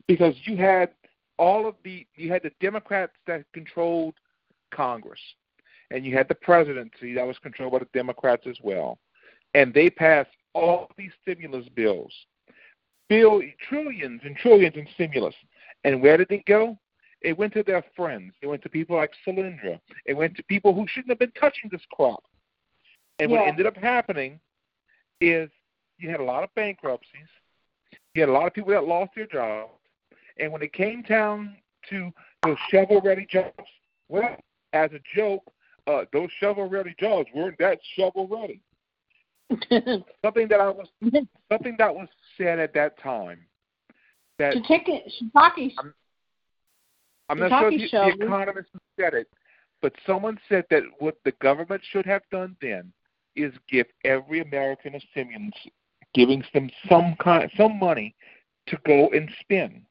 because 0.09 0.35
you 0.45 0.57
had 0.57 0.91
all 1.39 1.69
of 1.69 1.77
the 1.85 2.05
you 2.17 2.33
had 2.33 2.43
the 2.43 2.51
Democrats 2.61 3.13
that 3.29 3.45
controlled 3.53 4.15
Congress, 4.75 5.21
and 5.93 6.05
you 6.05 6.17
had 6.17 6.27
the 6.27 6.35
presidency 6.35 7.15
that 7.15 7.25
was 7.25 7.39
controlled 7.39 7.73
by 7.73 7.79
the 7.79 7.89
Democrats 7.95 8.49
as 8.49 8.57
well, 8.65 8.99
and 9.55 9.73
they 9.73 9.89
passed 9.89 10.31
all 10.55 10.89
these 10.99 11.13
stimulus 11.23 11.69
bills, 11.77 12.13
bill 13.09 13.41
trillions 13.69 14.23
and 14.25 14.35
trillions 14.35 14.75
in 14.75 14.89
stimulus, 14.95 15.37
and 15.85 16.03
where 16.03 16.17
did 16.17 16.33
it 16.33 16.45
go? 16.47 16.77
It 17.21 17.39
went 17.39 17.53
to 17.53 17.63
their 17.63 17.85
friends. 17.95 18.33
It 18.43 18.49
went 18.49 18.63
to 18.63 18.69
people 18.69 18.97
like 18.97 19.13
Solyndra. 19.25 19.79
It 20.05 20.15
went 20.15 20.37
to 20.37 20.43
people 20.45 20.75
who 20.75 20.87
shouldn't 20.89 21.11
have 21.11 21.19
been 21.21 21.33
touching 21.39 21.71
this 21.71 21.83
crop. 21.93 22.25
And 23.21 23.31
what 23.31 23.47
ended 23.47 23.67
up 23.67 23.77
happening 23.77 24.41
is 25.21 25.51
you 25.99 26.11
had 26.11 26.21
a 26.21 26.25
lot 26.25 26.43
of 26.43 26.55
bankruptcies. 26.55 27.29
You 28.15 28.23
had 28.23 28.31
a 28.31 28.33
lot 28.33 28.47
of 28.47 28.55
people 28.55 28.71
that 28.71 28.85
lost 28.85 29.13
their 29.15 29.27
jobs. 29.27 29.73
And 30.39 30.51
when 30.53 30.63
it 30.63 30.73
came 30.73 31.03
down 31.03 31.57
to 31.91 32.11
those 32.45 32.57
shovel 32.71 33.01
ready 33.03 33.27
jobs, 33.29 33.53
well, 34.09 34.37
as 34.73 34.91
a 34.93 35.01
joke, 35.15 35.45
uh, 35.87 36.05
those 36.13 36.31
shovel 36.39 36.69
ready 36.69 36.95
jobs 36.99 37.29
weren't 37.35 37.59
that 37.59 37.79
shovel 37.95 38.27
ready. 38.27 38.61
Something 40.25 40.49
that 40.49 40.61
I 40.61 40.71
was 40.71 40.87
something 41.51 41.75
that 41.79 41.93
was 41.93 42.07
said 42.39 42.61
at 42.61 42.73
that 42.75 42.97
time 43.03 43.41
that 44.39 44.55
Shiitake- 44.55 45.11
Shiitake 45.35 45.73
I'm 47.29 47.39
not 47.39 47.61
sure 47.61 47.73
if 47.73 47.91
the, 47.91 48.15
the 48.17 48.25
economist 48.27 48.69
said 48.99 49.15
it, 49.15 49.29
but 49.83 49.93
someone 50.07 50.39
said 50.49 50.67
that 50.71 50.83
what 51.01 51.17
the 51.25 51.33
government 51.43 51.83
should 51.91 52.07
have 52.07 52.23
done 52.31 52.57
then 52.61 52.93
is 53.43 53.53
give 53.71 53.87
every 54.05 54.41
American 54.41 54.95
a 54.95 55.01
stimulus, 55.11 55.55
giving 56.15 56.45
them 56.53 56.71
some 56.89 57.17
kind, 57.23 57.51
some 57.57 57.79
money 57.79 58.15
to 58.67 58.79
go 58.87 59.09
and 59.11 59.31
spend 59.41 59.83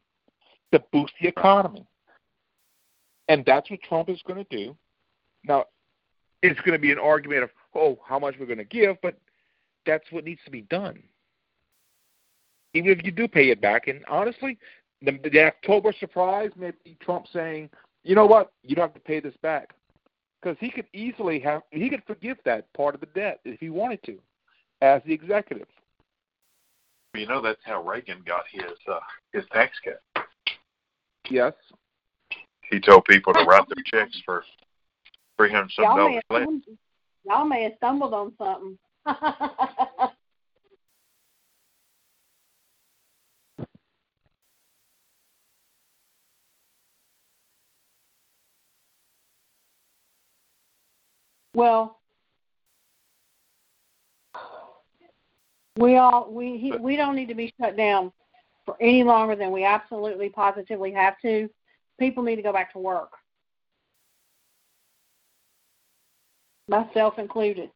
to 0.71 0.83
boost 0.91 1.13
the 1.21 1.27
economy, 1.27 1.85
and 3.27 3.43
that's 3.45 3.69
what 3.69 3.81
Trump 3.81 4.09
is 4.09 4.21
going 4.27 4.43
to 4.43 4.55
do. 4.55 4.75
Now, 5.43 5.65
it's 6.41 6.59
going 6.61 6.73
to 6.73 6.79
be 6.79 6.91
an 6.91 6.99
argument 6.99 7.43
of 7.43 7.49
oh, 7.75 7.99
how 8.05 8.19
much 8.19 8.35
we're 8.39 8.45
going 8.45 8.57
to 8.57 8.65
give, 8.65 8.97
but 9.01 9.15
that's 9.85 10.11
what 10.11 10.25
needs 10.25 10.41
to 10.45 10.51
be 10.51 10.61
done. 10.63 11.01
Even 12.73 12.91
if 12.91 13.03
you 13.03 13.11
do 13.11 13.27
pay 13.27 13.49
it 13.49 13.61
back, 13.61 13.87
and 13.87 14.03
honestly, 14.07 14.57
the, 15.01 15.19
the 15.31 15.45
October 15.45 15.93
surprise 15.99 16.51
may 16.55 16.71
be 16.83 16.97
Trump 17.01 17.25
saying, 17.33 17.69
"You 18.03 18.15
know 18.15 18.25
what? 18.25 18.51
You 18.63 18.75
don't 18.75 18.87
have 18.87 18.93
to 18.93 18.99
pay 18.99 19.19
this 19.19 19.35
back," 19.41 19.73
because 20.41 20.57
he 20.59 20.69
could 20.69 20.85
easily 20.93 21.39
have 21.39 21.61
he 21.71 21.89
could 21.89 22.03
forgive 22.05 22.37
that 22.45 22.71
part 22.73 22.95
of 22.95 23.01
the 23.01 23.07
debt 23.07 23.39
if 23.45 23.59
he 23.59 23.69
wanted 23.69 24.01
to, 24.03 24.17
as 24.81 25.01
the 25.05 25.13
executive. 25.13 25.67
You 27.15 27.27
know 27.27 27.41
that's 27.41 27.61
how 27.63 27.81
Reagan 27.83 28.21
got 28.25 28.43
his 28.51 28.71
uh, 28.87 28.99
his 29.33 29.43
tax 29.51 29.77
cut. 29.83 30.25
Yes, 31.29 31.53
He 32.71 32.79
told 32.79 33.05
people 33.05 33.33
to 33.33 33.43
write 33.43 33.65
their 33.67 33.83
checks 33.85 34.19
for 34.25 34.43
three 35.37 35.51
hundred 35.51 35.71
something 35.71 35.95
dollars 35.95 36.13
have 36.15 36.23
less. 36.29 36.43
stumbled, 36.43 36.63
y'all 37.25 37.45
may 37.45 37.63
have 37.63 37.73
stumbled 37.77 38.13
on 38.13 38.33
something. 38.37 38.77
well, 51.59 51.99
we 55.77 55.97
all 55.97 56.31
we 56.31 56.57
he, 56.57 56.71
we 56.79 56.95
don't 56.95 57.15
need 57.15 57.27
to 57.27 57.35
be 57.35 57.53
shut 57.59 57.77
down 57.77 58.11
for 58.65 58.75
any 58.81 59.03
longer 59.03 59.35
than 59.35 59.51
we 59.51 59.63
absolutely 59.63 60.29
positively 60.29 60.91
have 60.91 61.19
to. 61.21 61.49
People 61.99 62.23
need 62.23 62.37
to 62.37 62.41
go 62.41 62.53
back 62.53 62.73
to 62.73 62.79
work. 62.79 63.11
myself 66.69 67.17
included. 67.19 67.69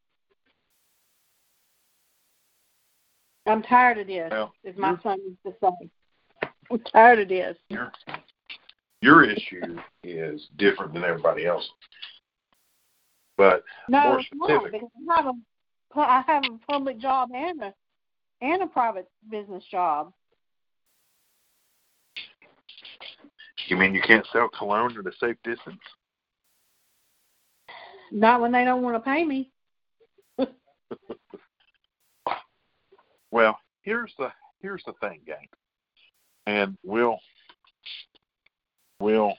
I'm 3.45 3.61
tired 3.63 3.97
of 3.97 4.07
this, 4.07 4.29
Well, 4.31 4.53
as 4.65 4.77
my 4.77 4.95
son 5.03 5.19
used 5.25 5.43
to 5.45 5.53
say. 5.61 5.89
I'm 6.71 6.79
tired 6.79 7.19
of 7.19 7.27
this. 7.27 7.57
Your 7.67 7.91
your 9.01 9.29
issue 9.29 9.77
is 10.03 10.47
different 10.57 10.93
than 10.93 11.03
everybody 11.03 11.45
else. 11.45 11.67
But 13.37 13.63
No, 13.89 14.19
more 14.35 14.59
specific. 14.59 14.71
because 14.73 14.89
I 15.09 15.15
have 15.15 15.25
a 15.27 15.33
I 15.99 16.23
have 16.25 16.43
a 16.45 16.71
public 16.71 16.99
job 16.99 17.29
and 17.33 17.61
a 17.61 17.73
and 18.41 18.63
a 18.63 18.67
private 18.67 19.09
business 19.29 19.63
job. 19.71 20.13
you 23.67 23.77
mean 23.77 23.93
you 23.95 24.01
can't 24.01 24.27
sell 24.33 24.49
cologne 24.49 24.97
at 24.97 25.05
a 25.07 25.11
safe 25.19 25.37
distance? 25.43 25.79
Not 28.11 28.41
when 28.41 28.51
they 28.51 28.63
don't 28.65 28.81
want 28.83 28.95
to 28.95 28.99
pay 28.99 29.23
me. 29.23 29.49
Well, 33.31 33.57
here's 33.81 34.13
the 34.19 34.31
here's 34.61 34.83
the 34.85 34.93
thing, 35.01 35.21
gang. 35.25 35.47
And 36.45 36.77
we'll 36.83 37.17
we'll 38.99 39.33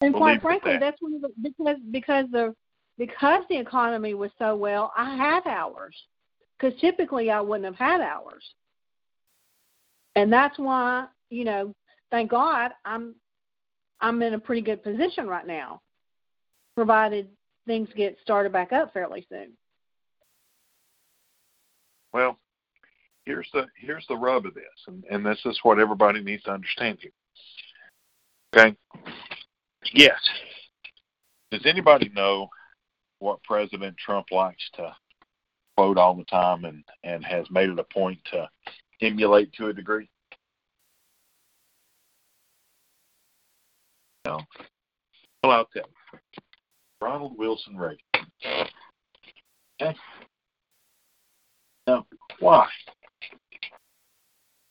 And 0.00 0.12
We'll 0.12 0.20
quite 0.22 0.32
leave 0.32 0.36
it 0.36 0.38
at 0.38 0.42
frankly, 0.42 0.72
that. 0.72 0.80
that's 0.80 1.00
one 1.02 1.14
of 1.14 1.20
the 1.20 1.30
because 1.40 1.76
because 1.92 2.26
the 2.32 2.54
because 2.98 3.42
the 3.48 3.58
economy 3.58 4.14
was 4.14 4.30
so 4.38 4.56
well, 4.56 4.92
I 4.96 5.16
had 5.16 5.46
hours. 5.46 5.96
Because 6.58 6.78
typically 6.80 7.30
I 7.30 7.40
wouldn't 7.40 7.66
have 7.66 7.76
had 7.76 8.00
hours. 8.00 8.42
And 10.14 10.32
that's 10.32 10.58
why 10.58 11.06
you 11.30 11.44
know, 11.44 11.74
thank 12.10 12.30
God 12.30 12.72
I'm 12.84 13.14
I'm 14.00 14.20
in 14.22 14.34
a 14.34 14.38
pretty 14.38 14.60
good 14.60 14.82
position 14.82 15.26
right 15.26 15.46
now, 15.46 15.80
provided 16.74 17.28
things 17.66 17.88
get 17.96 18.16
started 18.22 18.52
back 18.52 18.72
up 18.72 18.92
fairly 18.92 19.26
soon. 19.28 19.52
well 22.12 22.38
here's 23.24 23.48
the 23.52 23.66
here's 23.76 24.06
the 24.08 24.16
rub 24.16 24.46
of 24.46 24.54
this 24.54 24.64
and, 24.86 25.02
and 25.10 25.26
this 25.26 25.40
is 25.44 25.58
what 25.62 25.80
everybody 25.80 26.22
needs 26.22 26.42
to 26.44 26.52
understand 26.52 26.98
here. 27.00 27.10
Okay? 28.54 28.76
Yes. 29.92 30.18
Does 31.50 31.66
anybody 31.66 32.10
know 32.14 32.48
what 33.18 33.42
President 33.42 33.96
Trump 33.96 34.26
likes 34.30 34.70
to 34.74 34.94
quote 35.76 35.98
all 35.98 36.14
the 36.14 36.24
time 36.24 36.64
and, 36.64 36.84
and 37.04 37.24
has 37.24 37.50
made 37.50 37.70
it 37.70 37.78
a 37.78 37.84
point 37.84 38.18
to 38.32 38.48
emulate 39.00 39.52
to 39.54 39.68
a 39.68 39.72
degree? 39.72 40.08
No. 44.24 44.40
Well, 45.42 45.52
I'll. 45.52 45.68
Ronald 47.00 47.38
Wilson 47.38 47.76
Reagan. 47.76 47.98
Okay. 49.80 49.96
Now, 51.86 52.06
why? 52.40 52.68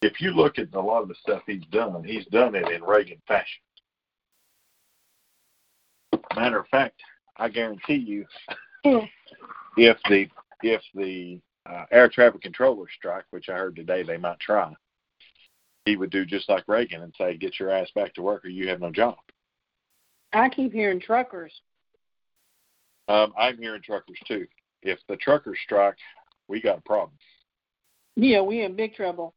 If 0.02 0.20
you 0.20 0.32
look 0.32 0.60
at 0.60 0.74
a 0.74 0.82
lot 0.82 1.02
of 1.02 1.08
the 1.08 1.16
stuff 1.16 1.44
he's 1.46 1.66
done, 1.72 2.04
he's 2.04 2.26
done 2.26 2.56
it 2.56 2.70
in 2.70 2.84
Reagan 2.84 3.22
fashion. 3.28 3.62
Matter 6.36 6.60
of 6.60 6.68
fact, 6.68 7.02
I 7.38 7.50
guarantee 7.50 7.96
you, 7.96 8.26
if 9.78 9.98
the 10.10 10.28
if 10.62 10.82
the 10.94 11.40
uh, 11.70 11.86
air 11.92 12.10
traffic 12.10 12.42
controllers 12.42 12.90
strike, 12.98 13.26
which 13.32 13.50
I 13.50 13.54
heard 13.54 13.76
today 13.76 14.04
they 14.04 14.18
might 14.18 14.40
try, 14.40 14.74
he 15.86 15.98
would 15.98 16.12
do 16.12 16.26
just 16.26 16.50
like 16.50 16.68
Reagan 16.68 17.02
and 17.02 17.14
say, 17.18 17.38
"Get 17.38 17.60
your 17.60 17.72
ass 17.72 17.90
back 17.96 18.14
to 18.16 18.22
work, 18.22 18.46
or 18.46 18.50
you 18.50 18.70
have 18.70 18.82
no 18.82 18.92
job." 18.92 19.18
I 20.34 20.50
keep 20.50 20.74
hearing 20.74 21.00
truckers. 21.00 21.54
Um, 23.08 23.34
I'm 23.38 23.58
hearing 23.58 23.82
truckers 23.82 24.18
too. 24.28 24.48
If 24.82 25.00
the 25.08 25.18
truckers 25.18 25.60
strike, 25.64 25.98
we 26.48 26.62
got 26.62 26.80
a 26.80 26.82
problem. 26.82 27.18
Yeah, 28.16 28.42
we 28.42 28.64
in 28.64 28.76
big 28.76 28.96
trouble. 28.96 29.34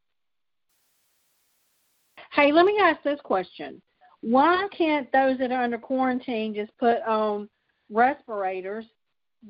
Hey, 2.33 2.53
let 2.53 2.65
me 2.65 2.79
ask 2.81 3.03
this 3.03 3.21
question. 3.23 3.83
Why 4.21 4.69
can't 4.77 5.11
those 5.13 5.39
that 5.39 5.53
are 5.53 5.63
under 5.63 5.79
quarantine 5.79 6.55
just 6.55 6.77
put 6.79 7.01
on 7.03 7.49
respirators? 7.91 8.85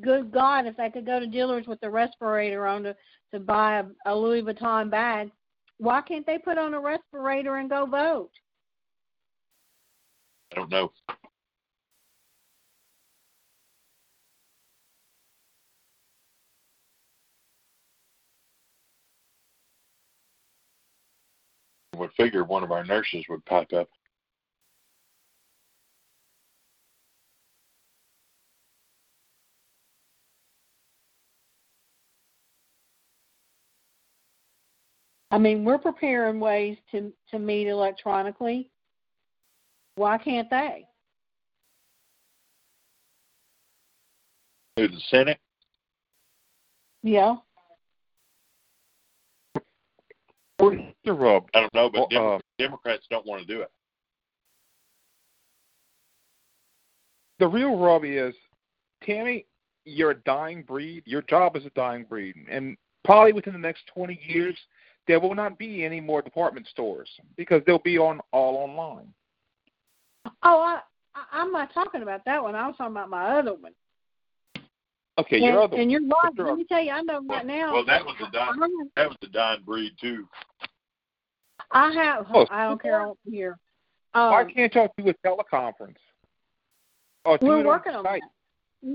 Good 0.03 0.31
God, 0.31 0.67
if 0.67 0.77
they 0.77 0.91
could 0.91 1.07
go 1.07 1.19
to 1.19 1.27
dealers 1.27 1.67
with 1.67 1.81
the 1.81 1.91
respirator 1.91 2.67
on 2.67 2.83
to, 2.83 2.97
to 3.33 3.41
buy 3.41 3.79
a, 3.79 3.85
a 4.13 4.15
Louis 4.15 4.43
Vuitton 4.43 4.91
bag, 4.91 5.31
why 5.79 6.03
can't 6.03 6.27
they 6.27 6.39
put 6.39 6.59
on 6.59 6.75
a 6.75 6.81
respirator 6.81 7.57
and 7.57 7.71
go 7.71 7.87
vote? 7.87 8.31
I 10.53 10.57
don't 10.57 10.71
know. 10.71 10.93
would 21.99 22.13
figure 22.17 22.45
one 22.45 22.63
of 22.63 22.73
our 22.73 22.85
nurses 22.85 23.25
would 23.29 23.45
pop 23.45 23.73
up. 23.73 23.89
I 35.31 35.39
mean, 35.39 35.65
we're 35.65 35.79
preparing 35.79 36.41
ways 36.41 36.79
to 36.93 37.13
to 37.31 37.39
meet 37.39 37.69
electronically. 37.69 38.71
Why 39.97 40.17
can't 40.17 40.49
they? 40.49 40.87
Through 44.77 44.89
the 44.89 45.01
Senate? 45.11 45.39
Yeah. 47.03 47.37
Where's 50.59 50.81
the 51.05 51.13
rub? 51.13 51.49
I 51.55 51.61
don't 51.61 51.75
know, 51.75 51.91
but 51.91 52.09
Well, 52.13 52.35
uh, 52.35 52.39
Democrats 52.59 53.07
don't 53.11 53.27
want 53.27 53.47
to 53.47 53.47
do 53.47 53.61
it. 53.63 53.71
The 57.39 57.47
real 57.47 57.77
rub 57.77 58.05
is, 58.05 58.35
Tammy, 59.05 59.47
you're 59.85 60.11
a 60.11 60.21
dying 60.23 60.63
breed. 60.63 61.03
Your 61.07 61.23
job 61.23 61.57
is 61.57 61.65
a 61.65 61.71
dying 61.71 62.05
breed, 62.05 62.35
and 62.51 62.77
probably 63.05 63.33
within 63.33 63.53
the 63.53 63.59
next 63.59 63.87
20 63.95 64.21
years, 64.27 64.57
there 65.09 65.19
will 65.19 65.35
not 65.35 65.59
be 65.59 65.85
any 65.85 66.01
more 66.01 66.23
department 66.23 66.69
stores 66.69 67.11
because 67.37 67.63
they'll 67.67 67.79
be 67.81 67.99
on 67.99 68.21
all 68.33 68.57
online. 68.57 69.13
Oh, 70.45 70.61
I, 70.61 70.81
I 71.15 71.41
I'm 71.41 71.51
not 71.51 71.73
talking 71.75 72.03
about 72.03 72.25
that 72.27 72.41
one. 72.43 72.55
I 72.55 72.67
was 72.69 72.77
talking 72.77 72.93
about 72.93 73.11
my 73.11 73.39
other 73.39 73.55
one. 73.55 73.73
Okay, 75.19 75.37
and, 75.37 75.45
your 75.47 75.63
other 75.63 75.77
and 75.77 75.91
you're 75.91 76.03
right. 76.03 76.33
Sure. 76.37 76.47
Let 76.47 76.59
me 76.59 76.65
tell 76.69 76.81
you, 76.81 76.93
I 76.93 77.03
know 77.03 77.21
Well, 77.27 77.39
right 77.39 77.47
now. 77.47 77.73
well, 77.73 77.85
that 77.87 78.05
was 78.05 78.15
a 78.21 78.31
dying, 78.31 78.91
that 78.95 79.09
was 79.09 79.17
a 79.23 79.27
dying 79.27 79.63
breed 79.67 79.93
too. 80.01 80.29
I 81.73 81.91
have. 81.93 82.27
Oh, 82.33 82.47
I 82.51 82.65
don't 82.65 82.81
care 82.81 83.01
on 83.01 83.15
here. 83.29 83.59
Why 84.13 84.43
Um, 84.43 84.49
can't 84.51 84.73
y'all 84.75 84.93
do 84.97 85.09
a 85.09 85.15
teleconference? 85.27 85.97
Or 87.25 87.39
we're 87.43 87.65
working 87.65 87.95
on 87.95 88.05
site? 88.05 88.21
that. 88.23 88.31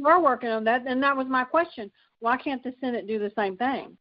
We're 0.02 0.20
working 0.22 0.50
on 0.50 0.64
that, 0.64 0.84
and 0.88 1.04
that 1.04 1.16
was 1.18 1.28
my 1.28 1.44
question. 1.44 1.92
Why 2.20 2.38
can't 2.38 2.64
the 2.64 2.74
Senate 2.80 3.06
do 3.06 3.20
the 3.20 3.32
same 3.38 3.58
thing? 3.58 3.98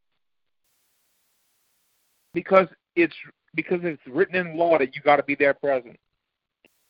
Because 2.33 2.67
it's 2.95 3.15
because 3.55 3.79
it's 3.83 4.01
written 4.07 4.35
in 4.35 4.57
law 4.57 4.77
that 4.77 4.95
you 4.95 5.01
got 5.01 5.17
to 5.17 5.23
be 5.23 5.35
there 5.35 5.53
present. 5.53 5.97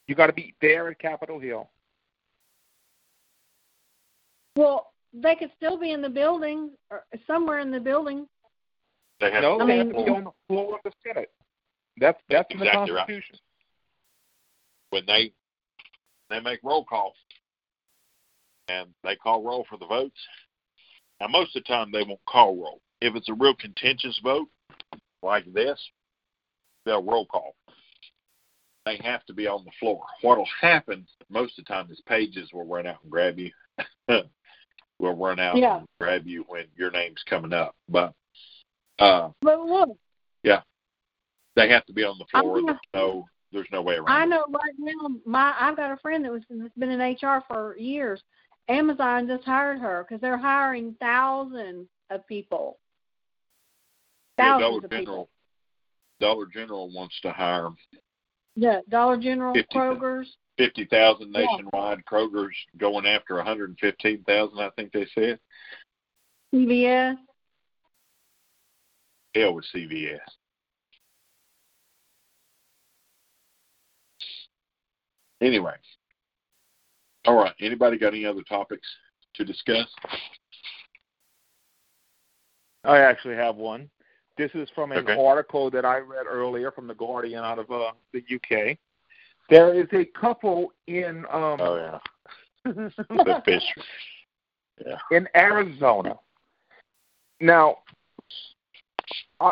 You 0.08 0.16
got 0.16 0.28
to 0.28 0.34
be 0.34 0.54
there 0.62 0.90
at 0.90 1.00
Capitol 1.00 1.40
Hill. 1.40 1.70
Well, 4.56 4.92
they 5.14 5.36
could 5.36 5.52
still 5.58 5.78
be 5.78 5.92
in 5.92 6.02
the 6.02 6.10
building 6.10 6.72
or 6.90 7.04
somewhere 7.28 7.60
in 7.60 7.72
the 7.72 7.80
building. 7.80 8.28
They 9.20 9.32
have 9.32 9.42
No, 9.44 9.56
I 9.60 9.66
they 9.66 9.78
mean- 9.78 9.88
have 9.88 9.98
to 9.98 10.04
be 10.06 10.10
on 10.12 10.24
the 10.26 10.32
floor 10.48 10.76
of 10.76 10.82
the 10.84 10.92
Senate. 11.06 11.32
That's 11.98 12.20
that's 12.30 12.50
in 12.52 12.60
the 12.60 12.66
Exactly 12.66 12.92
right. 12.94 13.08
Constitution. 13.08 13.36
when 14.90 15.06
they 15.06 15.32
they 16.30 16.40
make 16.40 16.60
roll 16.64 16.84
call 16.84 17.14
and 18.68 18.90
they 19.04 19.16
call 19.16 19.44
roll 19.44 19.66
for 19.70 19.78
the 19.78 19.86
votes. 19.86 20.18
Now 21.20 21.28
most 21.28 21.56
of 21.56 21.64
the 21.64 21.68
time 21.68 21.92
they 21.92 22.04
won't 22.04 22.20
call 22.28 22.56
roll. 22.56 22.82
If 23.02 23.16
it's 23.16 23.30
a 23.30 23.34
real 23.34 23.54
contentious 23.56 24.20
vote 24.24 24.48
like 25.24 25.52
this, 25.54 25.80
they'll 26.86 27.04
roll 27.04 27.26
call. 27.26 27.56
They 28.86 28.98
have 29.04 29.26
to 29.26 29.34
be 29.34 29.48
on 29.48 29.64
the 29.64 29.72
floor. 29.80 30.04
What'll 30.22 30.48
happen 30.60 31.08
most 31.30 31.58
of 31.58 31.66
the 31.66 31.74
time 31.74 31.90
is 31.90 32.02
pages 32.06 32.50
will 32.54 32.66
run 32.66 32.86
out 32.86 32.98
and 33.02 33.12
grab 33.12 33.40
you. 33.40 33.52
will 35.00 35.16
run 35.16 35.40
out 35.40 35.58
Yeah. 35.58 35.78
and 35.78 35.88
grab 36.00 36.28
you 36.28 36.44
when 36.48 36.66
your 36.76 36.92
name's 36.92 37.24
coming 37.30 37.54
up. 37.54 37.76
But 37.90 38.14
uh 39.00 39.30
But 39.42 39.60
look, 39.62 39.98
Yeah. 40.44 40.62
they 41.56 41.70
have 41.70 41.86
to 41.86 41.94
be 41.94 42.04
on 42.04 42.18
the 42.18 42.26
floor. 42.26 42.60
gonna- 42.62 42.66
There's 42.74 42.80
no 42.94 43.26
there's 43.52 43.68
no 43.72 43.82
way 43.84 43.96
around 43.96 44.10
I 44.10 44.24
it. 44.24 44.28
know 44.30 44.46
right 44.50 44.74
now. 44.80 45.10
My 45.26 45.54
I've 45.60 45.78
got 45.78 45.92
a 45.92 45.98
friend 45.98 46.26
that 46.26 46.32
was 46.32 46.42
that's 46.50 46.74
been 46.76 46.90
in 46.92 47.00
HR 47.02 47.44
for 47.48 47.78
years. 47.78 48.22
Amazon 48.68 49.28
just 49.28 49.44
hired 49.46 49.80
her 49.80 50.04
because 50.08 50.22
they're 50.22 50.38
hiring 50.38 50.96
thousands 51.00 51.88
of 52.10 52.26
people. 52.28 52.80
Yeah, 54.38 54.58
Dollar 54.60 54.78
of 54.78 54.90
General 54.90 55.00
people. 55.00 55.30
Dollar 56.20 56.46
General 56.48 56.90
wants 56.94 57.20
to 57.22 57.32
hire 57.32 57.70
Yeah, 58.56 58.80
Dollar 58.90 59.18
General, 59.18 59.54
50. 59.54 59.78
Kroger's. 59.78 60.38
fifty 60.58 60.86
thousand 60.86 61.34
Yeah. 61.34 61.46
nationwide. 61.46 62.04
Kroger's 62.06 62.56
going 62.78 63.06
after 63.06 63.36
one 63.36 63.46
hundred 63.46 63.70
and 63.70 63.80
fifteen 63.80 64.24
thousand. 64.24 64.60
I 64.60 64.70
think 64.72 64.92
they 64.92 65.06
said. 65.14 65.40
CVS. 66.54 67.18
Hell 69.36 69.56
with 69.56 69.66
CVS. 69.74 70.20
Anyway, 75.42 75.74
all 77.26 77.36
right. 77.36 77.54
Anybody 77.60 77.98
got 77.98 78.14
any 78.14 78.26
other 78.26 78.44
topics 78.44 78.88
to 79.34 79.44
discuss? 79.44 79.88
I 82.86 83.00
actually 83.00 83.36
have 83.36 83.56
one. 83.58 83.90
This 84.38 84.52
is 84.56 84.68
from 84.74 84.92
an 84.92 85.00
Okay. 85.00 85.26
article 85.28 85.70
that 85.72 85.86
I 85.86 86.00
read 86.00 86.26
earlier 86.28 86.72
from 86.72 86.88
the 86.88 86.96
Guardian 86.96 87.44
out 87.44 87.60
of 87.60 87.70
uh, 87.72 87.92
the 88.12 88.24
UK. 88.36 88.78
There 89.50 89.74
is 89.74 89.88
a 89.94 90.06
couple 90.06 90.74
in 90.88 91.26
um, 91.32 91.60
Oh 91.60 91.76
yeah, 91.76 92.00
the 92.66 93.42
fish. 93.46 93.64
Yeah. 94.84 94.98
in 95.12 95.28
Arizona. 95.36 96.18
Now, 97.40 97.78
I, 99.40 99.52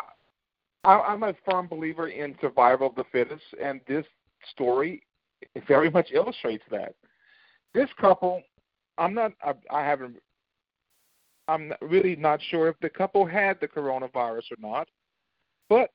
I, 0.83 0.93
I'm 0.99 1.23
a 1.23 1.33
firm 1.49 1.67
believer 1.67 2.07
in 2.07 2.35
survival 2.41 2.87
of 2.87 2.95
the 2.95 3.03
fittest, 3.11 3.43
and 3.61 3.81
this 3.87 4.05
story 4.51 5.03
very 5.67 5.89
much 5.89 6.07
illustrates 6.11 6.63
that. 6.71 6.95
This 7.73 7.89
couple, 7.99 8.41
I'm 8.97 9.13
not, 9.13 9.33
I, 9.43 9.53
I 9.69 9.85
haven't, 9.85 10.17
I'm 11.51 11.73
really 11.81 12.15
not 12.15 12.39
sure 12.49 12.69
if 12.69 12.79
the 12.81 12.89
couple 12.89 13.25
had 13.25 13.59
the 13.59 13.67
coronavirus 13.67 14.51
or 14.51 14.57
not, 14.59 14.87
but 15.67 15.89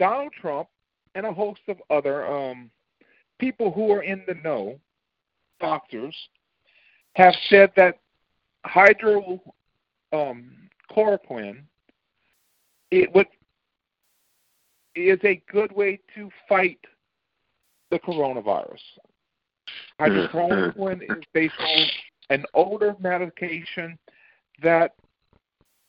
Donald 0.00 0.32
Trump 0.40 0.68
and 1.14 1.24
a 1.24 1.32
host 1.32 1.60
of 1.68 1.76
other 1.88 2.26
um, 2.26 2.68
people 3.38 3.70
who 3.70 3.92
are 3.92 4.02
in 4.02 4.24
the 4.26 4.34
know, 4.42 4.80
doctors, 5.60 6.16
have 7.14 7.34
said 7.48 7.70
that 7.76 8.00
hydro 8.64 9.40
um, 10.12 10.52
it 12.90 13.14
would 13.14 13.26
is 14.96 15.20
a 15.24 15.42
good 15.52 15.70
way 15.72 16.00
to 16.16 16.28
fight 16.48 16.80
the 17.90 17.98
coronavirus. 18.00 18.80
Hydrochloroquine 20.00 21.02
is 21.02 21.22
based 21.34 21.54
on 21.60 21.86
an 22.30 22.44
older 22.54 22.96
medication 22.98 23.98
that 24.62 24.94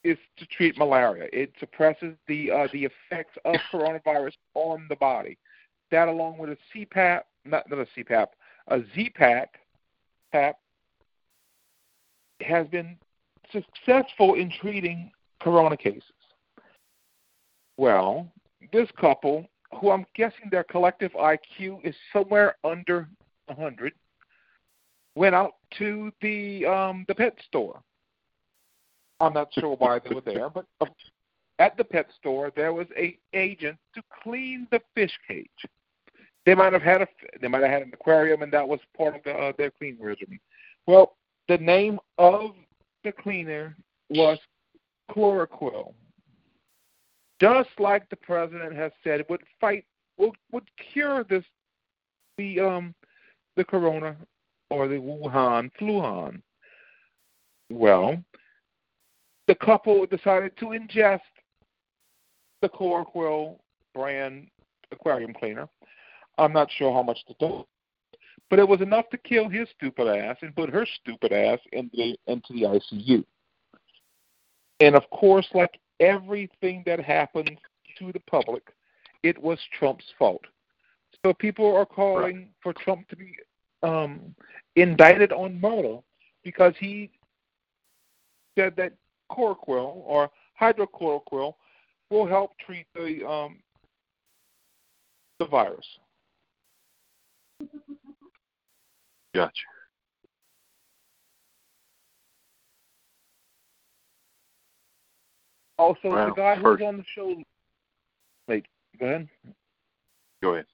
is 0.03 0.17
to 0.37 0.45
treat 0.45 0.77
malaria. 0.77 1.27
It 1.33 1.51
suppresses 1.59 2.15
the 2.27 2.51
uh, 2.51 2.67
the 2.71 2.85
effects 2.85 3.37
of 3.45 3.55
coronavirus 3.71 4.33
on 4.53 4.85
the 4.89 4.95
body. 4.95 5.37
That, 5.91 6.07
along 6.07 6.37
with 6.37 6.49
a 6.49 6.57
CPAP, 6.73 7.21
not, 7.45 7.69
not 7.69 7.79
a 7.79 7.87
CPAP, 7.97 8.27
a 8.67 8.81
Z-Pack, 8.93 9.53
PAP, 10.33 10.57
has 12.41 12.67
been 12.67 12.97
successful 13.51 14.33
in 14.33 14.51
treating 14.61 15.11
corona 15.41 15.77
cases. 15.77 16.03
Well, 17.77 18.27
this 18.73 18.89
couple, 18.99 19.47
who 19.79 19.91
I'm 19.91 20.05
guessing 20.15 20.49
their 20.51 20.65
collective 20.65 21.11
IQ 21.13 21.85
is 21.85 21.95
somewhere 22.11 22.55
under 22.65 23.07
100, 23.45 23.93
went 25.15 25.35
out 25.35 25.53
to 25.77 26.11
the 26.21 26.65
um, 26.65 27.05
the 27.07 27.15
pet 27.15 27.33
store 27.47 27.81
I'm 29.19 29.33
not 29.33 29.53
sure 29.53 29.75
why 29.75 29.99
they 29.99 30.13
were 30.13 30.21
there, 30.21 30.49
but 30.49 30.65
at 31.59 31.75
the 31.77 31.83
pet 31.83 32.07
store 32.19 32.51
there 32.55 32.73
was 32.73 32.87
a 32.95 33.17
agent 33.33 33.77
to 33.95 34.01
clean 34.23 34.67
the 34.71 34.81
fish 34.93 35.17
cage. 35.27 35.49
They 36.45 36.55
might 36.55 36.73
have 36.73 36.81
had 36.81 37.01
a 37.01 37.07
they 37.41 37.47
might 37.47 37.63
have 37.63 37.71
had 37.71 37.81
an 37.81 37.91
aquarium, 37.93 38.41
and 38.41 38.51
that 38.53 38.67
was 38.67 38.79
part 38.95 39.15
of 39.15 39.23
the, 39.23 39.31
uh, 39.31 39.51
their 39.57 39.71
cleaning 39.71 40.01
regimen. 40.01 40.39
Well, 40.85 41.15
the 41.47 41.57
name 41.57 41.99
of 42.17 42.51
the 43.03 43.11
cleaner 43.11 43.75
was 44.09 44.37
chloroquil. 45.11 45.93
Just 47.41 47.69
like 47.79 48.09
the 48.09 48.15
president 48.15 48.75
has 48.75 48.91
said, 49.03 49.19
it 49.19 49.29
would 49.29 49.43
fight 49.59 49.85
would 50.17 50.35
would 50.51 50.69
cure 50.93 51.23
this 51.23 51.43
the 52.37 52.59
um 52.59 52.95
the 53.55 53.63
corona 53.63 54.15
or 54.69 54.87
the 54.87 54.95
Wuhan 54.95 55.71
fluhan. 55.79 56.41
Well, 57.69 58.23
the 59.47 59.55
couple 59.55 60.05
decided 60.05 60.55
to 60.57 60.67
ingest 60.67 61.19
the 62.61 62.69
chloroquil 62.69 63.57
brand 63.93 64.47
aquarium 64.91 65.33
cleaner. 65.33 65.67
I'm 66.37 66.53
not 66.53 66.69
sure 66.71 66.93
how 66.93 67.03
much 67.03 67.19
to 67.27 67.35
do, 67.39 67.65
but 68.49 68.59
it 68.59 68.67
was 68.67 68.81
enough 68.81 69.09
to 69.09 69.17
kill 69.17 69.49
his 69.49 69.67
stupid 69.75 70.07
ass 70.07 70.37
and 70.41 70.55
put 70.55 70.69
her 70.69 70.85
stupid 71.01 71.31
ass 71.31 71.59
into 71.71 71.95
the, 71.95 72.17
into 72.27 72.53
the 72.53 72.63
ICU. 72.63 73.23
And 74.79 74.95
of 74.95 75.09
course, 75.09 75.47
like 75.53 75.79
everything 75.99 76.83
that 76.85 76.99
happens 76.99 77.49
to 77.97 78.11
the 78.11 78.19
public, 78.21 78.63
it 79.23 79.41
was 79.41 79.59
Trump's 79.79 80.05
fault. 80.19 80.45
So 81.25 81.33
people 81.33 81.75
are 81.75 81.85
calling 81.85 82.35
right. 82.37 82.47
for 82.61 82.73
Trump 82.73 83.07
to 83.09 83.15
be 83.15 83.35
um, 83.81 84.35
indicted 84.75 85.31
on 85.31 85.59
murder 85.59 85.97
because 86.43 86.73
he 86.79 87.09
said 88.55 88.75
that 88.77 88.93
chloroquil 89.31 90.01
or 90.05 90.29
hydrochloroquine 90.59 91.53
will 92.09 92.27
help 92.27 92.51
treat 92.65 92.85
the 92.95 93.27
um, 93.27 93.57
the 95.39 95.45
virus. 95.45 95.85
Gotcha. 99.33 99.53
Also, 105.77 106.09
well, 106.09 106.29
the 106.29 106.33
guy 106.33 106.55
who's 106.55 106.81
on 106.81 106.97
the 106.97 107.03
show. 107.13 107.35
Wait, 108.47 108.65
go 108.99 109.05
ahead. 109.05 109.27
Go 110.41 110.53
ahead. 110.53 110.65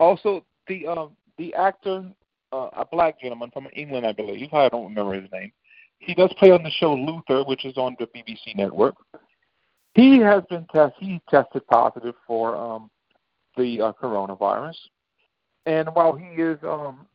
Also, 0.00 0.44
the 0.66 0.86
uh, 0.88 1.06
the 1.38 1.54
actor, 1.54 2.04
uh, 2.52 2.68
a 2.76 2.84
black 2.84 3.20
gentleman 3.20 3.50
from 3.52 3.68
England, 3.74 4.06
I 4.06 4.12
believe. 4.12 4.52
I 4.52 4.68
don't 4.68 4.88
remember 4.88 5.14
his 5.14 5.30
name. 5.30 5.52
He 6.02 6.14
does 6.14 6.32
play 6.36 6.50
on 6.50 6.64
the 6.64 6.70
show 6.70 6.94
Luther, 6.94 7.44
which 7.44 7.64
is 7.64 7.76
on 7.76 7.94
the 8.00 8.06
BBC 8.06 8.56
network. 8.56 8.96
He 9.94 10.18
has 10.18 10.42
been 10.50 10.66
test. 10.74 10.94
He 10.98 11.22
tested 11.30 11.64
positive 11.68 12.16
for 12.26 12.56
um, 12.56 12.90
the 13.56 13.80
uh, 13.80 13.92
coronavirus, 13.92 14.74
and 15.66 15.88
while 15.92 16.14
he 16.14 16.26
is 16.42 16.58
um, 16.64 17.06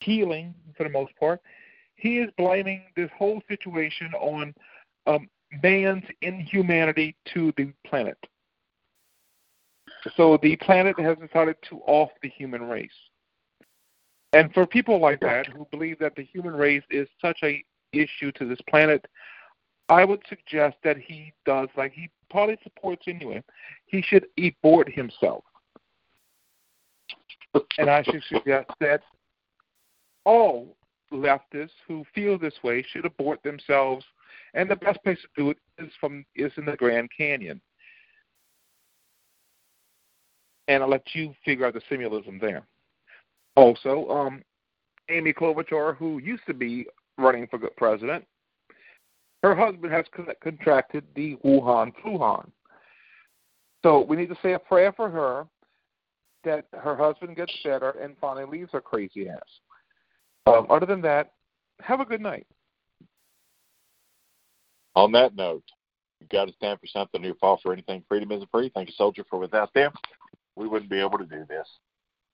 healing 0.00 0.54
for 0.76 0.84
the 0.84 0.88
most 0.88 1.12
part, 1.20 1.42
he 1.96 2.18
is 2.18 2.30
blaming 2.38 2.84
this 2.96 3.10
whole 3.18 3.42
situation 3.48 4.10
on 4.18 4.54
um, 5.06 5.28
man's 5.62 6.04
inhumanity 6.22 7.14
to 7.34 7.52
the 7.58 7.70
planet. 7.86 8.18
So 10.16 10.38
the 10.42 10.56
planet 10.56 10.98
has 10.98 11.18
decided 11.18 11.56
to 11.68 11.76
off 11.86 12.10
the 12.22 12.30
human 12.30 12.62
race. 12.62 12.90
And 14.32 14.52
for 14.54 14.66
people 14.66 14.98
like 14.98 15.20
that 15.20 15.46
who 15.46 15.66
believe 15.70 15.98
that 15.98 16.16
the 16.16 16.22
human 16.24 16.54
race 16.54 16.84
is 16.90 17.06
such 17.20 17.38
a 17.42 17.62
issue 17.92 18.32
to 18.32 18.46
this 18.46 18.60
planet, 18.68 19.04
I 19.88 20.04
would 20.04 20.22
suggest 20.28 20.76
that 20.84 20.96
he 20.96 21.32
does, 21.44 21.68
like 21.76 21.92
he 21.92 22.08
probably 22.30 22.56
supports 22.62 23.04
anyway, 23.06 23.42
he 23.86 24.00
should 24.00 24.26
abort 24.38 24.90
himself. 24.90 25.44
and 27.78 27.90
I 27.90 28.02
should 28.02 28.22
suggest 28.28 28.70
that 28.80 29.02
all 30.24 30.76
leftists 31.12 31.70
who 31.86 32.04
feel 32.14 32.38
this 32.38 32.54
way 32.62 32.82
should 32.90 33.04
abort 33.04 33.42
themselves, 33.42 34.04
and 34.54 34.70
the 34.70 34.76
best 34.76 35.02
place 35.04 35.18
to 35.20 35.28
do 35.36 35.50
it 35.50 35.58
is 35.78 35.92
from 36.00 36.24
is 36.34 36.52
in 36.56 36.64
the 36.64 36.76
Grand 36.76 37.10
Canyon. 37.16 37.60
And 40.68 40.82
I'll 40.82 40.88
let 40.88 41.14
you 41.14 41.34
figure 41.44 41.66
out 41.66 41.74
the 41.74 41.82
symbolism 41.90 42.38
there. 42.38 42.66
Also, 43.56 44.08
um, 44.08 44.42
Amy 45.10 45.32
Klobuchar, 45.32 45.96
who 45.96 46.18
used 46.18 46.44
to 46.46 46.54
be 46.54 46.86
running 47.18 47.46
for 47.48 47.58
president, 47.76 48.24
her 49.42 49.54
husband 49.54 49.92
has 49.92 50.06
contracted 50.42 51.04
the 51.14 51.36
Wuhan 51.44 51.92
fluhan. 52.02 52.48
So 53.82 54.00
we 54.00 54.16
need 54.16 54.28
to 54.28 54.38
say 54.42 54.52
a 54.52 54.58
prayer 54.58 54.92
for 54.92 55.10
her 55.10 55.46
that 56.44 56.66
her 56.72 56.96
husband 56.96 57.36
gets 57.36 57.52
better 57.64 57.90
and 57.90 58.16
finally 58.20 58.44
leaves 58.44 58.70
her 58.72 58.80
crazy 58.80 59.28
ass. 59.28 59.40
Um, 60.46 60.66
other 60.70 60.86
than 60.86 61.02
that, 61.02 61.32
have 61.80 62.00
a 62.00 62.04
good 62.04 62.20
night. 62.20 62.46
On 64.94 65.10
that 65.12 65.34
note, 65.34 65.64
you've 66.20 66.30
got 66.30 66.46
to 66.46 66.52
stand 66.54 66.78
for 66.80 66.86
something 66.86 67.22
who 67.22 67.34
fall 67.34 67.58
for 67.62 67.72
anything. 67.72 68.04
Freedom 68.08 68.30
isn't 68.32 68.50
free. 68.50 68.70
Thank 68.74 68.88
you, 68.88 68.94
soldier, 68.96 69.24
for 69.28 69.38
without 69.38 69.72
them, 69.74 69.92
we 70.56 70.68
wouldn't 70.68 70.90
be 70.90 71.00
able 71.00 71.18
to 71.18 71.24
do 71.24 71.44
this. 71.48 71.66